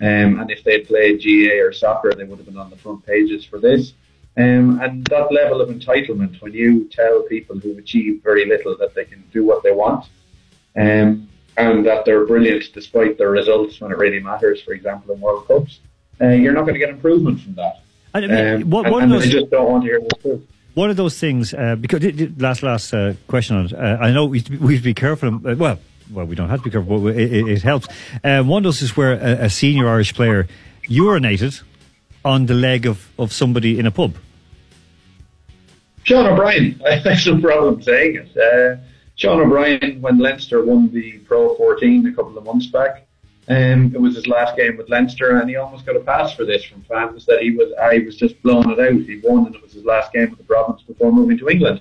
Um, 0.00 0.40
and 0.40 0.50
if 0.50 0.62
they'd 0.62 0.86
played 0.86 1.22
GAA 1.22 1.64
or 1.64 1.72
soccer, 1.72 2.12
they 2.12 2.24
would 2.24 2.38
have 2.38 2.46
been 2.46 2.58
on 2.58 2.68
the 2.68 2.76
front 2.76 3.06
pages 3.06 3.44
for 3.44 3.58
this. 3.58 3.94
Um, 4.36 4.80
and 4.82 5.06
that 5.06 5.32
level 5.32 5.60
of 5.60 5.68
entitlement, 5.68 6.42
when 6.42 6.52
you 6.52 6.88
tell 6.88 7.22
people 7.22 7.58
who've 7.58 7.78
achieved 7.78 8.22
very 8.22 8.44
little 8.46 8.76
that 8.78 8.94
they 8.94 9.04
can 9.04 9.22
do 9.32 9.44
what 9.44 9.62
they 9.62 9.72
want, 9.72 10.06
um, 10.76 11.28
and 11.56 11.86
that 11.86 12.04
they're 12.04 12.26
brilliant 12.26 12.64
despite 12.72 13.18
their 13.18 13.30
results 13.30 13.80
when 13.80 13.90
it 13.92 13.98
really 13.98 14.20
matters, 14.20 14.60
for 14.62 14.72
example, 14.72 15.14
in 15.14 15.20
World 15.20 15.46
Cups, 15.46 15.80
uh, 16.20 16.28
you're 16.28 16.52
not 16.52 16.62
going 16.62 16.74
to 16.74 16.80
get 16.80 16.88
improvement 16.90 17.40
from 17.40 17.54
that. 17.54 17.80
And 18.14 18.24
I 18.24 18.28
mean, 18.28 18.62
Um, 18.62 18.70
what- 18.70 18.86
and, 18.86 18.92
one 18.92 19.02
of 19.04 19.10
and 19.10 19.12
those- 19.12 19.28
just 19.30 19.50
don't 19.50 19.70
want 19.70 19.84
to 19.84 19.90
hear 19.90 20.00
the 20.00 20.16
truth. 20.22 20.40
One 20.74 20.90
of 20.90 20.96
those 20.96 21.18
things, 21.20 21.54
uh, 21.54 21.76
because 21.76 22.02
last 22.40 22.64
last 22.64 22.92
uh, 22.92 23.12
question 23.28 23.56
on 23.56 23.66
it. 23.66 23.72
Uh, 23.72 23.96
I 24.00 24.10
know 24.10 24.24
we 24.26 24.42
we 24.60 24.80
be 24.80 24.92
careful. 24.92 25.28
Uh, 25.46 25.54
well, 25.54 25.78
well, 26.12 26.26
we 26.26 26.34
don't 26.34 26.48
have 26.48 26.58
to 26.60 26.64
be 26.64 26.70
careful, 26.70 26.98
but 26.98 27.14
it, 27.16 27.32
it, 27.32 27.48
it 27.48 27.62
helps. 27.62 27.86
Uh, 28.24 28.42
one 28.42 28.58
of 28.58 28.64
those 28.64 28.82
is 28.82 28.96
where 28.96 29.12
a, 29.12 29.44
a 29.44 29.50
senior 29.50 29.88
Irish 29.88 30.14
player 30.14 30.48
urinated 30.90 31.62
on 32.24 32.46
the 32.46 32.54
leg 32.54 32.86
of, 32.86 33.08
of 33.18 33.32
somebody 33.32 33.78
in 33.78 33.86
a 33.86 33.90
pub. 33.92 34.16
Sean 36.02 36.26
O'Brien, 36.26 36.80
I 36.86 36.96
have 36.96 37.26
no 37.26 37.40
problem 37.40 37.80
saying 37.82 38.16
it. 38.16 38.78
Sean 39.16 39.40
O'Brien, 39.40 40.00
when 40.00 40.18
Leinster 40.18 40.64
won 40.64 40.90
the 40.92 41.18
Pro 41.18 41.54
14 41.56 42.06
a 42.06 42.12
couple 42.12 42.36
of 42.36 42.44
months 42.44 42.66
back, 42.66 43.06
um, 43.46 43.92
it 43.94 44.00
was 44.00 44.14
his 44.16 44.26
last 44.26 44.56
game 44.56 44.76
with 44.76 44.88
Leinster, 44.88 45.38
and 45.38 45.48
he 45.48 45.56
almost 45.56 45.84
got 45.84 45.96
a 45.96 46.00
pass 46.00 46.34
for 46.34 46.44
this 46.44 46.64
from 46.64 46.82
fans 46.82 47.26
that 47.26 47.42
he 47.42 47.50
was 47.50 47.72
I 47.80 47.98
was 47.98 48.16
just 48.16 48.42
blowing 48.42 48.70
it 48.70 48.80
out. 48.80 49.00
He 49.02 49.20
won, 49.22 49.46
and 49.46 49.54
it 49.54 49.62
was 49.62 49.72
his 49.72 49.84
last 49.84 50.12
game 50.12 50.30
with 50.30 50.38
the 50.38 50.44
province 50.44 50.82
before 50.82 51.12
moving 51.12 51.38
to 51.38 51.48
England. 51.48 51.80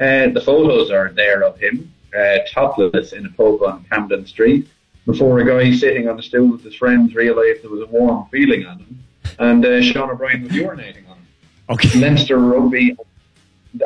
Uh, 0.00 0.28
the 0.28 0.42
photos 0.44 0.90
are 0.90 1.12
there 1.12 1.44
of 1.44 1.58
him 1.60 1.92
uh, 2.18 2.38
topless 2.50 3.12
in 3.12 3.26
a 3.26 3.30
pub 3.30 3.62
on 3.62 3.84
Camden 3.90 4.26
Street 4.26 4.66
before 5.04 5.38
a 5.40 5.44
guy 5.44 5.74
sitting 5.76 6.08
on 6.08 6.18
a 6.18 6.22
stool 6.22 6.52
with 6.52 6.64
his 6.64 6.74
friends 6.74 7.14
realised 7.14 7.62
there 7.62 7.70
was 7.70 7.82
a 7.82 7.86
warm 7.86 8.26
feeling 8.30 8.64
on 8.64 8.78
him, 8.78 9.04
and 9.38 9.64
uh, 9.66 9.82
Sean 9.82 10.10
O'Brien 10.10 10.44
was 10.44 10.52
urinating 10.52 11.08
on 11.08 11.16
him. 11.18 11.26
Okay. 11.70 12.00
Leinster 12.00 12.38
Rugby 12.38 12.96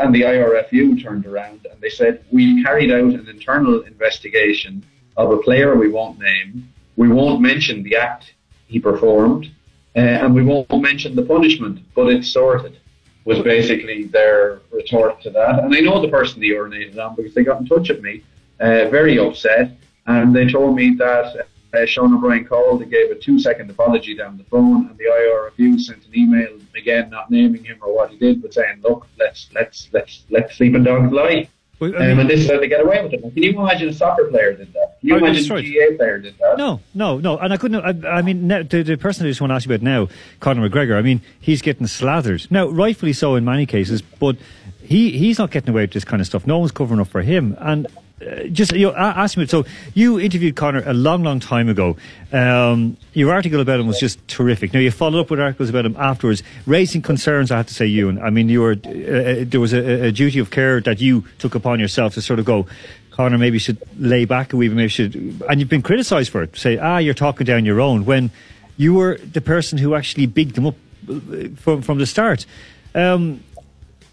and 0.01 0.15
the 0.15 0.23
IRFU 0.23 1.03
turned 1.03 1.27
around 1.27 1.67
and 1.71 1.81
they 1.81 1.89
said, 1.89 2.25
We've 2.31 2.65
carried 2.65 2.91
out 2.91 3.01
an 3.01 3.29
internal 3.29 3.83
investigation 3.83 4.85
of 5.17 5.31
a 5.31 5.39
player 5.39 5.77
we 5.77 5.89
won't 5.89 6.19
name. 6.19 6.73
We 6.97 7.09
won't 7.09 7.41
mention 7.41 7.83
the 7.83 7.97
act 7.97 8.35
he 8.67 8.81
performed, 8.81 9.51
uh, 9.95 10.01
and 10.01 10.35
we 10.35 10.43
won't 10.43 10.71
mention 10.81 11.15
the 11.15 11.23
punishment, 11.23 11.81
but 11.95 12.09
it's 12.09 12.29
sorted. 12.29 12.79
Was 13.25 13.41
basically 13.41 14.05
their 14.05 14.61
retort 14.71 15.21
to 15.23 15.31
that. 15.31 15.65
And 15.65 15.75
I 15.75 15.81
know 15.81 16.01
the 16.01 16.09
person 16.09 16.41
they 16.41 16.47
urinated 16.49 16.97
on 16.97 17.17
because 17.17 17.35
they 17.35 17.43
got 17.43 17.61
in 17.61 17.67
touch 17.67 17.89
with 17.89 18.01
me, 18.01 18.23
uh, 18.61 18.89
very 18.89 19.19
upset, 19.19 19.73
and 20.07 20.35
they 20.35 20.47
told 20.47 20.77
me 20.77 20.95
that 20.95 21.49
uh, 21.75 21.87
Sean 21.87 22.15
O'Brien 22.15 22.45
called 22.45 22.83
and 22.83 22.91
gave 22.91 23.11
a 23.11 23.17
two 23.17 23.41
second 23.41 23.69
apology 23.69 24.15
down 24.15 24.39
the 24.39 24.45
phone, 24.45 24.89
and 24.89 24.97
the 24.97 25.05
IRFU 25.05 25.81
sent 25.81 26.07
an 26.07 26.17
email 26.17 26.57
again, 26.77 27.11
not 27.11 27.31
naming 27.31 27.65
him 27.65 27.79
or 27.83 27.95
what 27.95 28.11
he 28.11 28.19
did, 28.19 28.43
but 28.43 28.53
saying, 28.55 28.81
"Look, 28.83 29.07
let's 29.19 29.49
let's 29.55 29.89
let's 29.93 30.25
let 30.31 30.53
sleeping 30.53 30.85
dogs 30.85 31.13
lie." 31.13 31.49
Well, 31.79 31.93
I 31.95 31.99
um, 31.99 32.03
mean- 32.09 32.21
and 32.21 32.31
this 32.31 32.41
is 32.41 32.51
how 32.51 32.59
they 32.59 32.69
get 32.69 32.81
away 32.81 33.03
with 33.03 33.13
it. 33.13 33.21
Can 33.21 33.43
you 33.43 33.51
imagine 33.61 33.91
a 33.91 33.93
soccer 33.93 34.25
player 34.29 34.55
did 34.55 34.73
that? 34.73 34.99
Can 35.01 35.09
you 35.11 35.15
Oh, 35.15 35.19
imagine 35.19 35.47
that's 35.47 35.63
a. 35.63 35.91
GAA 35.91 35.97
player 35.99 36.19
did 36.21 36.35
that? 36.39 36.57
No, 36.57 36.81
no, 36.95 37.19
no. 37.19 37.37
And 37.37 37.53
I 37.53 37.59
couldn't. 37.59 38.05
I, 38.05 38.09
I 38.19 38.23
mean, 38.23 38.49
the, 38.49 38.83
the 38.83 38.97
person 38.97 39.27
I 39.27 39.29
just 39.29 39.43
want 39.43 39.51
to 39.51 39.55
ask 39.57 39.67
you 39.69 39.75
about 39.75 39.83
now, 39.85 40.09
Conor 40.41 40.67
McGregor. 40.71 40.97
I 40.97 41.03
mean, 41.03 41.21
he's 41.39 41.61
getting 41.61 41.87
slathered 41.87 42.47
now, 42.51 42.69
rightfully 42.69 43.13
so 43.13 43.35
in 43.35 43.45
many 43.45 43.67
cases, 43.67 44.01
but 44.01 44.37
he 44.83 45.11
he's 45.19 45.39
not 45.39 45.51
getting 45.51 45.69
away 45.71 45.83
with 45.83 45.93
this 45.93 46.05
kind 46.05 46.21
of 46.23 46.27
stuff. 46.27 46.47
No 46.47 46.59
one's 46.59 46.73
covering 46.73 46.99
up 47.01 47.09
for 47.09 47.21
him. 47.21 47.55
And 47.61 47.87
uh, 48.21 48.45
just 48.45 48.73
you 48.73 48.87
know, 48.87 48.95
ask 48.97 49.37
me. 49.37 49.47
So 49.47 49.67
you 49.95 50.19
interviewed 50.19 50.57
Conor 50.57 50.83
a 50.87 50.95
long, 50.95 51.23
long 51.23 51.39
time 51.39 51.69
ago. 51.69 51.97
Um, 52.33 52.97
your 53.13 53.33
article 53.33 53.61
about 53.61 53.79
him 53.79 53.87
was 53.87 53.99
just 53.99 54.27
terrific. 54.27 54.73
Now 54.73 54.81
you 54.81 54.91
followed 54.91 55.21
up 55.21 55.31
with 55.31 55.39
articles 55.39 55.69
about 55.69 55.85
him 55.85 55.97
afterwards, 55.99 56.43
raising 56.65 57.03
concerns. 57.03 57.51
I 57.51 57.59
have 57.59 57.67
to 57.67 57.75
say, 57.75 57.87
you 57.87 58.09
and 58.09 58.19
I 58.21 58.31
mean, 58.31 58.49
you 58.49 58.63
were 58.63 58.77
uh, 58.87 58.91
uh, 58.91 59.45
there 59.47 59.61
was 59.61 59.75
a, 59.75 60.07
a 60.07 60.13
duty 60.13 60.39
of 60.39 60.51
care 60.51 60.81
that 60.81 60.99
you 61.01 61.25
took 61.39 61.55
upon 61.55 61.79
yourself 61.79 62.15
to 62.15 62.23
sort 62.23 62.39
of 62.39 62.47
go. 62.47 62.67
Conor 63.11 63.39
maybe 63.39 63.59
should 63.59 63.79
lay 63.99 64.27
back 64.27 64.53
a 64.53 64.57
wee 64.57 64.69
bit, 64.69 64.77
maybe 64.77 64.89
should, 64.89 65.15
and 65.49 65.59
you've 65.59 65.71
been 65.71 65.83
criticised 65.83 66.31
for 66.31 66.43
it. 66.43 66.55
Say, 66.57 66.77
ah, 66.77 66.99
you're 66.99 67.15
talking 67.15 67.47
down 67.47 67.65
your 67.65 67.81
own 67.81 68.05
when 68.05 68.31
you 68.77 68.93
were 68.95 69.17
the 69.19 69.41
person 69.41 69.79
who 69.79 69.95
actually 69.95 70.27
bigged 70.27 70.55
them 70.55 70.67
up 70.67 70.75
uh, 71.09 71.49
from 71.57 71.83
from 71.83 71.99
the 71.99 72.07
start. 72.07 72.47
Um, 72.95 73.43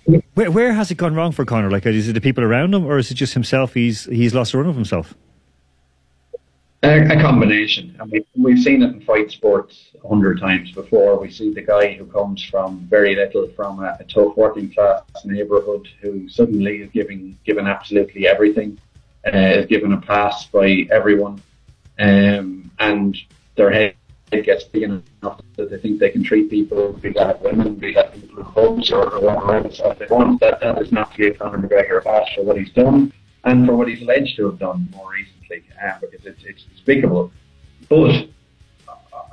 where, 0.06 0.52
where 0.52 0.74
has 0.74 0.92
it 0.92 0.96
gone 0.96 1.16
wrong 1.16 1.32
for 1.32 1.46
Conor? 1.46 1.72
Like, 1.72 1.86
is 1.86 2.08
it 2.08 2.14
the 2.14 2.22
people 2.22 2.44
around 2.44 2.74
him, 2.74 2.86
or 2.86 2.98
is 2.98 3.12
it 3.12 3.16
just 3.16 3.34
himself? 3.34 3.74
He's 3.74 4.06
he's 4.06 4.34
lost 4.34 4.54
a 4.54 4.58
run 4.58 4.68
of 4.68 4.76
himself. 4.76 5.14
A, 6.84 7.18
a 7.18 7.22
combination. 7.22 7.96
I 8.02 8.06
mean, 8.06 8.26
we've 8.36 8.60
seen 8.60 8.82
it 8.82 8.88
in 8.88 9.02
fight 9.02 9.32
sports 9.32 9.92
a 10.04 10.08
hundred 10.08 10.40
times 10.40 10.72
before. 10.72 11.18
We 11.18 11.32
see 11.32 11.54
the 11.54 11.62
guy 11.62 11.94
who 11.94 12.06
comes 12.06 12.44
from 12.44 12.80
very 12.90 13.16
little, 13.16 13.48
from 13.56 13.80
a, 13.80 13.96
a 14.00 14.04
tough 14.04 14.36
working 14.36 14.74
class 14.74 15.04
neighbourhood, 15.24 15.88
who 16.02 16.28
suddenly 16.28 16.82
is 16.82 16.92
giving 16.92 17.38
given 17.46 17.68
absolutely 17.68 18.28
everything, 18.28 18.78
uh, 19.26 19.38
is 19.38 19.66
given 19.68 19.94
a 19.94 20.02
pass 20.02 20.46
by 20.48 20.86
everyone, 20.92 21.42
um, 22.00 22.70
and 22.80 23.18
their 23.56 23.72
head 23.72 23.96
gets 24.42 24.64
big 24.64 24.84
enough 24.84 25.42
that 25.58 25.70
they 25.70 25.78
think 25.78 26.00
they 26.00 26.10
can 26.10 26.24
treat 26.24 26.50
people, 26.50 26.94
be 26.94 27.12
that 27.14 27.42
women, 27.42 27.76
be 27.76 27.94
that 27.94 28.14
people 28.14 28.40
in 28.40 28.46
pubs 28.46 28.92
or 28.92 29.20
whatever 29.20 29.56
else 29.56 29.82
they 30.00 30.08
want. 30.10 30.40
That 30.40 30.60
that 30.62 30.82
is 30.82 30.92
not 30.92 31.12
to 31.12 31.18
give 31.18 31.40
Conor 31.40 31.60
McGregor 31.60 32.00
a 32.00 32.02
pass 32.02 32.28
for 32.36 32.44
what 32.44 32.58
he's 32.58 32.72
done 32.72 33.14
and 33.44 33.66
for 33.66 33.76
what 33.76 33.88
he's 33.88 34.02
alleged 34.02 34.36
to 34.38 34.46
have 34.46 34.60
done 34.60 34.90
more 34.92 35.12
recently, 35.12 35.64
uh, 35.84 36.00
because 36.00 36.26
it's, 36.26 36.44
it's 36.44 36.64
despicable. 36.64 37.32
But 37.90 38.28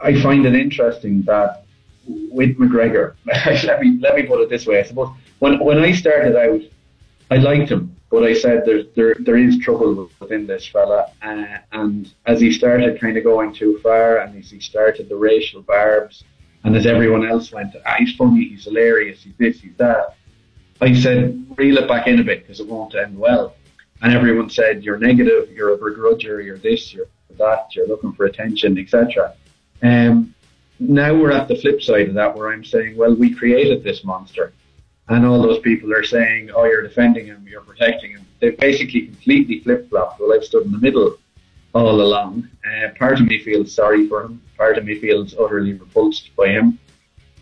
I 0.02 0.20
find 0.20 0.44
it 0.46 0.54
interesting 0.54 1.22
that 1.22 1.64
with 2.06 2.56
McGregor, 2.58 3.14
let 3.26 3.80
me 3.80 3.98
let 4.00 4.16
me 4.16 4.24
put 4.24 4.40
it 4.40 4.48
this 4.48 4.66
way. 4.66 4.80
I 4.80 4.82
suppose 4.82 5.08
when 5.38 5.58
when 5.60 5.78
I 5.78 5.92
started 5.92 6.36
out, 6.36 6.60
I 7.30 7.36
liked 7.36 7.70
him, 7.70 7.96
but 8.10 8.24
I 8.24 8.34
said 8.34 8.64
there's 8.66 8.86
there 8.96 9.14
there 9.20 9.36
is 9.36 9.58
trouble 9.58 10.10
within 10.18 10.46
this 10.46 10.66
fella, 10.66 11.12
uh, 11.22 11.58
and 11.72 12.12
as 12.26 12.40
he 12.40 12.50
started 12.50 13.00
kind 13.00 13.16
of 13.16 13.22
going 13.22 13.54
too 13.54 13.78
far, 13.82 14.18
and 14.18 14.36
as 14.36 14.50
he 14.50 14.58
started 14.58 15.08
the 15.08 15.16
racial 15.16 15.62
barbs, 15.62 16.24
and 16.64 16.76
as 16.76 16.86
everyone 16.86 17.24
else 17.26 17.52
went, 17.52 17.74
ah, 17.86 17.94
he's 17.98 18.14
funny, 18.16 18.48
he's 18.48 18.64
hilarious, 18.64 19.22
he's 19.22 19.36
this, 19.38 19.60
he's 19.60 19.76
that. 19.76 20.16
I 20.80 20.94
said, 20.94 21.46
reel 21.56 21.78
it 21.78 21.88
back 21.88 22.06
in 22.06 22.20
a 22.20 22.24
bit 22.24 22.42
because 22.42 22.60
it 22.60 22.66
won't 22.66 22.94
end 22.94 23.18
well. 23.18 23.54
And 24.02 24.14
everyone 24.14 24.48
said, 24.48 24.82
you're 24.82 24.98
negative, 24.98 25.50
you're 25.50 25.74
a 25.74 25.78
begrudger, 25.78 26.42
you're 26.44 26.58
this, 26.58 26.92
you're 26.92 27.06
that, 27.38 27.74
you're 27.74 27.86
looking 27.86 28.12
for 28.14 28.24
attention, 28.24 28.78
etc. 28.78 29.34
Um, 29.82 30.34
now 30.78 31.14
we're 31.14 31.32
at 31.32 31.48
the 31.48 31.56
flip 31.56 31.82
side 31.82 32.08
of 32.08 32.14
that 32.14 32.34
where 32.34 32.50
I'm 32.52 32.64
saying, 32.64 32.96
well, 32.96 33.14
we 33.14 33.34
created 33.34 33.84
this 33.84 34.02
monster. 34.04 34.52
And 35.10 35.26
all 35.26 35.42
those 35.42 35.58
people 35.58 35.92
are 35.92 36.04
saying, 36.04 36.50
oh, 36.54 36.64
you're 36.64 36.82
defending 36.82 37.26
him, 37.26 37.44
you're 37.48 37.62
protecting 37.62 38.12
him. 38.12 38.24
They've 38.38 38.56
basically 38.56 39.06
completely 39.06 39.58
flip 39.58 39.90
flopped. 39.90 40.20
Well, 40.20 40.32
I've 40.32 40.44
stood 40.44 40.64
in 40.64 40.72
the 40.72 40.78
middle 40.78 41.18
all 41.74 42.00
along. 42.00 42.48
Uh, 42.64 42.90
part 42.96 43.20
of 43.20 43.26
me 43.26 43.42
feels 43.42 43.74
sorry 43.74 44.06
for 44.06 44.22
him. 44.22 44.40
Part 44.56 44.78
of 44.78 44.84
me 44.84 45.00
feels 45.00 45.34
utterly 45.34 45.72
repulsed 45.72 46.34
by 46.36 46.48
him. 46.48 46.78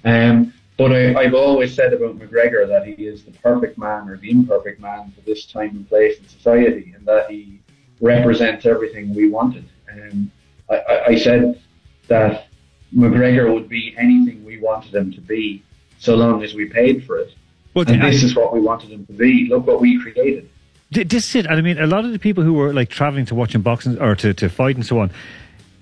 Um, 0.04 0.54
but 0.78 0.92
I, 0.92 1.14
I've 1.14 1.34
always 1.34 1.74
said 1.74 1.92
about 1.92 2.18
McGregor 2.18 2.66
that 2.66 2.86
he 2.86 3.06
is 3.06 3.24
the 3.24 3.32
perfect 3.32 3.76
man 3.76 4.08
or 4.08 4.16
the 4.16 4.30
imperfect 4.30 4.80
man 4.80 5.12
for 5.14 5.20
this 5.22 5.44
time 5.44 5.70
and 5.70 5.88
place 5.88 6.18
in 6.18 6.26
society, 6.26 6.94
and 6.96 7.04
that 7.04 7.30
he 7.30 7.60
represents 8.00 8.64
everything 8.64 9.14
we 9.14 9.28
wanted. 9.28 9.68
Um, 9.92 10.30
I, 10.70 10.76
I, 10.76 11.06
I 11.06 11.18
said 11.18 11.60
that 12.06 12.46
McGregor 12.94 13.52
would 13.52 13.68
be 13.68 13.94
anything 13.98 14.42
we 14.42 14.58
wanted 14.58 14.94
him 14.94 15.12
to 15.12 15.20
be 15.20 15.62
so 15.98 16.14
long 16.14 16.42
as 16.42 16.54
we 16.54 16.64
paid 16.64 17.04
for 17.04 17.18
it. 17.18 17.34
Well, 17.74 17.84
and 17.88 18.02
I- 18.02 18.10
this 18.10 18.22
is 18.22 18.34
what 18.34 18.52
we 18.52 18.60
wanted 18.60 18.90
him 18.90 19.06
to 19.06 19.12
be. 19.12 19.48
Look 19.48 19.66
what 19.66 19.80
we 19.80 20.00
created. 20.00 20.48
This 20.90 21.28
is 21.28 21.36
it. 21.36 21.46
And 21.46 21.56
I 21.56 21.60
mean, 21.60 21.78
a 21.78 21.86
lot 21.86 22.04
of 22.06 22.12
the 22.12 22.18
people 22.18 22.42
who 22.42 22.54
were 22.54 22.72
like 22.72 22.88
traveling 22.88 23.26
to 23.26 23.34
watching 23.34 23.60
boxing 23.60 24.00
or 24.00 24.14
to, 24.16 24.32
to 24.34 24.48
fight 24.48 24.76
and 24.76 24.86
so 24.86 25.00
on, 25.00 25.10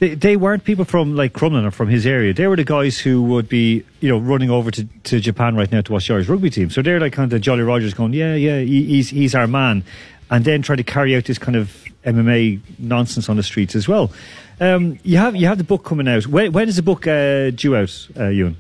they, 0.01 0.15
they 0.15 0.37
weren't 0.37 0.65
people 0.65 0.85
from 0.85 1.15
like 1.15 1.33
Crumlin 1.33 1.65
or 1.65 1.71
from 1.71 1.89
his 1.89 2.05
area. 2.07 2.35
They 2.35 2.49
were 2.49 2.57
the 2.57 2.65
guys 2.65 2.99
who 2.99 3.23
would 3.23 3.49
be, 3.49 3.85
you 4.01 4.09
know, 4.09 4.19
running 4.19 4.51
over 4.51 4.71
to, 4.73 4.85
to 5.05 5.21
Japan 5.21 5.55
right 5.55 5.71
now 5.71 5.81
to 5.81 5.93
watch 5.93 6.09
the 6.09 6.15
Irish 6.15 6.29
rugby 6.29 6.51
team. 6.51 6.71
So 6.71 6.83
they're 6.83 6.99
like 6.99 7.13
kind 7.13 7.33
of 7.33 7.41
Jolly 7.41 7.63
Rogers 7.63 7.95
going, 7.95 8.15
yeah, 8.15 8.35
yeah, 8.35 8.59
he, 8.61 8.83
he's, 8.85 9.11
he's 9.11 9.35
our 9.35 9.47
man. 9.47 9.85
And 10.29 10.45
then 10.45 10.61
try 10.63 10.75
to 10.75 10.83
carry 10.83 11.15
out 11.15 11.25
this 11.25 11.39
kind 11.39 11.55
of 11.57 11.85
MMA 12.05 12.61
nonsense 12.81 13.29
on 13.29 13.37
the 13.37 13.45
streets 13.45 13.77
as 13.77 13.87
well. 13.87 14.11
Um, 14.59 14.99
you 15.05 15.19
have 15.19 15.37
you 15.37 15.47
have 15.47 15.59
the 15.59 15.65
book 15.65 15.85
coming 15.85 16.09
out. 16.09 16.27
When, 16.27 16.51
when 16.51 16.69
is 16.69 16.77
the 16.77 16.83
book 16.83 17.07
uh, 17.07 17.51
due 17.51 17.77
out, 17.77 18.09
uh, 18.19 18.29
Ewan? 18.29 18.57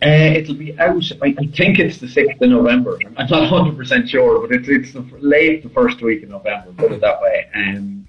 Uh, 0.00 0.36
it'll 0.36 0.54
be 0.54 0.78
out. 0.78 1.02
I, 1.22 1.34
I 1.38 1.46
think 1.46 1.80
it's 1.80 1.98
the 1.98 2.08
sixth 2.08 2.40
of 2.40 2.50
November. 2.50 2.98
I'm 3.16 3.26
not 3.28 3.50
100 3.50 3.76
percent 3.76 4.08
sure, 4.08 4.46
but 4.46 4.54
it's 4.54 4.68
it's 4.68 4.92
the, 4.92 5.00
late 5.18 5.64
the 5.64 5.70
first 5.70 6.00
week 6.02 6.22
of 6.22 6.28
November. 6.28 6.72
Put 6.72 6.92
it 6.92 7.00
that 7.00 7.20
way. 7.20 7.48
Um, 7.54 8.08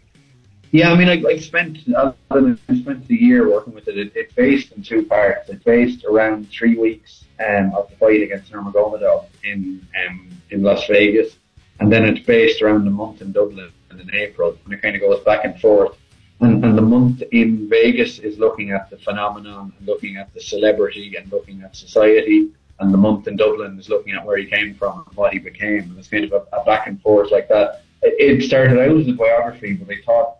yeah, 0.71 0.91
I 0.91 0.95
mean, 0.95 1.09
I, 1.09 1.19
I 1.27 1.37
spent 1.37 1.79
I 1.95 2.75
spent 2.75 3.07
the 3.07 3.15
year 3.15 3.49
working 3.49 3.73
with 3.73 3.87
it. 3.87 3.97
it. 3.97 4.11
It's 4.13 4.33
based 4.33 4.71
in 4.73 4.83
two 4.83 5.03
parts. 5.05 5.49
It's 5.49 5.63
based 5.63 6.05
around 6.05 6.49
three 6.51 6.77
weeks 6.77 7.25
um, 7.39 7.73
of 7.73 7.89
the 7.89 7.95
fight 7.95 8.21
against 8.21 8.51
Nurmagomedov 8.51 9.25
in 9.43 9.85
um, 10.05 10.29
in 10.51 10.61
Las 10.61 10.85
Vegas, 10.87 11.37
and 11.79 11.91
then 11.91 12.05
it's 12.05 12.23
based 12.23 12.61
around 12.61 12.85
the 12.85 12.91
month 12.91 13.23
in 13.23 13.31
Dublin 13.31 13.71
in 13.91 14.13
April, 14.13 14.55
and 14.63 14.73
it 14.73 14.81
kind 14.81 14.95
of 14.95 15.01
goes 15.01 15.23
back 15.23 15.43
and 15.43 15.59
forth. 15.59 15.97
And, 16.41 16.63
and 16.63 16.77
the 16.77 16.81
month 16.81 17.21
in 17.31 17.69
Vegas 17.69 18.19
is 18.19 18.37
looking 18.37 18.71
at 18.71 18.89
the 18.89 18.97
phenomenon 18.97 19.73
and 19.77 19.87
looking 19.87 20.15
at 20.15 20.33
the 20.33 20.39
celebrity 20.39 21.15
and 21.17 21.29
looking 21.31 21.61
at 21.63 21.75
society. 21.75 22.51
And 22.79 22.93
the 22.93 22.97
month 22.97 23.27
in 23.27 23.35
Dublin 23.35 23.77
is 23.77 23.89
looking 23.89 24.13
at 24.13 24.25
where 24.25 24.37
he 24.37 24.45
came 24.45 24.73
from 24.73 25.03
and 25.05 25.17
what 25.17 25.33
he 25.33 25.39
became. 25.39 25.83
And 25.83 25.99
it's 25.99 26.07
kind 26.07 26.23
of 26.23 26.31
a, 26.31 26.55
a 26.55 26.63
back 26.63 26.87
and 26.87 27.01
forth 27.01 27.31
like 27.31 27.49
that. 27.49 27.83
It, 28.01 28.41
it 28.41 28.43
started 28.45 28.79
out 28.79 28.97
as 28.97 29.07
a 29.09 29.13
biography, 29.13 29.73
but 29.73 29.93
I 29.93 30.01
thought 30.05 30.37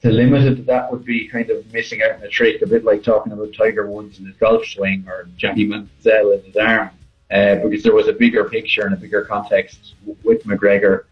to 0.00 0.10
limit 0.10 0.44
it 0.44 0.56
to 0.56 0.62
that 0.62 0.90
would 0.90 1.04
be 1.04 1.28
kind 1.28 1.50
of 1.50 1.70
missing 1.72 2.02
out 2.02 2.12
on 2.12 2.22
a 2.22 2.28
trick, 2.28 2.62
a 2.62 2.66
bit 2.66 2.84
like 2.84 3.02
talking 3.02 3.32
about 3.32 3.54
Tiger 3.54 3.86
Woods 3.86 4.18
and 4.18 4.26
his 4.26 4.36
golf 4.36 4.64
swing 4.66 5.04
or 5.06 5.28
Johnny 5.36 5.66
Manziel 5.66 6.34
and 6.34 6.44
his 6.44 6.56
arm. 6.56 6.90
Uh, 7.30 7.56
because 7.56 7.82
there 7.82 7.94
was 7.94 8.08
a 8.08 8.12
bigger 8.12 8.44
picture 8.44 8.84
and 8.84 8.92
a 8.92 8.96
bigger 8.96 9.24
context 9.24 9.94
w- 10.00 10.18
with 10.22 10.44
McGregor 10.44 11.04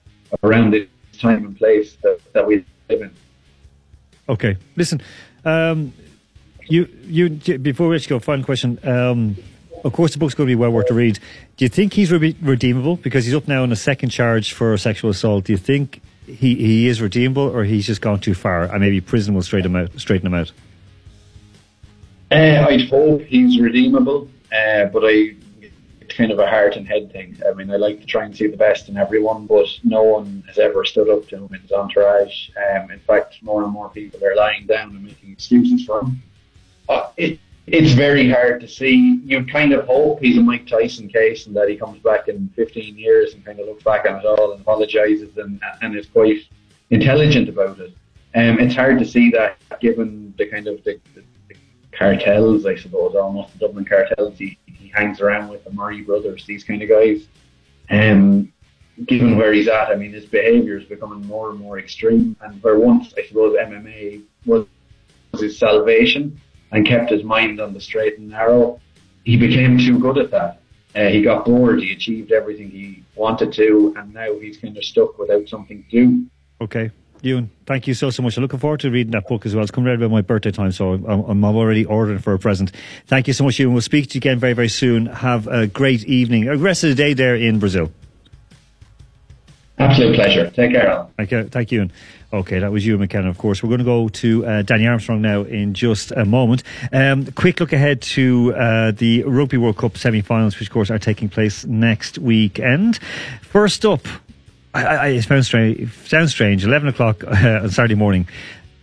around 0.43 0.71
this 0.71 0.87
time 1.19 1.47
and 1.47 1.57
place 1.57 1.97
that, 2.03 2.21
that 2.35 2.47
we 2.47 2.65
live 2.91 3.03
in. 3.03 3.11
Okay, 4.31 4.57
listen. 4.77 5.03
Um, 5.45 5.93
you, 6.69 6.89
you. 7.03 7.31
Before 7.31 7.89
we 7.89 7.97
you 7.97 8.07
go, 8.07 8.21
final 8.21 8.45
question. 8.45 8.79
Um, 8.85 9.37
of 9.83 9.93
course, 9.93 10.13
the 10.13 10.19
book's 10.19 10.35
going 10.35 10.47
to 10.47 10.51
be 10.51 10.55
well 10.55 10.71
worth 10.71 10.87
to 10.87 10.95
read. 10.95 11.19
Do 11.57 11.65
you 11.65 11.69
think 11.69 11.95
he's 11.95 12.13
re- 12.13 12.37
redeemable 12.41 12.97
because 12.97 13.25
he's 13.25 13.35
up 13.35 13.49
now 13.49 13.65
on 13.65 13.73
a 13.73 13.77
second 13.77 14.11
charge 14.11 14.53
for 14.53 14.77
sexual 14.77 15.11
assault? 15.11 15.45
Do 15.47 15.53
you 15.53 15.59
think 15.59 16.01
he, 16.27 16.55
he 16.55 16.87
is 16.87 17.03
redeemable, 17.03 17.43
or 17.43 17.65
he's 17.65 17.87
just 17.87 18.01
gone 18.01 18.21
too 18.21 18.35
far, 18.35 18.65
and 18.65 18.81
maybe 18.81 19.01
prison 19.01 19.35
will 19.35 19.43
straighten 19.43 19.75
him 19.75 19.83
out? 19.83 20.01
Straighten 20.01 20.29
him 20.29 20.35
out. 20.35 20.53
Uh, 22.31 22.67
I'd 22.69 22.89
hope 22.89 23.23
he's 23.23 23.59
redeemable, 23.61 24.31
uh, 24.53 24.85
but 24.85 25.03
I 25.05 25.35
kind 26.21 26.33
of 26.33 26.39
a 26.39 26.47
heart 26.47 26.77
and 26.77 26.87
head 26.87 27.11
thing. 27.11 27.35
I 27.49 27.55
mean, 27.55 27.71
I 27.71 27.77
like 27.77 27.99
to 28.01 28.07
try 28.07 28.27
and 28.27 28.37
see 28.37 28.47
the 28.47 28.57
best 28.57 28.91
in 28.91 28.99
everyone, 28.99 29.47
but 29.47 29.67
no 29.85 30.03
one 30.03 30.45
has 30.47 30.59
ever 30.59 30.85
stood 30.85 31.09
up 31.09 31.27
to 31.29 31.37
him 31.37 31.55
in 31.55 31.61
his 31.63 31.73
entourage. 31.73 32.51
Um, 32.59 32.91
in 32.91 32.99
fact, 32.99 33.43
more 33.43 33.63
and 33.65 33.73
more 33.73 33.89
people 33.89 34.23
are 34.23 34.37
lying 34.37 34.67
down 34.67 34.91
and 34.91 35.03
making 35.03 35.33
excuses 35.33 35.87
for 35.87 36.03
him. 36.03 36.23
Uh, 36.91 37.09
it, 37.17 37.41
it's 37.67 37.93
very 37.93 38.29
hard 38.29 38.61
to 38.61 38.69
see. 38.69 39.19
You'd 39.25 39.51
kind 39.51 39.73
of 39.73 39.87
hope 39.87 40.21
he's 40.21 40.37
a 40.37 40.43
Mike 40.43 40.67
Tyson 40.67 41.09
case 41.09 41.47
and 41.47 41.57
that 41.57 41.71
he 41.71 41.77
comes 41.77 42.03
back 42.03 42.29
in 42.29 42.51
15 42.55 42.99
years 42.99 43.33
and 43.33 43.43
kind 43.43 43.59
of 43.59 43.67
looks 43.67 43.83
back 43.83 44.07
on 44.07 44.17
it 44.17 44.27
all 44.27 44.53
and 44.53 44.61
apologises 44.61 45.39
and, 45.39 45.59
and 45.81 45.97
is 45.97 46.05
quite 46.05 46.43
intelligent 46.91 47.49
about 47.49 47.79
it. 47.79 47.95
Um, 48.35 48.59
it's 48.61 48.75
hard 48.75 48.99
to 48.99 49.07
see 49.07 49.31
that 49.31 49.57
given 49.81 50.35
the 50.37 50.51
kind 50.51 50.67
of 50.67 50.85
the, 50.85 51.01
the, 51.15 51.23
the 51.49 51.55
cartels, 51.93 52.67
I 52.67 52.77
suppose, 52.77 53.15
almost 53.15 53.55
the 53.55 53.67
Dublin 53.67 53.87
cartels 53.87 54.37
he, 54.37 54.59
hangs 54.93 55.21
around 55.21 55.49
with, 55.49 55.65
the 55.65 55.73
Murray 55.73 56.03
brothers, 56.03 56.45
these 56.47 56.65
kind 56.65 56.83
of 56.83 56.89
guys. 56.89 57.27
Um, 57.91 58.53
given 59.07 59.37
where 59.37 59.53
he's 59.53 59.69
at, 59.69 59.89
I 59.89 59.95
mean, 59.97 60.13
his 60.13 60.27
behaviour 60.27 60.77
is 60.77 60.85
becoming 60.85 61.27
more 61.27 61.51
and 61.51 61.59
more 61.59 61.79
extreme. 61.79 62.37
And 62.41 62.63
where 62.63 62.79
once, 62.79 63.15
I 63.17 63.27
suppose, 63.27 63.57
MMA 63.57 64.23
was 64.47 64.67
his 65.39 65.59
salvation 65.59 66.41
and 66.73 66.87
kept 66.87 67.11
his 67.11 67.25
mind 67.25 67.61
on 67.61 67.73
the 67.73 67.81
straight 67.81 68.19
and 68.19 68.29
narrow, 68.29 68.81
he 69.25 69.37
became 69.37 69.79
too 69.79 69.99
good 69.99 70.19
at 70.19 70.31
that. 70.31 70.61
Uh, 70.95 71.09
he 71.09 71.23
got 71.23 71.45
bored, 71.45 71.81
he 71.81 71.93
achieved 71.93 72.33
everything 72.33 72.71
he 72.71 73.05
wanted 73.15 73.53
to, 73.53 73.95
and 73.97 74.13
now 74.13 74.37
he's 74.39 74.57
kind 74.57 74.77
of 74.77 74.85
stuck 74.85 75.19
without 75.19 75.49
something 75.49 75.85
to 75.85 75.91
do. 75.91 76.27
Okay. 76.61 76.91
Ewan, 77.23 77.51
thank 77.67 77.87
you 77.87 77.95
so, 77.95 78.11
so 78.11 78.23
much. 78.23 78.37
I'm 78.37 78.43
looking 78.43 78.59
forward 78.59 78.81
to 78.81 78.91
reading 78.91 79.13
that 79.13 79.29
book 79.29 79.45
as 79.45 79.55
well. 79.55 79.63
It's 79.63 79.71
coming 79.71 79.89
right 79.89 79.97
about 79.97 80.11
my 80.11 80.23
birthday 80.23 80.51
time, 80.51 80.73
so 80.73 80.93
I'm, 80.95 81.05
I'm 81.07 81.45
already 81.45 81.85
ordering 81.85 82.19
for 82.19 82.33
a 82.33 82.39
present. 82.39 82.73
Thank 83.07 83.27
you 83.27 83.35
so 83.35 83.45
much, 83.45 83.59
Ewan. 83.59 83.75
We'll 83.75 83.83
speak 83.83 84.09
to 84.11 84.15
you 84.15 84.21
again 84.21 84.39
very, 84.39 84.55
very 84.55 84.69
soon. 84.69 85.07
Have 85.07 85.47
a 85.47 85.67
great 85.67 86.05
evening, 86.05 86.49
a 86.49 86.57
rest 86.57 86.83
of 86.85 86.91
the 86.91 86.97
day 86.97 87.13
there 87.13 87.37
in 87.37 87.59
Brazil. 87.59 87.93
Absolute 89.79 90.15
pleasure. 90.15 90.51
Take 90.51 90.73
care, 90.73 90.89
Alan. 90.89 91.07
Thank 91.17 91.31
you, 91.31 91.45
thank 91.45 91.73
you. 91.73 91.89
Okay, 92.33 92.61
that 92.61 92.71
was 92.71 92.87
Ewan 92.87 93.01
McKenna, 93.01 93.29
of 93.29 93.39
course. 93.39 93.63
We're 93.63 93.71
going 93.71 93.81
to 93.81 93.85
go 93.85 94.09
to 94.09 94.47
uh, 94.47 94.63
Danny 94.63 94.87
Armstrong 94.87 95.21
now 95.21 95.43
in 95.43 95.75
just 95.75 96.13
a 96.13 96.25
moment. 96.25 96.63
Um, 96.93 97.27
quick 97.33 97.61
look 97.61 97.73
ahead 97.73 98.03
to 98.03 98.55
uh, 98.55 98.91
the 98.93 99.25
Rugby 99.25 99.57
World 99.57 99.79
Cup 99.79 99.99
semi-finals, 99.99 100.59
which, 100.59 100.69
of 100.69 100.73
course, 100.73 100.91
are 100.91 100.99
taking 100.99 101.29
place 101.29 101.65
next 101.65 102.19
weekend. 102.19 102.99
First 103.43 103.85
up, 103.85 104.07
I, 104.73 104.83
I, 104.85 105.07
it 105.09 105.23
sounds 105.23 105.47
strange, 105.47 105.93
sounds 106.07 106.31
strange. 106.31 106.65
Eleven 106.65 106.89
o'clock 106.89 107.25
uh, 107.27 107.61
on 107.63 107.71
Saturday 107.71 107.95
morning. 107.95 108.29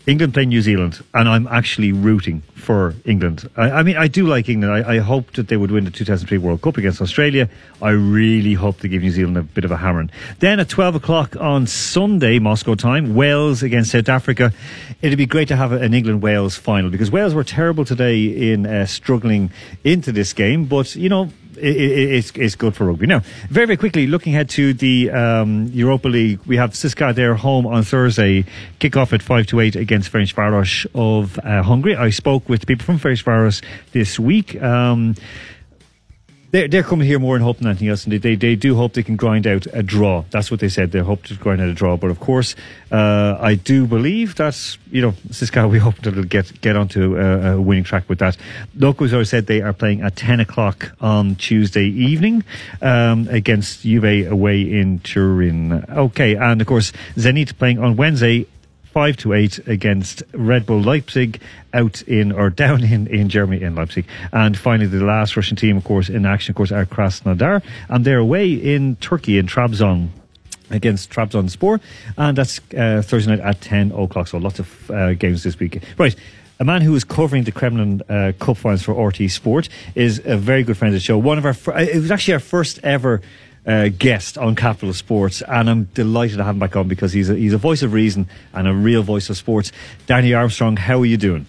England 0.07 0.33
play 0.33 0.45
New 0.45 0.61
Zealand, 0.61 1.03
and 1.13 1.27
I'm 1.27 1.47
actually 1.47 1.91
rooting 1.91 2.41
for 2.55 2.95
England. 3.03 3.49
I, 3.57 3.71
I 3.71 3.83
mean, 3.83 3.97
I 3.97 4.07
do 4.07 4.25
like 4.25 4.47
England. 4.47 4.73
I, 4.73 4.95
I 4.95 4.97
hope 4.99 5.33
that 5.33 5.49
they 5.49 5.57
would 5.57 5.69
win 5.69 5.83
the 5.83 5.91
2003 5.91 6.37
World 6.37 6.61
Cup 6.61 6.77
against 6.77 7.01
Australia. 7.01 7.49
I 7.81 7.89
really 7.89 8.53
hope 8.53 8.77
they 8.77 8.87
give 8.87 9.01
New 9.01 9.11
Zealand 9.11 9.35
a 9.35 9.43
bit 9.43 9.65
of 9.65 9.71
a 9.71 9.75
hammering. 9.75 10.09
Then 10.39 10.61
at 10.61 10.69
12 10.69 10.95
o'clock 10.95 11.35
on 11.35 11.67
Sunday, 11.67 12.39
Moscow 12.39 12.75
time, 12.75 13.15
Wales 13.15 13.63
against 13.63 13.91
South 13.91 14.07
Africa. 14.07 14.53
It'd 15.01 15.17
be 15.17 15.25
great 15.25 15.49
to 15.49 15.57
have 15.57 15.73
an 15.73 15.93
England 15.93 16.21
Wales 16.21 16.55
final 16.55 16.89
because 16.89 17.11
Wales 17.11 17.33
were 17.33 17.43
terrible 17.43 17.83
today 17.83 18.51
in 18.53 18.65
uh, 18.65 18.85
struggling 18.85 19.51
into 19.83 20.13
this 20.13 20.31
game, 20.31 20.67
but 20.67 20.95
you 20.95 21.09
know, 21.09 21.29
it's, 21.59 22.31
it's 22.31 22.55
good 22.55 22.75
for 22.75 22.85
rugby. 22.85 23.07
Now, 23.07 23.21
very, 23.49 23.65
very 23.65 23.77
quickly, 23.77 24.07
looking 24.07 24.33
ahead 24.33 24.49
to 24.51 24.73
the 24.73 25.11
um, 25.11 25.67
Europa 25.73 26.07
League, 26.07 26.39
we 26.45 26.57
have 26.57 26.71
CSKA 26.71 27.15
there 27.15 27.35
home 27.35 27.65
on 27.65 27.83
Thursday, 27.83 28.45
kick 28.79 28.95
off 28.95 29.13
at 29.13 29.21
5 29.21 29.47
to 29.47 29.59
8 29.59 29.75
against 29.75 30.11
Ferencváros 30.11 30.85
of 30.95 31.39
uh, 31.39 31.63
Hungary. 31.63 31.95
I 31.95 32.09
spoke 32.09 32.47
with 32.47 32.65
people 32.67 32.85
from 32.85 32.99
Ferencváros 32.99 33.63
this 33.91 34.19
week. 34.19 34.61
Um, 34.61 35.15
they're, 36.51 36.67
they're 36.67 36.83
coming 36.83 37.07
here 37.07 37.19
more 37.19 37.35
in 37.35 37.41
hope 37.41 37.57
than 37.57 37.67
anything 37.67 37.89
else, 37.89 38.05
and 38.05 38.13
they, 38.13 38.17
they, 38.17 38.35
they 38.35 38.55
do 38.55 38.75
hope 38.75 38.93
they 38.93 39.03
can 39.03 39.15
grind 39.15 39.45
out 39.45 39.67
a 39.73 39.83
draw. 39.83 40.23
That's 40.31 40.49
what 40.49 40.59
they 40.59 40.69
said. 40.69 40.91
They 40.91 40.99
hope 40.99 41.23
to 41.23 41.35
grind 41.35 41.61
out 41.61 41.67
a 41.67 41.73
draw. 41.73 41.97
But 41.97 42.09
of 42.09 42.19
course, 42.19 42.55
uh, 42.91 43.37
I 43.39 43.55
do 43.55 43.85
believe 43.85 44.35
that, 44.35 44.77
you 44.91 45.01
know, 45.01 45.11
CSKA, 45.29 45.69
we 45.69 45.79
hope 45.79 45.95
that 45.97 46.09
it'll 46.13 46.23
get, 46.23 46.61
get 46.61 46.75
onto 46.75 47.17
a, 47.17 47.55
a 47.55 47.61
winning 47.61 47.83
track 47.83 48.07
with 48.07 48.19
that. 48.19 48.37
Already 48.81 49.25
said 49.25 49.47
they 49.47 49.61
are 49.61 49.73
playing 49.73 50.01
at 50.01 50.15
10 50.15 50.39
o'clock 50.39 50.91
on 51.01 51.35
Tuesday 51.35 51.85
evening 51.85 52.43
um, 52.81 53.27
against 53.29 53.81
Juve 53.81 54.31
away 54.31 54.61
in 54.61 54.99
Turin. 54.99 55.85
Okay, 55.89 56.35
and 56.35 56.61
of 56.61 56.67
course, 56.67 56.93
Zenit 57.15 57.57
playing 57.57 57.79
on 57.79 57.97
Wednesday 57.97 58.47
five 58.97 59.15
to 59.15 59.31
eight 59.31 59.59
against 59.67 60.23
Red 60.33 60.65
Bull 60.65 60.81
Leipzig 60.81 61.39
out 61.71 62.01
in 62.07 62.31
or 62.31 62.49
down 62.49 62.83
in, 62.83 63.05
in 63.05 63.29
Germany 63.29 63.61
in 63.61 63.75
Leipzig. 63.75 64.07
And 64.33 64.57
finally, 64.57 64.87
the 64.87 65.05
last 65.05 65.37
Russian 65.37 65.55
team, 65.55 65.77
of 65.77 65.83
course, 65.83 66.09
in 66.09 66.25
action, 66.25 66.53
of 66.53 66.55
course, 66.55 66.71
are 66.71 66.83
Krasnodar, 66.83 67.61
and 67.89 68.03
they're 68.03 68.17
away 68.17 68.51
in 68.53 68.95
Turkey 68.95 69.37
in 69.37 69.45
Trabzon 69.45 70.09
against 70.71 71.11
Trabzon 71.11 71.43
Trabzonspor, 71.43 71.79
and 72.17 72.35
that's 72.35 72.59
uh, 72.75 73.03
Thursday 73.05 73.35
night 73.35 73.39
at 73.41 73.61
ten 73.61 73.91
o'clock. 73.91 74.29
So 74.29 74.39
lots 74.39 74.57
of 74.57 74.89
uh, 74.89 75.13
games 75.13 75.43
this 75.43 75.59
week. 75.59 75.79
Right. 75.99 76.15
A 76.59 76.65
man 76.65 76.81
who 76.81 76.95
is 76.95 77.03
covering 77.03 77.43
the 77.43 77.51
Kremlin 77.51 78.01
uh, 78.09 78.31
Cup 78.39 78.57
finals 78.57 78.81
for 78.81 78.93
RT 78.93 79.29
Sport 79.29 79.69
is 79.93 80.19
a 80.25 80.37
very 80.37 80.63
good 80.63 80.75
friend 80.75 80.91
of 80.91 80.99
the 80.99 81.05
show. 81.05 81.19
One 81.19 81.37
of 81.37 81.45
our, 81.45 81.53
fir- 81.53 81.77
it 81.77 82.01
was 82.01 82.09
actually 82.09 82.33
our 82.33 82.39
first 82.39 82.79
ever 82.81 83.21
uh, 83.67 83.89
guest 83.89 84.37
on 84.37 84.55
Capital 84.55 84.93
Sports, 84.93 85.41
and 85.41 85.69
I'm 85.69 85.83
delighted 85.93 86.37
to 86.37 86.43
have 86.43 86.55
him 86.55 86.59
back 86.59 86.75
on 86.75 86.87
because 86.87 87.11
he's 87.11 87.29
a, 87.29 87.35
he's 87.35 87.53
a 87.53 87.57
voice 87.57 87.83
of 87.83 87.93
reason 87.93 88.27
and 88.53 88.67
a 88.67 88.73
real 88.73 89.03
voice 89.03 89.29
of 89.29 89.37
sports. 89.37 89.71
Danny 90.05 90.33
Armstrong, 90.33 90.77
how 90.77 90.99
are 90.99 91.05
you 91.05 91.17
doing? 91.17 91.45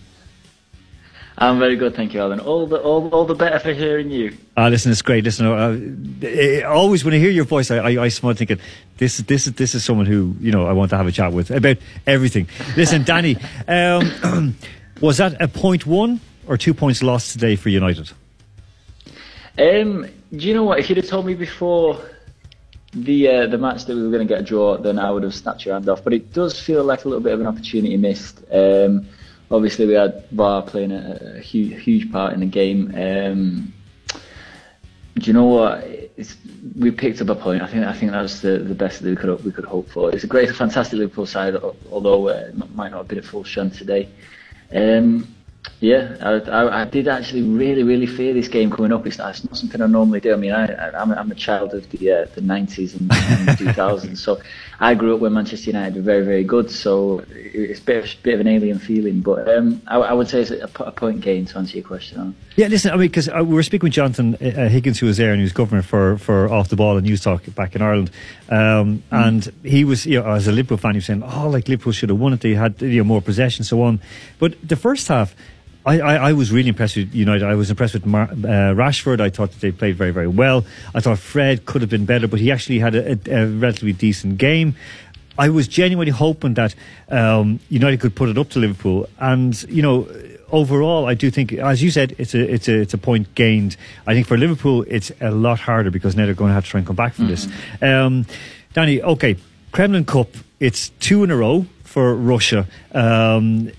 I'm 1.40 1.60
very 1.60 1.76
good, 1.76 1.94
thank 1.94 2.14
you, 2.14 2.20
Alan. 2.20 2.40
All 2.40 2.66
the 2.66 2.78
all, 2.78 3.08
all 3.10 3.24
the 3.24 3.36
better 3.36 3.60
for 3.60 3.72
hearing 3.72 4.10
you. 4.10 4.36
Ah, 4.56 4.66
listen, 4.66 4.90
it's 4.90 5.02
great. 5.02 5.22
Listen, 5.22 5.46
uh, 5.46 6.26
eh, 6.26 6.62
always 6.62 7.04
when 7.04 7.14
I 7.14 7.18
hear 7.18 7.30
your 7.30 7.44
voice, 7.44 7.70
I, 7.70 7.76
I, 7.76 8.02
I 8.02 8.08
smile 8.08 8.34
thinking, 8.34 8.58
this, 8.96 9.20
is 9.20 9.26
this, 9.26 9.46
is 9.46 9.52
this 9.52 9.76
is 9.76 9.84
someone 9.84 10.06
who 10.06 10.34
you 10.40 10.50
know 10.50 10.66
I 10.66 10.72
want 10.72 10.90
to 10.90 10.96
have 10.96 11.06
a 11.06 11.12
chat 11.12 11.32
with 11.32 11.52
about 11.52 11.76
everything. 12.08 12.48
Listen, 12.76 13.04
Danny, 13.04 13.36
um, 13.68 14.56
was 15.00 15.18
that 15.18 15.40
a 15.40 15.46
point 15.46 15.86
one 15.86 16.20
or 16.48 16.56
two 16.56 16.74
points 16.74 17.04
lost 17.04 17.30
today 17.30 17.54
for 17.54 17.68
United? 17.68 18.10
Um, 19.56 20.08
do 20.30 20.46
you 20.46 20.54
know 20.54 20.64
what? 20.64 20.78
If 20.78 20.88
you'd 20.88 20.98
have 20.98 21.06
told 21.06 21.26
me 21.26 21.34
before 21.34 22.00
the 22.92 23.28
uh, 23.28 23.46
the 23.46 23.58
match 23.58 23.84
that 23.86 23.94
we 23.94 24.02
were 24.02 24.10
going 24.10 24.26
to 24.26 24.32
get 24.32 24.40
a 24.40 24.44
draw, 24.44 24.76
then 24.76 24.98
I 24.98 25.10
would 25.10 25.22
have 25.22 25.34
snapped 25.34 25.64
your 25.64 25.74
hand 25.74 25.88
off. 25.88 26.04
But 26.04 26.12
it 26.12 26.32
does 26.32 26.60
feel 26.60 26.84
like 26.84 27.04
a 27.04 27.08
little 27.08 27.22
bit 27.22 27.32
of 27.32 27.40
an 27.40 27.46
opportunity 27.46 27.96
missed. 27.96 28.42
Um, 28.52 29.08
obviously, 29.50 29.86
we 29.86 29.94
had 29.94 30.28
VAR 30.30 30.62
playing 30.62 30.92
a, 30.92 31.36
a 31.36 31.40
huge, 31.40 31.82
huge 31.82 32.12
part 32.12 32.34
in 32.34 32.40
the 32.40 32.46
game. 32.46 32.92
Um, 32.94 33.72
do 35.14 35.26
you 35.26 35.32
know 35.32 35.46
what? 35.46 35.84
It's, 36.16 36.36
we 36.78 36.90
picked 36.90 37.20
up 37.20 37.28
a 37.28 37.34
point. 37.34 37.62
I 37.62 37.66
think 37.66 37.84
I 37.84 37.92
think 37.92 38.12
that 38.12 38.22
was 38.22 38.40
the, 38.40 38.58
the 38.58 38.74
best 38.74 39.02
that 39.02 39.08
we 39.08 39.16
could 39.16 39.44
we 39.44 39.52
could 39.52 39.64
hope 39.64 39.88
for. 39.88 40.12
It's 40.12 40.24
a 40.24 40.28
great, 40.28 40.54
fantastic 40.54 40.98
Liverpool 40.98 41.26
side, 41.26 41.56
although 41.90 42.28
uh, 42.28 42.48
it 42.48 42.74
might 42.74 42.90
not 42.90 42.98
have 42.98 43.08
been 43.08 43.18
at 43.18 43.24
full 43.24 43.44
strength 43.44 43.78
today. 43.78 44.08
Um, 44.74 45.34
yeah, 45.80 46.16
I, 46.20 46.30
I, 46.50 46.82
I 46.82 46.84
did 46.84 47.08
actually 47.08 47.42
really, 47.42 47.82
really 47.82 48.06
fear 48.06 48.34
this 48.34 48.48
game 48.48 48.70
coming 48.70 48.92
up. 48.92 49.06
It's 49.06 49.18
not, 49.18 49.30
it's 49.30 49.44
not 49.44 49.56
something 49.56 49.80
I 49.80 49.86
normally 49.86 50.20
do. 50.20 50.32
I 50.32 50.36
mean, 50.36 50.52
I, 50.52 50.66
I, 50.66 51.00
I'm, 51.00 51.12
a, 51.12 51.14
I'm 51.14 51.30
a 51.30 51.36
child 51.36 51.72
of 51.74 51.88
the 51.90 52.12
uh, 52.12 52.26
the 52.34 52.40
90s 52.40 52.98
and, 52.98 53.10
and 53.12 53.58
2000s, 53.58 54.18
so 54.18 54.40
I 54.80 54.94
grew 54.94 55.14
up 55.14 55.20
when 55.20 55.32
Manchester 55.32 55.70
United 55.70 55.96
were 55.96 56.02
very, 56.02 56.24
very 56.24 56.44
good. 56.44 56.70
So 56.70 57.24
it's 57.30 57.80
a 57.80 57.82
bit 57.82 58.04
of, 58.04 58.22
bit 58.22 58.34
of 58.34 58.40
an 58.40 58.46
alien 58.46 58.78
feeling, 58.78 59.20
but 59.20 59.48
um, 59.48 59.82
I, 59.88 59.96
I 59.96 60.12
would 60.12 60.28
say 60.28 60.42
it's 60.42 60.52
a, 60.52 60.70
a 60.84 60.92
point 60.92 61.20
gain 61.20 61.46
to 61.46 61.58
answer 61.58 61.78
your 61.78 61.86
question. 61.86 62.36
Yeah, 62.54 62.68
listen, 62.68 62.92
I 62.92 62.94
mean, 62.94 63.08
because 63.08 63.28
uh, 63.28 63.42
we 63.44 63.54
were 63.54 63.64
speaking 63.64 63.86
with 63.86 63.94
Jonathan 63.94 64.36
uh, 64.36 64.68
Higgins, 64.68 65.00
who 65.00 65.06
was 65.06 65.16
there, 65.16 65.32
and 65.32 65.40
he 65.40 65.42
was 65.42 65.52
governor 65.52 65.82
for, 65.82 66.16
for 66.18 66.48
Off 66.52 66.68
the 66.68 66.76
Ball 66.76 66.96
and 66.96 67.04
Newstalk 67.04 67.52
back 67.56 67.74
in 67.74 67.82
Ireland. 67.82 68.12
Um, 68.48 68.58
mm. 68.58 69.02
And 69.10 69.52
he 69.64 69.84
was, 69.84 70.06
you 70.06 70.20
know, 70.20 70.30
as 70.30 70.46
a 70.46 70.52
Liverpool 70.52 70.78
fan, 70.78 70.92
he 70.92 70.98
was 70.98 71.06
saying, 71.06 71.24
oh, 71.24 71.48
like 71.48 71.66
Liverpool 71.66 71.92
should 71.92 72.10
have 72.10 72.18
won 72.18 72.32
it. 72.32 72.40
They 72.40 72.54
had 72.54 72.80
you 72.80 72.98
know, 72.98 73.04
more 73.04 73.20
possession, 73.20 73.64
so 73.64 73.82
on. 73.82 74.00
But 74.38 74.56
the 74.66 74.76
first 74.76 75.08
half, 75.08 75.34
I, 75.86 76.00
I, 76.00 76.14
I, 76.14 76.32
was 76.32 76.52
really 76.52 76.68
impressed 76.68 76.96
with 76.96 77.14
United. 77.14 77.46
I 77.46 77.54
was 77.54 77.70
impressed 77.70 77.94
with 77.94 78.04
Mar- 78.04 78.30
uh, 78.30 78.74
Rashford. 78.74 79.20
I 79.20 79.30
thought 79.30 79.52
that 79.52 79.60
they 79.60 79.72
played 79.72 79.96
very, 79.96 80.10
very 80.10 80.26
well. 80.26 80.64
I 80.94 81.00
thought 81.00 81.18
Fred 81.18 81.66
could 81.66 81.80
have 81.80 81.90
been 81.90 82.04
better, 82.04 82.28
but 82.28 82.40
he 82.40 82.50
actually 82.50 82.78
had 82.78 82.94
a, 82.94 83.12
a, 83.12 83.44
a 83.44 83.46
relatively 83.46 83.92
decent 83.92 84.38
game. 84.38 84.74
I 85.38 85.48
was 85.50 85.68
genuinely 85.68 86.10
hoping 86.10 86.54
that 86.54 86.74
um, 87.08 87.60
United 87.68 88.00
could 88.00 88.14
put 88.16 88.28
it 88.28 88.36
up 88.36 88.50
to 88.50 88.58
Liverpool, 88.58 89.08
and 89.20 89.60
you 89.64 89.82
know, 89.82 90.08
overall, 90.50 91.06
I 91.06 91.14
do 91.14 91.30
think, 91.30 91.52
as 91.52 91.82
you 91.82 91.90
said, 91.90 92.14
it's 92.18 92.34
a 92.34 92.52
it's 92.52 92.68
a 92.68 92.80
it's 92.80 92.94
a 92.94 92.98
point 92.98 93.34
gained. 93.36 93.76
I 94.06 94.14
think 94.14 94.26
for 94.26 94.36
Liverpool, 94.36 94.84
it's 94.88 95.12
a 95.20 95.30
lot 95.30 95.60
harder 95.60 95.90
because 95.92 96.16
now 96.16 96.26
they're 96.26 96.34
going 96.34 96.50
to 96.50 96.54
have 96.54 96.64
to 96.64 96.70
try 96.70 96.78
and 96.78 96.86
come 96.86 96.96
back 96.96 97.14
from 97.14 97.28
mm-hmm. 97.28 97.78
this. 97.80 97.82
Um, 97.82 98.26
Danny, 98.72 99.00
okay, 99.00 99.36
Kremlin 99.72 100.04
Cup. 100.04 100.28
It's 100.58 100.88
two 100.98 101.22
in 101.22 101.30
a 101.30 101.36
row 101.36 101.66
for 101.84 102.14
Russia. 102.16 102.66
Um, 102.92 103.70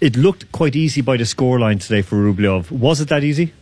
it 0.00 0.16
looked 0.16 0.50
quite 0.52 0.76
easy 0.76 1.00
by 1.00 1.16
the 1.16 1.24
scoreline 1.24 1.80
today 1.80 2.02
for 2.02 2.16
Rublev. 2.16 2.70
Was 2.70 3.00
it 3.00 3.08
that 3.08 3.24
easy? 3.24 3.52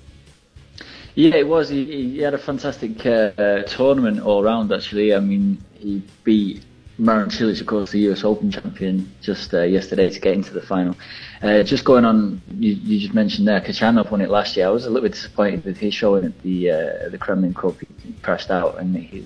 Yeah, 1.14 1.36
it 1.36 1.48
was. 1.48 1.70
He, 1.70 1.84
he 1.84 2.18
had 2.18 2.34
a 2.34 2.38
fantastic 2.38 3.06
uh, 3.06 3.32
uh, 3.38 3.62
tournament 3.62 4.20
all 4.20 4.42
round. 4.42 4.70
Actually, 4.70 5.14
I 5.14 5.20
mean, 5.20 5.64
he 5.78 6.02
beat 6.24 6.62
Marin 6.98 7.30
Cilic, 7.30 7.58
of 7.62 7.66
course, 7.66 7.90
the 7.90 8.00
US 8.10 8.22
Open 8.22 8.50
champion, 8.50 9.10
just 9.22 9.54
uh, 9.54 9.62
yesterday 9.62 10.10
to 10.10 10.20
get 10.20 10.34
into 10.34 10.52
the 10.52 10.60
final. 10.60 10.94
Uh, 11.42 11.62
just 11.62 11.86
going 11.86 12.04
on, 12.04 12.42
you, 12.58 12.74
you, 12.74 13.00
just 13.00 13.14
mentioned 13.14 13.48
there, 13.48 13.62
Khachanov 13.62 14.10
won 14.10 14.20
it 14.20 14.28
last 14.28 14.58
year. 14.58 14.66
I 14.66 14.70
was 14.70 14.84
a 14.84 14.90
little 14.90 15.08
bit 15.08 15.12
disappointed 15.12 15.64
with 15.64 15.78
his 15.78 15.94
showing 15.94 16.26
at 16.26 16.42
the 16.42 16.70
uh, 16.70 17.08
the 17.08 17.18
Kremlin 17.18 17.54
Cup. 17.54 17.76
He 17.80 18.12
crashed 18.20 18.50
out 18.50 18.78
and 18.78 18.94
he, 18.94 19.24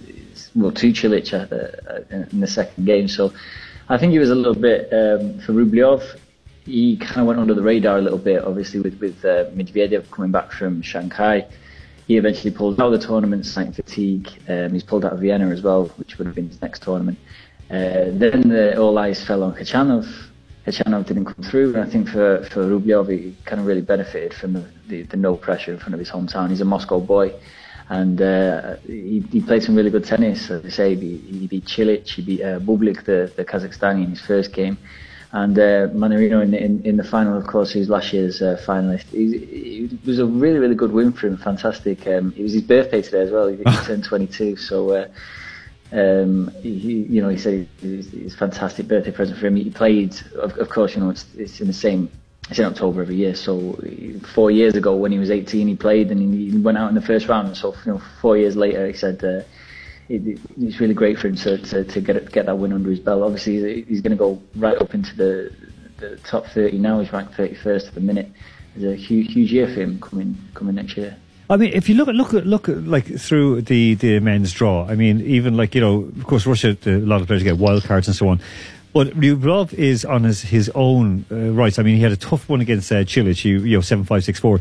well, 0.55 0.71
to 0.71 0.93
Cilic 0.93 1.33
in 2.33 2.41
the 2.41 2.47
second 2.47 2.85
game. 2.85 3.09
So 3.09 3.33
I 3.89 3.99
think 3.99 4.13
he 4.13 4.21
was 4.21 4.31
a 4.31 4.37
little 4.37 4.55
bit 4.55 4.93
um, 4.93 5.41
for 5.41 5.53
Rublev 5.53 6.20
he 6.65 6.97
kind 6.97 7.21
of 7.21 7.27
went 7.27 7.41
under 7.41 7.55
the 7.55 7.63
radar 7.63 7.99
a 7.99 8.03
little 8.03 8.19
bit, 8.19 8.45
obviously 8.45 8.81
with 8.81 8.99
with 9.01 9.25
uh, 9.25 9.47
Medvedev 9.51 10.11
coming 10.11 10.31
back 10.31 10.53
from 10.53 10.83
Shanghai. 10.83 11.47
He 12.07 12.17
eventually 12.17 12.51
pulled 12.51 12.81
out 12.81 12.93
of 12.93 13.01
the 13.01 13.07
tournament, 13.07 13.47
signing 13.47 13.73
fatigue. 13.73 14.29
Um, 14.49 14.73
he's 14.73 14.83
pulled 14.83 15.05
out 15.05 15.13
of 15.13 15.21
Vienna 15.21 15.49
as 15.51 15.63
well, 15.63 15.87
which 15.97 16.19
would 16.19 16.27
have 16.27 16.35
been 16.35 16.49
his 16.49 16.61
next 16.61 16.83
tournament. 16.83 17.19
Uh, 17.71 18.11
then 18.11 18.49
the, 18.49 18.77
all 18.81 18.99
eyes 18.99 19.25
fell 19.25 19.45
on 19.45 19.55
Khachanov. 19.55 20.13
Khachanov 20.67 21.07
didn't 21.07 21.27
come 21.27 21.45
through, 21.45 21.75
and 21.75 21.85
I 21.85 21.89
think 21.89 22.09
for 22.09 22.45
for 22.51 22.65
Rublev, 22.65 23.11
he 23.11 23.37
kind 23.45 23.61
of 23.61 23.67
really 23.67 23.81
benefited 23.81 24.35
from 24.35 24.55
the, 24.55 24.65
the, 24.89 25.03
the 25.03 25.17
no 25.17 25.37
pressure 25.37 25.73
in 25.73 25.79
front 25.79 25.95
of 25.95 26.01
his 26.01 26.11
hometown. 26.11 26.51
He's 26.51 26.61
a 26.61 26.65
Moscow 26.65 27.01
boy, 27.01 27.33
and 27.89 28.21
uh, 28.21 28.77
he, 28.87 29.25
he, 29.31 29.41
played 29.41 29.63
some 29.63 29.75
really 29.75 29.91
good 29.91 30.05
tennis. 30.05 30.51
As 30.51 30.65
I 30.65 30.69
say, 30.69 30.95
he, 30.95 31.17
he 31.19 31.47
beat 31.47 31.65
Cilic, 31.65 32.09
he 32.09 32.23
beat 32.23 32.43
uh, 32.43 32.59
Bublik, 32.59 33.05
the, 33.05 33.33
the 33.37 33.45
Kazakhstani, 33.45 34.05
in 34.05 34.11
his 34.11 34.21
first 34.21 34.53
game. 34.53 34.79
And 35.33 35.57
uh, 35.59 35.89
Mannarino 35.89 36.43
in, 36.43 36.55
in, 36.55 36.83
in 36.85 36.97
the 36.97 37.05
final, 37.05 37.39
of 37.39 37.47
course, 37.47 37.75
was 37.75 37.89
last 37.89 38.13
year's 38.13 38.43
uh, 38.43 38.61
finalist. 38.67 39.05
He, 39.11 39.85
it 39.85 40.05
was 40.05 40.19
a 40.19 40.27
really, 40.27 40.59
really 40.59 40.75
good 40.75 40.91
win 40.91 41.13
for 41.13 41.29
him. 41.29 41.37
Fantastic. 41.37 42.05
Um, 42.07 42.35
it 42.37 42.43
was 42.43 42.53
his 42.53 42.63
birthday 42.63 43.01
today 43.01 43.21
as 43.21 43.31
well. 43.31 43.47
He, 43.47 43.57
he 43.57 43.63
turned 43.85 44.03
22. 44.03 44.57
So, 44.57 44.91
uh, 44.91 45.09
um, 45.93 46.51
he, 46.63 47.07
you 47.09 47.23
know, 47.23 47.29
he 47.29 47.39
said 47.39 47.69
it's 47.81 48.35
a 48.35 48.37
fantastic 48.37 48.89
birthday 48.89 49.13
present 49.13 49.39
for 49.39 49.47
him. 49.47 49.57
He 49.57 49.71
played, 49.71 50.17
of, 50.35 50.59
of 50.59 50.69
course, 50.69 50.95
you 50.95 51.01
know, 51.01 51.11
it's, 51.11 51.27
it's 51.37 51.61
in 51.61 51.69
the 51.69 51.73
same 51.73 52.11
it's 52.49 52.59
in 52.59 52.65
October 52.65 53.03
every 53.03 53.17
year. 53.17 53.35
So 53.35 53.79
four 54.35 54.51
years 54.51 54.75
ago, 54.75 54.97
when 54.97 55.13
he 55.13 55.19
was 55.19 55.31
18, 55.31 55.69
he 55.69 55.77
played 55.77 56.11
and 56.11 56.35
he 56.35 56.59
went 56.59 56.79
out 56.79 56.89
in 56.89 56.95
the 56.95 57.01
first 57.01 57.29
round. 57.29 57.57
So 57.57 57.75
you 57.87 57.93
know, 57.93 58.03
four 58.21 58.37
years 58.37 58.57
later, 58.57 58.87
he 58.87 58.93
said 58.93 59.23
uh, 59.25 59.43
it, 60.11 60.41
it's 60.61 60.81
really 60.81 60.95
great 60.95 61.19
for 61.19 61.29
him 61.29 61.37
to, 61.37 61.59
to, 61.59 61.85
to 61.85 62.01
get 62.01 62.33
get 62.33 62.47
that 62.47 62.59
win 62.59 62.73
under 62.73 62.91
his 62.91 63.01
belt. 63.01 63.23
Obviously, 63.23 63.83
he's 63.83 64.01
going 64.01 64.11
to 64.11 64.17
go 64.17 64.43
right 64.57 64.77
up 64.77 64.95
into 64.95 65.15
the 65.17 65.55
the 65.99 66.17
top 66.19 66.47
30 66.47 66.79
now. 66.79 66.99
He's 67.01 67.13
ranked 67.13 67.35
31st 67.35 67.89
at 67.89 67.95
the 67.95 68.01
minute. 68.01 68.31
It's 68.75 68.85
a 68.85 68.97
huge 68.97 69.33
huge 69.33 69.53
year 69.53 69.67
for 69.67 69.81
him 69.81 70.01
coming 70.01 70.37
coming 70.55 70.75
next 70.75 70.97
year. 70.97 71.17
I 71.49 71.57
mean, 71.57 71.73
if 71.73 71.89
you 71.89 71.95
look 71.95 72.09
at 72.09 72.15
look 72.15 72.35
at 72.35 72.47
look 72.47 72.69
at 72.69 72.85
like 72.85 73.07
through 73.07 73.63
the 73.63 73.95
the 73.95 74.21
men's 74.21 74.53
draw, 74.53 74.87
I 74.87 74.97
mean, 74.97 75.21
even 75.23 75.57
like 75.57 75.75
you 75.75 75.81
know, 75.81 76.11
of 76.19 76.25
course, 76.25 76.47
Russia, 76.47 76.77
a 76.87 76.91
lot 76.91 77.21
of 77.21 77.27
players 77.27 77.43
get 77.43 77.59
wild 77.59 77.85
cards 77.85 78.09
and 78.09 78.17
so 78.17 78.29
on. 78.29 78.41
But 78.93 79.11
Rublev 79.11 79.73
is 79.75 80.05
on 80.05 80.25
his, 80.25 80.43
his 80.43 80.69
own 80.75 81.25
uh, 81.31 81.53
rights. 81.53 81.79
I 81.79 81.85
mean, 81.85 81.95
he 81.95 82.03
had 82.03 82.11
a 82.11 82.17
tough 82.17 82.49
one 82.49 82.61
against 82.61 82.91
uh, 82.91 83.05
you, 83.07 83.25
you 83.25 83.77
know, 83.77 83.81
seven 83.81 84.05
five 84.05 84.25
six 84.25 84.41
four. 84.41 84.61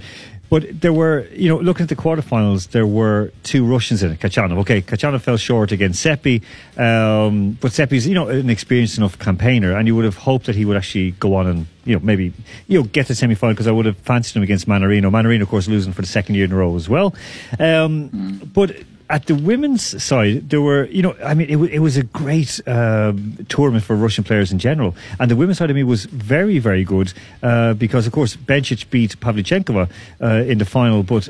But 0.49 0.81
there 0.81 0.93
were, 0.93 1.27
you 1.31 1.47
know, 1.47 1.59
looking 1.59 1.83
at 1.83 1.89
the 1.89 1.95
quarterfinals, 1.95 2.69
there 2.71 2.87
were 2.87 3.31
two 3.43 3.65
Russians 3.65 4.01
in 4.01 4.11
it. 4.11 4.19
Khachanov, 4.19 4.57
okay, 4.59 4.81
Khachanov 4.81 5.21
fell 5.21 5.37
short 5.37 5.71
against 5.71 6.01
Seppi, 6.01 6.41
um, 6.75 7.51
but 7.61 7.71
Seppi's, 7.71 8.07
you 8.07 8.15
know, 8.15 8.27
an 8.27 8.49
experienced 8.49 8.97
enough 8.97 9.19
campaigner, 9.19 9.77
and 9.77 9.87
you 9.87 9.95
would 9.95 10.05
have 10.05 10.17
hoped 10.17 10.47
that 10.47 10.55
he 10.55 10.65
would 10.65 10.75
actually 10.75 11.11
go 11.11 11.35
on 11.35 11.45
and, 11.45 11.67
you 11.85 11.95
know, 11.95 12.01
maybe, 12.03 12.33
you 12.67 12.79
know, 12.79 12.83
get 12.83 13.07
to 13.07 13.15
semi 13.15 13.35
final 13.35 13.53
because 13.53 13.67
I 13.67 13.71
would 13.71 13.85
have 13.85 13.97
fancied 13.97 14.35
him 14.35 14.43
against 14.43 14.67
Mannarino. 14.67 15.11
Mannarino, 15.11 15.43
of 15.43 15.49
course, 15.49 15.67
losing 15.67 15.93
for 15.93 16.01
the 16.01 16.07
second 16.07 16.35
year 16.35 16.45
in 16.45 16.51
a 16.51 16.55
row 16.55 16.75
as 16.75 16.89
well. 16.89 17.13
Um, 17.59 18.09
mm. 18.09 18.53
But 18.53 18.75
at 19.10 19.26
the 19.26 19.36
women's 19.36 20.03
side, 20.03 20.49
there 20.49 20.62
were, 20.62 20.86
you 20.86 21.01
know, 21.01 21.16
I 21.24 21.34
mean, 21.34 21.49
it, 21.49 21.53
w- 21.53 21.72
it 21.72 21.80
was 21.80 21.97
a 21.97 22.03
great 22.03 22.62
um, 22.68 23.38
tournament 23.49 23.84
for 23.84 23.95
Russian 23.95 24.24
players 24.24 24.51
in 24.51 24.60
general. 24.60 24.95
And 25.20 25.32
the 25.32 25.36
women's 25.36 25.57
side 25.57 25.70
of 25.72 25.76
me 25.76 25.84
was 25.84 26.05
very, 26.05 26.60
very 26.60 26.84
good 26.84 27.14
uh, 27.41 27.74
because, 27.74 28.05
of 28.05 28.14
course, 28.14 28.36
Bencic 28.36 28.89
beat 28.91 29.20
Pavlyuchenkova 29.20 29.89
uh, 30.22 30.28
in 30.45 30.60
the 30.60 30.66
final. 30.66 31.01
But, 31.01 31.28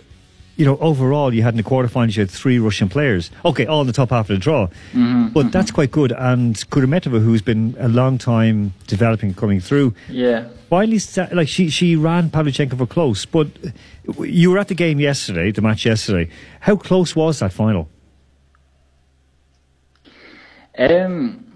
you 0.60 0.66
know, 0.66 0.78
overall, 0.80 1.34
you 1.34 1.42
had 1.42 1.54
in 1.54 1.58
the 1.58 1.64
quarterfinals, 1.64 2.18
you 2.18 2.22
had 2.22 2.30
three 2.30 2.60
Russian 2.60 2.90
players. 2.90 3.32
Okay, 3.46 3.66
all 3.66 3.80
in 3.80 3.88
the 3.88 3.94
top 3.94 4.10
half 4.10 4.30
of 4.30 4.36
the 4.36 4.38
draw. 4.38 4.68
Mm-hmm, 4.68 5.30
but 5.30 5.40
mm-hmm. 5.40 5.50
that's 5.52 5.72
quite 5.72 5.90
good. 5.90 6.12
And 6.12 6.54
Kudermetova, 6.54 7.24
who's 7.24 7.42
been 7.42 7.78
a 7.80 7.88
long 7.88 8.18
time 8.18 8.74
developing, 8.86 9.34
coming 9.34 9.62
through. 9.62 9.94
Yeah. 10.10 10.50
Finally, 10.70 11.00
like, 11.32 11.48
she, 11.48 11.70
she 11.70 11.96
ran 11.96 12.30
for 12.30 12.86
close. 12.86 13.26
But 13.26 13.48
you 14.20 14.52
were 14.52 14.58
at 14.60 14.68
the 14.68 14.76
game 14.76 15.00
yesterday, 15.00 15.52
the 15.52 15.62
match 15.62 15.86
yesterday. 15.86 16.30
How 16.60 16.76
close 16.76 17.16
was 17.16 17.40
that 17.40 17.54
final? 17.54 17.88
Um, 20.78 21.49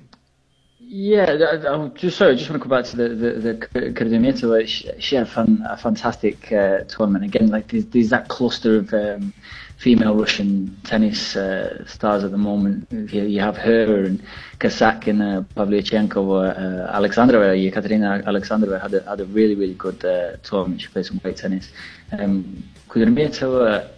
yeah, 0.93 1.25
I, 1.25 1.73
I 1.73 1.87
just 1.87 2.17
sorry, 2.17 2.33
I 2.33 2.35
just 2.35 2.51
want 2.51 2.61
to 2.61 2.69
go 2.69 2.75
back 2.75 2.85
to 2.91 2.95
the 2.95 3.09
the, 3.09 3.89
the 4.03 4.67
She, 4.67 4.91
she 4.99 5.15
had 5.15 5.27
fun, 5.27 5.65
a 5.67 5.75
fantastic 5.75 6.51
uh, 6.51 6.83
tournament 6.83 7.25
again. 7.25 7.47
Like 7.49 7.69
there's, 7.69 7.85
there's 7.87 8.09
that 8.11 8.27
cluster 8.27 8.77
of 8.77 8.93
um, 8.93 9.33
female 9.77 10.13
Russian 10.15 10.79
tennis 10.83 11.35
uh, 11.35 11.83
stars 11.87 12.23
at 12.23 12.29
the 12.29 12.37
moment. 12.37 12.91
You, 12.91 13.23
you 13.23 13.39
have 13.39 13.57
her 13.57 14.03
and 14.03 14.21
Kasak 14.59 15.07
and 15.07 15.23
uh, 15.23 15.41
Pavlyuchenkova, 15.55 16.89
uh, 16.89 16.95
Alexandrova, 16.95 17.57
Yekaterina 17.57 18.23
Alexandrova 18.25 18.79
had 18.79 18.93
a, 18.93 19.01
had 19.09 19.19
a 19.19 19.25
really 19.25 19.55
really 19.55 19.73
good 19.73 20.05
uh, 20.05 20.37
tournament. 20.43 20.79
She 20.81 20.89
played 20.89 21.07
some 21.07 21.17
great 21.17 21.37
tennis. 21.37 21.71
Um, 22.11 22.63
Kudermetova, 22.87 23.89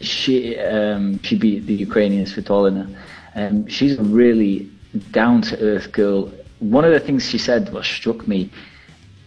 she 0.00 0.58
um, 0.58 1.22
she 1.22 1.36
beat 1.36 1.66
the 1.66 1.74
Ukrainian 1.74 2.24
Svitolina. 2.24 2.96
Um, 3.34 3.66
she's 3.66 3.98
a 3.98 4.02
really 4.02 4.70
down 5.10 5.42
to 5.42 5.60
earth 5.60 5.92
girl. 5.92 6.32
One 6.58 6.84
of 6.84 6.92
the 6.92 7.00
things 7.00 7.28
she 7.28 7.38
said 7.38 7.72
what 7.72 7.84
struck 7.84 8.26
me, 8.28 8.50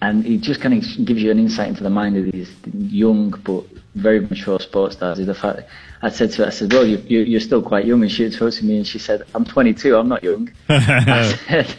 and 0.02 0.26
it 0.26 0.42
just 0.42 0.62
kind 0.62 0.74
of 0.74 1.06
gives 1.06 1.22
you 1.22 1.32
an 1.32 1.40
insight 1.40 1.70
into 1.70 1.84
the 1.84 1.90
mind 1.90 2.18
of 2.18 2.32
these 2.32 2.52
young 2.74 3.32
but 3.44 3.66
very 3.96 4.20
mature 4.20 4.60
sports 4.60 4.96
stars. 4.96 5.20
Is 5.20 5.28
the 5.28 5.36
fact 5.36 5.62
I 6.02 6.10
said 6.10 6.32
to 6.34 6.44
her, 6.44 6.48
I 6.48 6.52
said, 6.52 6.72
"Well, 6.74 6.86
you, 6.86 6.98
you, 6.98 7.38
are 7.38 7.42
still 7.42 7.62
quite 7.62 7.86
young," 7.86 8.02
and 8.02 8.12
she 8.12 8.30
to 8.30 8.66
me, 8.66 8.78
and 8.78 8.88
she 8.88 9.00
said, 9.00 9.24
"I'm 9.34 9.46
22. 9.46 9.96
I'm 9.96 10.10
not 10.10 10.24
young." 10.24 10.52
I 10.70 11.36
said, 11.48 11.76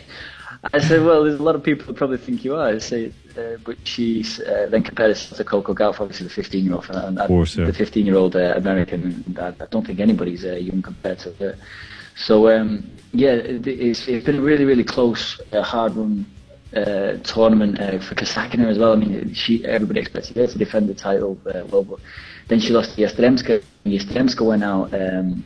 I 0.72 0.78
said, 0.78 1.05
well, 1.05 1.24
there's 1.24 1.39
a 1.39 1.43
lot 1.43 1.55
of 1.55 1.62
people 1.62 1.85
who 1.87 1.93
probably 1.93 2.16
think 2.16 2.45
you 2.45 2.57
are. 2.57 2.68
I 2.68 2.78
say, 2.78 3.12
uh, 3.37 3.59
but 3.64 3.76
she 3.87 4.24
uh, 4.47 4.66
then 4.66 4.82
compared 4.82 5.11
us 5.11 5.28
to 5.28 5.45
Coco 5.45 5.74
Gauff, 5.74 6.01
obviously 6.01 6.26
the 6.26 6.32
15 6.32 6.64
year 6.64 6.74
old, 6.74 6.89
and 6.91 7.18
Of 7.18 7.26
course, 7.26 7.57
yeah. 7.57 7.66
the 7.66 7.72
15 7.72 8.07
year 8.07 8.16
old 8.16 8.37
uh, 8.37 8.55
American. 8.57 9.24
And 9.26 9.39
I, 9.39 9.49
I 9.49 9.66
don't 9.66 9.87
think 9.87 10.01
anybody's 10.01 10.45
uh, 10.45 10.55
young 10.55 10.80
compared 10.80 11.18
to 11.20 11.32
her. 11.35 11.59
So 12.17 12.49
um, 12.49 12.91
yeah, 13.12 13.33
it, 13.33 13.67
it's, 13.67 14.09
it's 14.09 14.25
been 14.25 14.37
a 14.37 14.43
really, 14.43 14.65
really 14.65 14.85
close, 14.85 15.41
uh, 15.53 15.62
hard 15.62 15.95
run 15.95 16.27
uh, 16.75 17.19
tournament 17.23 17.81
uh, 17.81 17.99
for 18.01 18.15
Kasatkina 18.15 18.67
as 18.69 18.79
well. 18.79 18.93
I 18.93 18.97
mean, 18.97 19.33
she 19.35 19.65
everybody 19.65 20.01
expected 20.01 20.37
her 20.37 20.47
to 20.47 20.59
defend 20.59 20.89
the 20.89 20.95
title 20.95 21.39
uh, 21.47 21.65
well, 21.71 21.85
but 21.85 22.01
then 22.49 22.61
she 22.61 22.73
lost 22.73 22.97
to 22.97 23.03
Yastremska. 23.03 23.62
Yastremska 23.87 24.45
went 24.45 24.65
out 24.65 24.93
um, 24.93 25.45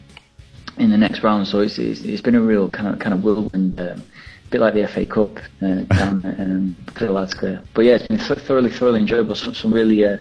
in 0.78 0.90
the 0.90 0.96
next 0.96 1.22
round, 1.22 1.46
so 1.46 1.60
it's, 1.60 1.78
it's, 1.78 2.00
it's 2.02 2.22
been 2.22 2.34
a 2.34 2.40
real 2.40 2.70
kind 2.70 2.88
of 2.88 2.98
kind 2.98 3.14
of 3.14 3.22
whirlwind. 3.22 3.78
Um, 3.80 4.02
a 4.46 4.50
bit 4.50 4.60
like 4.62 4.72
the 4.72 4.88
FA 4.88 5.04
Cup 5.04 5.36
uh, 5.60 5.82
down 5.94 6.24
at 6.24 6.40
um. 6.40 7.62
But 7.74 7.84
yeah, 7.84 7.96
it's 7.96 8.06
been 8.06 8.18
thoroughly, 8.18 8.70
thoroughly 8.70 9.00
enjoyable. 9.00 9.34
Some, 9.34 9.54
some 9.54 9.74
really, 9.74 10.06
uh, 10.06 10.16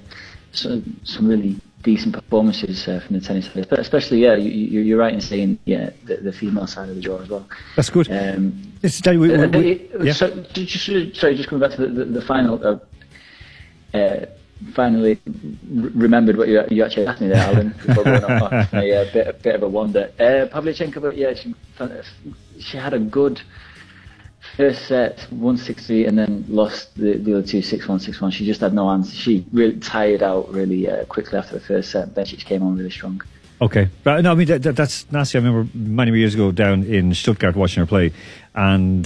some, 0.52 1.00
some 1.06 1.30
really 1.30 1.58
decent 1.88 2.13
performances 2.13 2.85
uh, 2.88 2.99
from 3.03 3.15
the 3.17 3.21
tennis 3.27 3.47
players. 3.47 3.65
But 3.65 3.79
especially, 3.79 4.19
yeah, 4.25 4.35
you, 4.35 4.81
you're 4.81 4.99
right 4.99 5.13
in 5.13 5.21
saying, 5.21 5.57
yeah, 5.63 5.91
the, 6.03 6.17
the 6.17 6.33
female 6.33 6.67
side 6.67 6.89
of 6.89 6.95
the 6.95 7.01
draw 7.01 7.19
as 7.21 7.29
well. 7.29 7.47
That's 7.77 7.89
good. 7.89 8.07
Um, 8.11 8.73
It's, 8.83 9.01
we, 9.07 9.17
we, 9.17 9.33
uh, 9.33 9.47
we- 9.47 9.89
yeah. 10.03 10.11
so, 10.11 10.25
just, 10.53 10.85
sorry, 11.19 11.35
just 11.38 11.47
coming 11.49 11.61
back 11.65 11.75
to 11.77 11.81
the, 11.88 11.91
the, 11.99 12.05
the 12.19 12.21
final. 12.21 12.55
Uh, 12.67 13.97
uh, 13.97 14.25
finally, 14.73 15.13
r- 15.25 15.91
remembered 16.05 16.35
what 16.38 16.49
you, 16.49 16.61
you 16.69 16.83
actually 16.83 17.07
asked 17.07 17.21
me 17.21 17.29
there, 17.29 17.38
Alan. 17.49 17.69
before 17.85 18.03
going 18.03 18.23
off 18.23 18.51
a, 18.73 19.01
uh, 19.01 19.13
bit, 19.13 19.27
a 19.27 19.33
bit 19.33 19.55
of 19.55 19.63
a 19.63 19.69
wonder. 19.69 20.11
Uh, 20.19 20.45
Pavlyuchenko, 20.53 21.01
but 21.01 21.15
yeah, 21.15 21.33
she, 21.33 21.55
she 22.59 22.75
had 22.77 22.93
a 22.93 22.99
good 22.99 23.39
first 24.58 24.88
set, 24.88 25.20
160, 25.30 26.05
and 26.05 26.18
then 26.18 26.43
lost 26.49 26.95
the, 26.95 27.14
the 27.14 27.38
other 27.38 27.47
two, 27.47 27.62
6 27.62 27.88
1, 27.88 27.99
6 27.99 28.22
1. 28.22 28.32
She 28.32 28.45
just 28.45 28.60
had 28.60 28.74
no 28.74 28.89
answer. 28.89 29.16
She 29.16 29.45
really 29.53 29.80
tired 29.80 30.24
out 30.24 30.51
really 30.51 30.89
uh, 30.89 31.05
quickly 31.05 31.38
after 31.38 31.53
the 31.53 31.62
first 31.62 31.91
set. 31.91 32.16
Then 32.16 32.26
she 32.26 32.38
came 32.38 32.64
on 32.64 32.76
really 32.76 32.89
strong. 32.89 33.22
Okay, 33.62 33.89
but 34.03 34.22
no, 34.22 34.32
I 34.32 34.36
mean 34.36 34.47
that, 34.47 34.64
that, 34.64 34.76
that's 34.76 35.12
nasty. 35.12 35.38
I 35.38 35.41
remember 35.41 35.70
many 35.76 36.18
years 36.18 36.34
ago 36.34 36.51
down 36.51 36.84
in 36.84 37.14
Stuttgart 37.14 37.55
watching 37.55 37.82
her 37.82 37.88
play, 37.88 38.12
and 38.53 39.05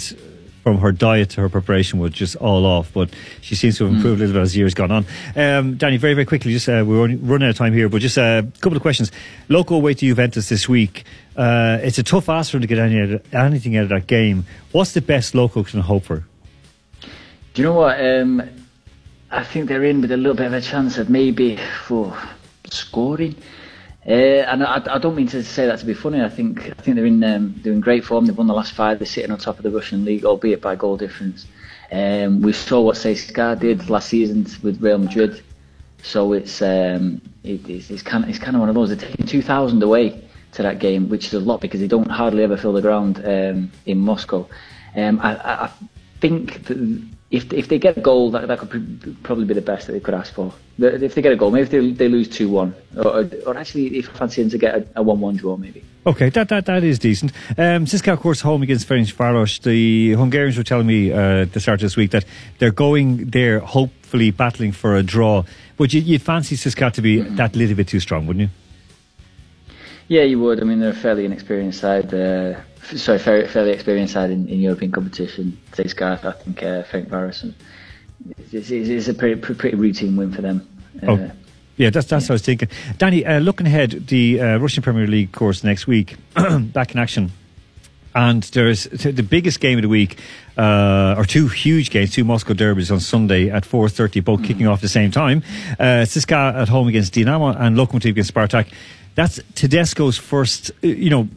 from 0.64 0.78
her 0.80 0.92
diet 0.92 1.32
to 1.32 1.42
her 1.42 1.50
preparation 1.50 2.00
was 2.00 2.12
just 2.12 2.36
all 2.36 2.66
off. 2.66 2.92
But 2.94 3.10
she 3.42 3.56
seems 3.56 3.78
to 3.78 3.86
have 3.86 3.94
improved 3.94 4.22
a 4.22 4.26
little 4.26 4.42
bit 4.42 4.44
as 4.44 4.56
years 4.56 4.74
gone 4.74 4.92
on. 4.92 5.06
Um, 5.36 5.78
Danny, 5.78 5.98
very 5.98 6.14
very 6.14 6.26
quickly, 6.26 6.52
just 6.52 6.70
uh, 6.70 6.84
we're 6.86 7.08
running 7.08 7.48
out 7.48 7.52
of 7.52 7.58
time 7.58 7.74
here, 7.74 7.90
but 7.90 8.02
just 8.02 8.18
a 8.18 8.48
couple 8.60 8.76
of 8.76 8.82
questions. 8.82 9.12
Loko 9.50 9.72
away 9.72 9.94
to 9.94 10.06
Juventus 10.06 10.50
this 10.50 10.70
week. 10.70 11.06
Uh, 11.36 11.80
it's 11.82 11.98
a 11.98 12.04
tough 12.04 12.30
ask 12.30 12.52
for 12.52 12.58
him 12.58 12.62
to 12.62 12.68
get 12.68 12.78
any, 12.78 13.20
anything 13.34 13.78
out 13.78 13.84
of 13.84 13.90
that 13.90 14.08
game. 14.08 14.46
What's 14.72 14.94
the 14.94 15.02
best 15.02 15.34
Loko 15.34 15.66
can 15.66 15.80
hope 15.80 16.04
for? 16.04 16.26
Do 17.54 17.62
you 17.62 17.64
know 17.64 17.74
what? 17.74 18.00
Um, 18.00 18.42
I 19.30 19.44
think 19.44 19.70
they're 19.70 19.84
in 19.86 20.02
with 20.02 20.12
a 20.12 20.18
little 20.18 20.36
bit 20.36 20.48
of 20.48 20.54
a 20.54 20.62
chance 20.62 20.98
of 20.98 21.10
maybe 21.10 21.58
for 21.86 22.18
scoring. 22.70 23.36
Uh, 24.06 24.12
and 24.12 24.64
I, 24.64 24.82
I 24.96 24.98
don't 24.98 25.16
mean 25.16 25.28
to 25.28 25.44
say 25.44 25.68
that 25.68 25.80
to 25.80 25.86
be 25.86 25.94
funny. 25.94 26.22
I 26.22 26.30
think 26.30 26.72
I 26.72 26.82
think 26.82 26.96
they're 26.96 27.06
in 27.06 27.24
um, 27.24 27.82
great 27.82 28.04
form. 28.04 28.26
They've 28.26 28.38
won 28.38 28.48
the 28.48 28.54
last 28.54 28.74
five. 28.74 28.98
They're 28.98 29.06
sitting 29.06 29.32
on 29.32 29.38
top 29.38 29.58
of 29.58 29.64
the 29.64 29.70
Russian 29.70 30.04
league, 30.06 30.26
albeit 30.26 30.62
by 30.62 30.76
goal 30.76 30.98
difference. 30.98 31.46
Um, 31.92 32.42
we 32.42 32.54
saw 32.54 32.82
what 32.82 32.96
CSKA 32.96 33.60
did 33.60 33.90
last 33.90 34.10
season 34.10 34.48
with 34.64 34.82
Real 34.82 34.98
Madrid. 34.98 35.44
So 36.02 36.34
it's 36.34 36.64
um, 36.64 37.22
it, 37.44 37.68
it's, 37.70 37.92
it's 37.92 38.02
kind 38.02 38.24
of 38.24 38.30
it's 38.30 38.40
kind 38.40 38.56
of 38.56 38.62
one 38.62 38.70
of 38.70 38.76
those. 38.76 38.90
They're 38.90 39.10
taking 39.10 39.28
two 39.28 39.44
thousand 39.44 39.84
away 39.84 40.24
to 40.54 40.64
that 40.64 40.80
game, 40.80 41.08
which 41.08 41.28
is 41.28 41.34
a 41.36 41.40
lot 41.40 41.62
because 41.62 41.80
they 41.80 41.88
don't 41.88 42.10
hardly 42.10 42.44
ever 42.44 42.58
fill 42.58 42.74
the 42.74 42.82
ground 42.82 43.22
um, 43.24 43.72
in 43.86 44.00
Moscow. 44.00 44.48
Um, 44.96 45.20
I, 45.22 45.36
I 45.66 45.72
think 46.20 46.66
that 46.66 47.08
if 47.32 47.52
if 47.54 47.70
they 47.70 47.80
get 47.80 47.98
a 47.98 48.02
goal, 48.02 48.30
that, 48.32 48.48
that 48.48 48.60
could 48.60 48.70
pr- 48.70 49.10
probably 49.24 49.46
be 49.46 49.54
the 49.54 49.62
best 49.62 49.88
that 49.88 49.94
they 49.94 50.02
could 50.02 50.14
ask 50.14 50.34
for. 50.34 50.54
If 50.78 51.16
they 51.16 51.22
get 51.22 51.32
a 51.32 51.38
goal, 51.38 51.52
maybe 51.52 51.64
if 51.64 51.70
they, 51.70 51.92
they 51.92 52.10
lose 52.10 52.28
two 52.28 52.50
one, 52.50 52.76
or, 52.98 53.30
or 53.46 53.58
actually 53.58 53.98
if 53.98 54.10
I 54.10 54.14
fancy 54.14 54.50
to 54.50 54.58
get 54.58 54.88
a, 54.96 55.02
one 55.02 55.22
one 55.22 55.38
draw, 55.38 55.56
maybe. 55.56 55.84
Okay, 56.06 56.30
that 56.30 56.50
that, 56.50 56.66
that 56.66 56.84
is 56.84 57.00
decent. 57.00 57.32
Um, 57.58 57.86
CSKA, 57.86 58.14
of 58.14 58.20
course, 58.20 58.42
home 58.42 58.64
against 58.64 58.88
Ferencvaros. 58.88 59.62
The 59.62 60.14
Hungarians 60.14 60.58
were 60.58 60.64
telling 60.64 60.88
me 60.88 61.12
uh, 61.14 61.44
at 61.44 61.54
the 61.54 61.62
start 61.62 61.80
of 61.80 61.84
this 61.84 61.96
week 61.96 62.12
that 62.12 62.26
they're 62.60 62.72
going 62.72 63.30
there, 63.30 63.60
hopefully 63.60 64.32
battling 64.32 64.74
for 64.74 64.98
a 64.98 65.04
draw. 65.04 65.44
But 65.78 65.94
you, 65.94 66.02
you'd 66.02 66.22
fancy 66.22 66.58
CSKA 66.58 66.92
to 66.94 67.02
be 67.02 67.22
that 67.22 67.56
little 67.56 67.76
bit 67.76 67.88
too 67.88 68.02
strong, 68.02 68.28
wouldn't 68.28 68.50
you? 68.50 69.76
Yeah, 70.10 70.24
you 70.24 70.42
would. 70.42 70.60
I 70.60 70.66
mean, 70.66 70.82
they're 70.82 70.90
a 70.90 70.94
fairly 70.94 71.24
inexperienced 71.24 71.80
side. 71.80 72.14
Uh, 72.14 72.60
sorry, 72.84 73.20
fairly, 73.20 73.48
fairly 73.48 73.72
experienced 73.72 74.14
side 74.14 74.32
in, 74.32 74.48
in 74.48 74.60
European 74.60 74.92
competition. 74.92 75.58
Say 75.74 75.88
Scarf, 75.88 76.26
I 76.26 76.32
think 76.32 76.64
uh, 76.64 76.84
Ferencváros. 76.84 77.54
It's, 78.52 78.70
it's, 78.70 78.90
it's 78.90 79.08
a 79.08 79.14
pretty, 79.14 79.40
pretty 79.40 79.76
routine 79.76 80.16
win 80.16 80.32
for 80.32 80.42
them. 80.42 80.68
Uh, 81.02 81.12
Oh. 81.12 81.32
Yeah, 81.78 81.90
that's 81.90 82.06
that's 82.06 82.26
what 82.26 82.32
I 82.32 82.34
was 82.34 82.42
thinking. 82.44 82.70
Danny, 83.00 83.26
uh, 83.26 83.40
looking 83.40 83.66
ahead, 83.66 84.08
the 84.08 84.40
uh, 84.40 84.58
Russian 84.58 84.84
Premier 84.84 85.08
League 85.08 85.32
course 85.32 85.64
next 85.64 85.88
week, 85.88 86.16
back 86.36 86.94
in 86.94 87.00
action. 87.00 87.32
And 88.14 88.44
there's 88.44 88.84
the 88.84 89.24
biggest 89.24 89.62
game 89.62 89.78
of 89.78 89.84
the 89.84 89.90
week, 89.90 90.20
uh, 90.58 91.16
or 91.18 91.24
two 91.24 91.48
huge 91.48 91.92
games, 91.92 92.12
two 92.12 92.26
Moscow 92.26 92.54
derbies 92.54 92.92
on 92.92 93.00
Sunday 93.00 93.50
at 93.50 93.64
4.30, 93.64 94.24
both 94.24 94.44
kicking 94.44 94.68
off 94.68 94.80
at 94.80 94.82
the 94.82 94.90
same 94.90 95.12
time. 95.12 95.44
Uh, 95.80 96.04
CSKA 96.04 96.56
at 96.56 96.68
home 96.68 96.90
against 96.90 97.14
Dinamo 97.14 97.56
and 97.58 97.78
Lokomotiv 97.78 98.10
against 98.10 98.34
Spartak. 98.34 98.68
That's 99.16 99.40
Tedesco's 99.54 100.18
first, 100.18 100.72
uh, 100.84 100.88
you 100.88 101.10
know, 101.10 101.28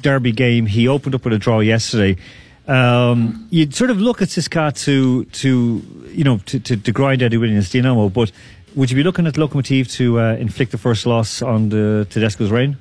derby 0.00 0.32
game. 0.32 0.66
He 0.66 0.88
opened 0.88 1.14
up 1.14 1.24
with 1.24 1.34
a 1.34 1.38
draw 1.38 1.60
yesterday. 1.60 2.20
Um, 2.66 3.46
you'd 3.50 3.74
sort 3.74 3.90
of 3.90 3.98
look 3.98 4.20
at 4.20 4.28
CSKA 4.28 4.78
to, 4.84 5.24
to 5.24 6.08
you 6.10 6.24
know, 6.24 6.38
to, 6.38 6.60
to, 6.60 6.76
to 6.76 6.92
grind 6.92 7.22
win 7.22 7.44
against 7.44 7.72
Dinamo, 7.72 8.12
but 8.12 8.30
would 8.74 8.90
you 8.90 8.96
be 8.96 9.02
looking 9.02 9.26
at 9.26 9.34
Lokomotiv 9.34 9.90
to 9.92 10.20
uh, 10.20 10.34
inflict 10.34 10.72
the 10.72 10.78
first 10.78 11.06
loss 11.06 11.42
on 11.42 11.70
the 11.70 12.06
Tedesco's 12.10 12.50
reign? 12.50 12.76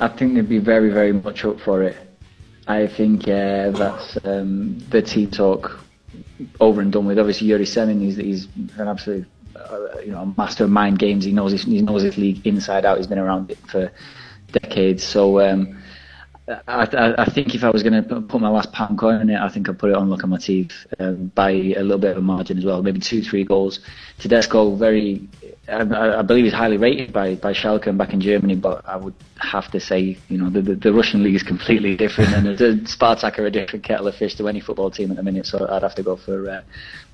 I 0.00 0.08
think 0.08 0.34
they'd 0.34 0.48
be 0.48 0.58
very, 0.58 0.90
very 0.90 1.12
much 1.12 1.44
up 1.44 1.60
for 1.60 1.82
it. 1.82 1.96
I 2.66 2.86
think 2.86 3.22
uh, 3.28 3.70
that's 3.70 4.18
um, 4.24 4.78
the 4.90 5.02
team 5.02 5.30
talk 5.30 5.78
over 6.60 6.80
and 6.80 6.92
done 6.92 7.06
with. 7.06 7.18
Obviously, 7.18 7.46
Yuri 7.48 7.64
Semin, 7.64 8.00
he's, 8.00 8.16
he's 8.16 8.48
an 8.78 8.88
absolute 8.88 9.26
uh, 9.56 10.00
you 10.00 10.12
know, 10.12 10.34
master 10.36 10.64
of 10.64 10.70
mind 10.70 10.98
games. 10.98 11.24
He 11.24 11.32
knows 11.32 11.52
his, 11.52 11.64
he 11.64 11.82
knows 11.82 12.02
his 12.02 12.18
league 12.18 12.46
inside 12.46 12.84
out. 12.84 12.98
He's 12.98 13.06
been 13.06 13.18
around 13.18 13.50
it 13.50 13.58
for 13.68 13.90
decades. 14.52 15.02
So 15.04 15.40
um, 15.40 15.82
I, 16.46 17.14
I, 17.16 17.24
think 17.24 17.54
if 17.54 17.64
I 17.64 17.70
was 17.70 17.82
going 17.82 18.04
to 18.04 18.20
put 18.20 18.38
my 18.38 18.50
last 18.50 18.70
pound 18.70 18.98
coin 18.98 19.14
on 19.14 19.30
it, 19.30 19.40
I 19.40 19.48
think 19.48 19.66
I'd 19.66 19.78
put 19.78 19.90
it 19.90 19.96
on 19.96 20.10
Lokomotiv 20.10 20.72
um, 20.98 21.32
by 21.34 21.50
a 21.50 21.80
little 21.80 21.98
bit 21.98 22.10
of 22.10 22.18
a 22.18 22.20
margin 22.20 22.58
as 22.58 22.66
well, 22.66 22.82
maybe 22.82 23.00
two, 23.00 23.22
three 23.22 23.44
goals. 23.44 23.80
Tedesco, 24.18 24.76
very, 24.76 25.26
I, 25.68 26.18
I 26.18 26.22
believe 26.22 26.44
he's 26.44 26.52
highly 26.52 26.76
rated 26.76 27.14
by, 27.14 27.36
by 27.36 27.54
Schalke 27.54 27.86
and 27.86 27.96
back 27.96 28.12
in 28.12 28.20
Germany, 28.20 28.56
but 28.56 28.86
I 28.86 28.96
would 28.96 29.14
have 29.38 29.70
to 29.70 29.80
say, 29.80 30.18
you 30.28 30.36
know, 30.36 30.50
the, 30.50 30.60
the, 30.60 30.74
the 30.74 30.92
Russian 30.92 31.22
league 31.22 31.34
is 31.34 31.42
completely 31.54 31.96
different, 31.96 32.34
and 32.34 32.58
the 32.58 32.80
Spartak 32.84 33.38
are 33.38 33.46
a 33.46 33.50
different 33.50 33.82
kettle 33.82 34.08
of 34.08 34.14
fish 34.14 34.34
to 34.34 34.46
any 34.46 34.60
football 34.60 34.90
team 34.90 35.10
at 35.10 35.16
the 35.16 35.22
minute, 35.22 35.46
so 35.46 35.66
I'd 35.66 35.82
have 35.82 35.94
to 35.94 36.02
go 36.02 36.16
for 36.16 36.50
uh, 36.50 36.62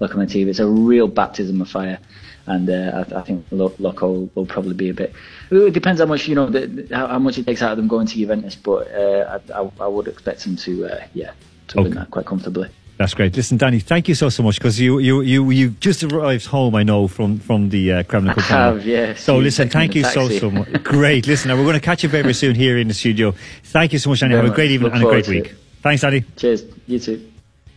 Lokomotiv. 0.01 0.49
It's 0.49 0.59
a 0.59 0.67
real 0.67 1.07
baptism 1.07 1.61
of 1.61 1.69
fire. 1.69 2.01
And 2.47 2.69
uh, 2.69 3.05
I, 3.13 3.19
I 3.19 3.23
think 3.23 3.47
Lo- 3.51 3.75
Loco 3.79 4.29
will 4.35 4.47
probably 4.47 4.75
be 4.75 4.89
a 4.89 4.95
bit. 4.95 5.13
It 5.51 5.73
depends 5.73 6.01
how 6.01 6.07
much 6.07 6.27
you 6.27 6.35
know, 6.35 6.49
the, 6.49 6.89
how, 6.91 7.07
how 7.07 7.19
much 7.19 7.39
it 7.39 7.47
takes 7.47 7.63
out 7.63 7.73
of 7.73 7.77
them 7.77 7.89
going 7.89 8.07
to 8.07 8.15
Juventus. 8.15 8.57
But 8.57 8.93
uh, 8.93 9.41
I, 9.53 9.61
I, 9.61 9.71
I 9.81 9.87
would 9.87 10.09
expect 10.09 10.45
them 10.45 10.57
to, 10.57 10.87
uh, 10.87 11.05
yeah, 11.15 11.33
to 11.69 11.83
win 11.83 11.95
that 11.95 12.11
quite 12.11 12.27
comfortably. 12.27 12.69
That's 13.01 13.15
great. 13.15 13.35
Listen, 13.35 13.57
Danny, 13.57 13.81
thank 13.81 14.09
you 14.09 14.15
so 14.15 14.29
so 14.29 14.43
much 14.43 14.59
because 14.59 14.79
you 14.79 14.99
you 14.99 15.23
you 15.23 15.51
you 15.51 15.71
just 15.81 16.05
arrived 16.05 16.45
home. 16.45 16.75
I 16.75 16.83
know 16.83 17.09
from 17.09 17.39
from 17.39 17.71
the 17.71 17.93
uh, 17.93 18.03
Kremlin. 18.03 18.35
I 18.37 18.43
have, 18.43 18.85
yes. 18.85 19.23
So 19.23 19.39
listen, 19.39 19.71
thank 19.71 19.95
you 19.95 20.03
a 20.03 20.05
so 20.05 20.29
so 20.29 20.51
much. 20.51 20.71
Great. 20.83 21.27
Listen, 21.27 21.51
we're 21.57 21.65
going 21.65 21.81
to 21.81 21.81
catch 21.81 22.03
you 22.03 22.11
very 22.11 22.35
soon 22.35 22.55
here 22.55 22.77
in 22.77 22.89
the 22.89 22.95
studio. 22.95 23.33
Thank 23.63 23.95
you 23.95 23.99
so 23.99 24.11
much, 24.11 24.21
Danny. 24.21 24.35
Very 24.35 24.45
Have 24.45 24.53
a 24.53 24.55
great 24.55 24.71
evening 24.71 24.93
Look 24.93 25.01
and 25.01 25.09
a 25.09 25.09
great 25.09 25.29
week. 25.29 25.55
Thanks, 25.81 26.03
Danny. 26.03 26.25
Cheers. 26.37 26.65
You 26.87 26.99
too. 26.99 27.30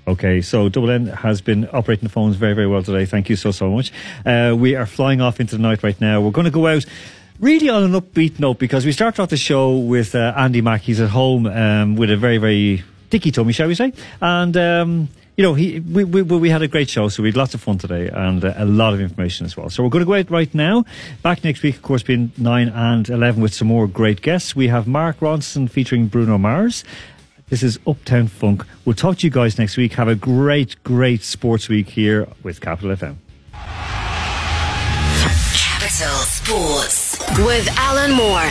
Okay, 0.05 0.41
so 0.41 0.67
Double 0.67 0.91
N 0.91 1.07
has 1.07 1.39
been 1.39 1.67
operating 1.71 2.03
the 2.03 2.09
phones 2.09 2.35
very, 2.35 2.53
very 2.53 2.67
well 2.67 2.83
today. 2.83 3.05
Thank 3.05 3.29
you 3.29 3.37
so, 3.37 3.51
so 3.51 3.69
much. 3.69 3.93
Uh, 4.25 4.53
we 4.57 4.75
are 4.75 4.85
flying 4.85 5.21
off 5.21 5.39
into 5.39 5.55
the 5.55 5.61
night 5.61 5.81
right 5.81 5.99
now. 6.01 6.19
We're 6.19 6.31
going 6.31 6.45
to 6.45 6.51
go 6.51 6.67
out 6.67 6.85
really 7.39 7.69
on 7.69 7.83
an 7.83 7.91
upbeat 7.93 8.37
note 8.37 8.59
because 8.59 8.85
we 8.85 8.91
started 8.91 9.21
off 9.21 9.29
the 9.29 9.37
show 9.37 9.77
with 9.77 10.13
uh, 10.13 10.33
Andy 10.35 10.59
Mack. 10.59 10.81
He's 10.81 10.99
at 10.99 11.09
home 11.09 11.45
um, 11.45 11.95
with 11.95 12.11
a 12.11 12.17
very, 12.17 12.37
very 12.37 12.83
dicky 13.09 13.31
tummy, 13.31 13.53
shall 13.53 13.67
we 13.67 13.75
say? 13.75 13.93
And, 14.21 14.57
um, 14.57 15.09
you 15.37 15.43
know, 15.43 15.53
he, 15.53 15.79
we, 15.79 16.03
we, 16.03 16.21
we 16.21 16.49
had 16.49 16.61
a 16.61 16.67
great 16.67 16.89
show, 16.89 17.07
so 17.07 17.23
we 17.23 17.29
had 17.29 17.37
lots 17.37 17.53
of 17.53 17.61
fun 17.61 17.77
today 17.77 18.09
and 18.09 18.43
uh, 18.43 18.53
a 18.57 18.65
lot 18.65 18.93
of 18.93 18.99
information 18.99 19.45
as 19.45 19.55
well. 19.55 19.69
So 19.69 19.83
we're 19.83 19.89
going 19.89 20.01
to 20.01 20.05
go 20.05 20.15
out 20.15 20.29
right 20.29 20.53
now. 20.53 20.83
Back 21.21 21.45
next 21.45 21.63
week, 21.63 21.75
of 21.75 21.81
course, 21.81 22.03
being 22.03 22.33
9 22.37 22.69
and 22.69 23.07
11 23.07 23.41
with 23.41 23.53
some 23.53 23.69
more 23.69 23.87
great 23.87 24.21
guests. 24.21 24.53
We 24.53 24.67
have 24.67 24.85
Mark 24.85 25.19
Ronson 25.19 25.69
featuring 25.69 26.07
Bruno 26.07 26.37
Mars. 26.37 26.83
This 27.53 27.61
is 27.61 27.77
Uptown 27.85 28.25
Funk. 28.29 28.65
We'll 28.83 28.95
talk 28.95 29.19
to 29.19 29.27
you 29.27 29.29
guys 29.29 29.59
next 29.59 29.77
week. 29.77 29.93
Have 29.93 30.07
a 30.07 30.15
great, 30.15 30.75
great 30.83 31.21
sports 31.21 31.69
week 31.69 31.87
here 31.87 32.27
with 32.41 32.59
Capital 32.59 32.95
FM. 32.95 33.17
Capital 35.53 36.17
Sports 36.25 37.19
with 37.37 37.69
Alan 37.77 38.13
Moore. 38.13 38.49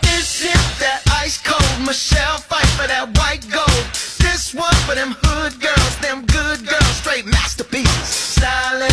This 0.00 0.40
is 0.40 0.78
that 0.80 1.02
ice 1.12 1.42
cold 1.44 1.86
Michelle 1.86 2.38
fight 2.38 2.64
for 2.68 2.86
that 2.86 3.14
white 3.18 3.46
gold. 3.52 3.84
This 4.18 4.54
one 4.54 4.74
for 4.86 4.94
them 4.94 5.14
hood 5.24 5.60
girls, 5.60 5.98
them 5.98 6.24
good 6.24 6.66
girls, 6.66 6.96
straight 6.96 7.26
masterpieces. 7.26 8.08
Styling, 8.08 8.88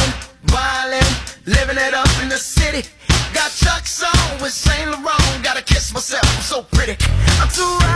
wildin', 0.47 1.30
living 1.45 1.77
it 1.77 1.93
up 1.93 2.09
in 2.21 2.29
the 2.29 2.37
city. 2.37 2.87
Got 3.33 3.51
Chuck's 3.51 4.03
on 4.03 4.41
with 4.41 4.51
Saint 4.51 4.89
Laurent. 4.89 5.43
Gotta 5.43 5.63
kiss 5.63 5.93
myself, 5.93 6.23
I'm 6.35 6.41
so 6.41 6.63
pretty. 6.63 6.97
I'm 7.39 7.49
too 7.49 7.81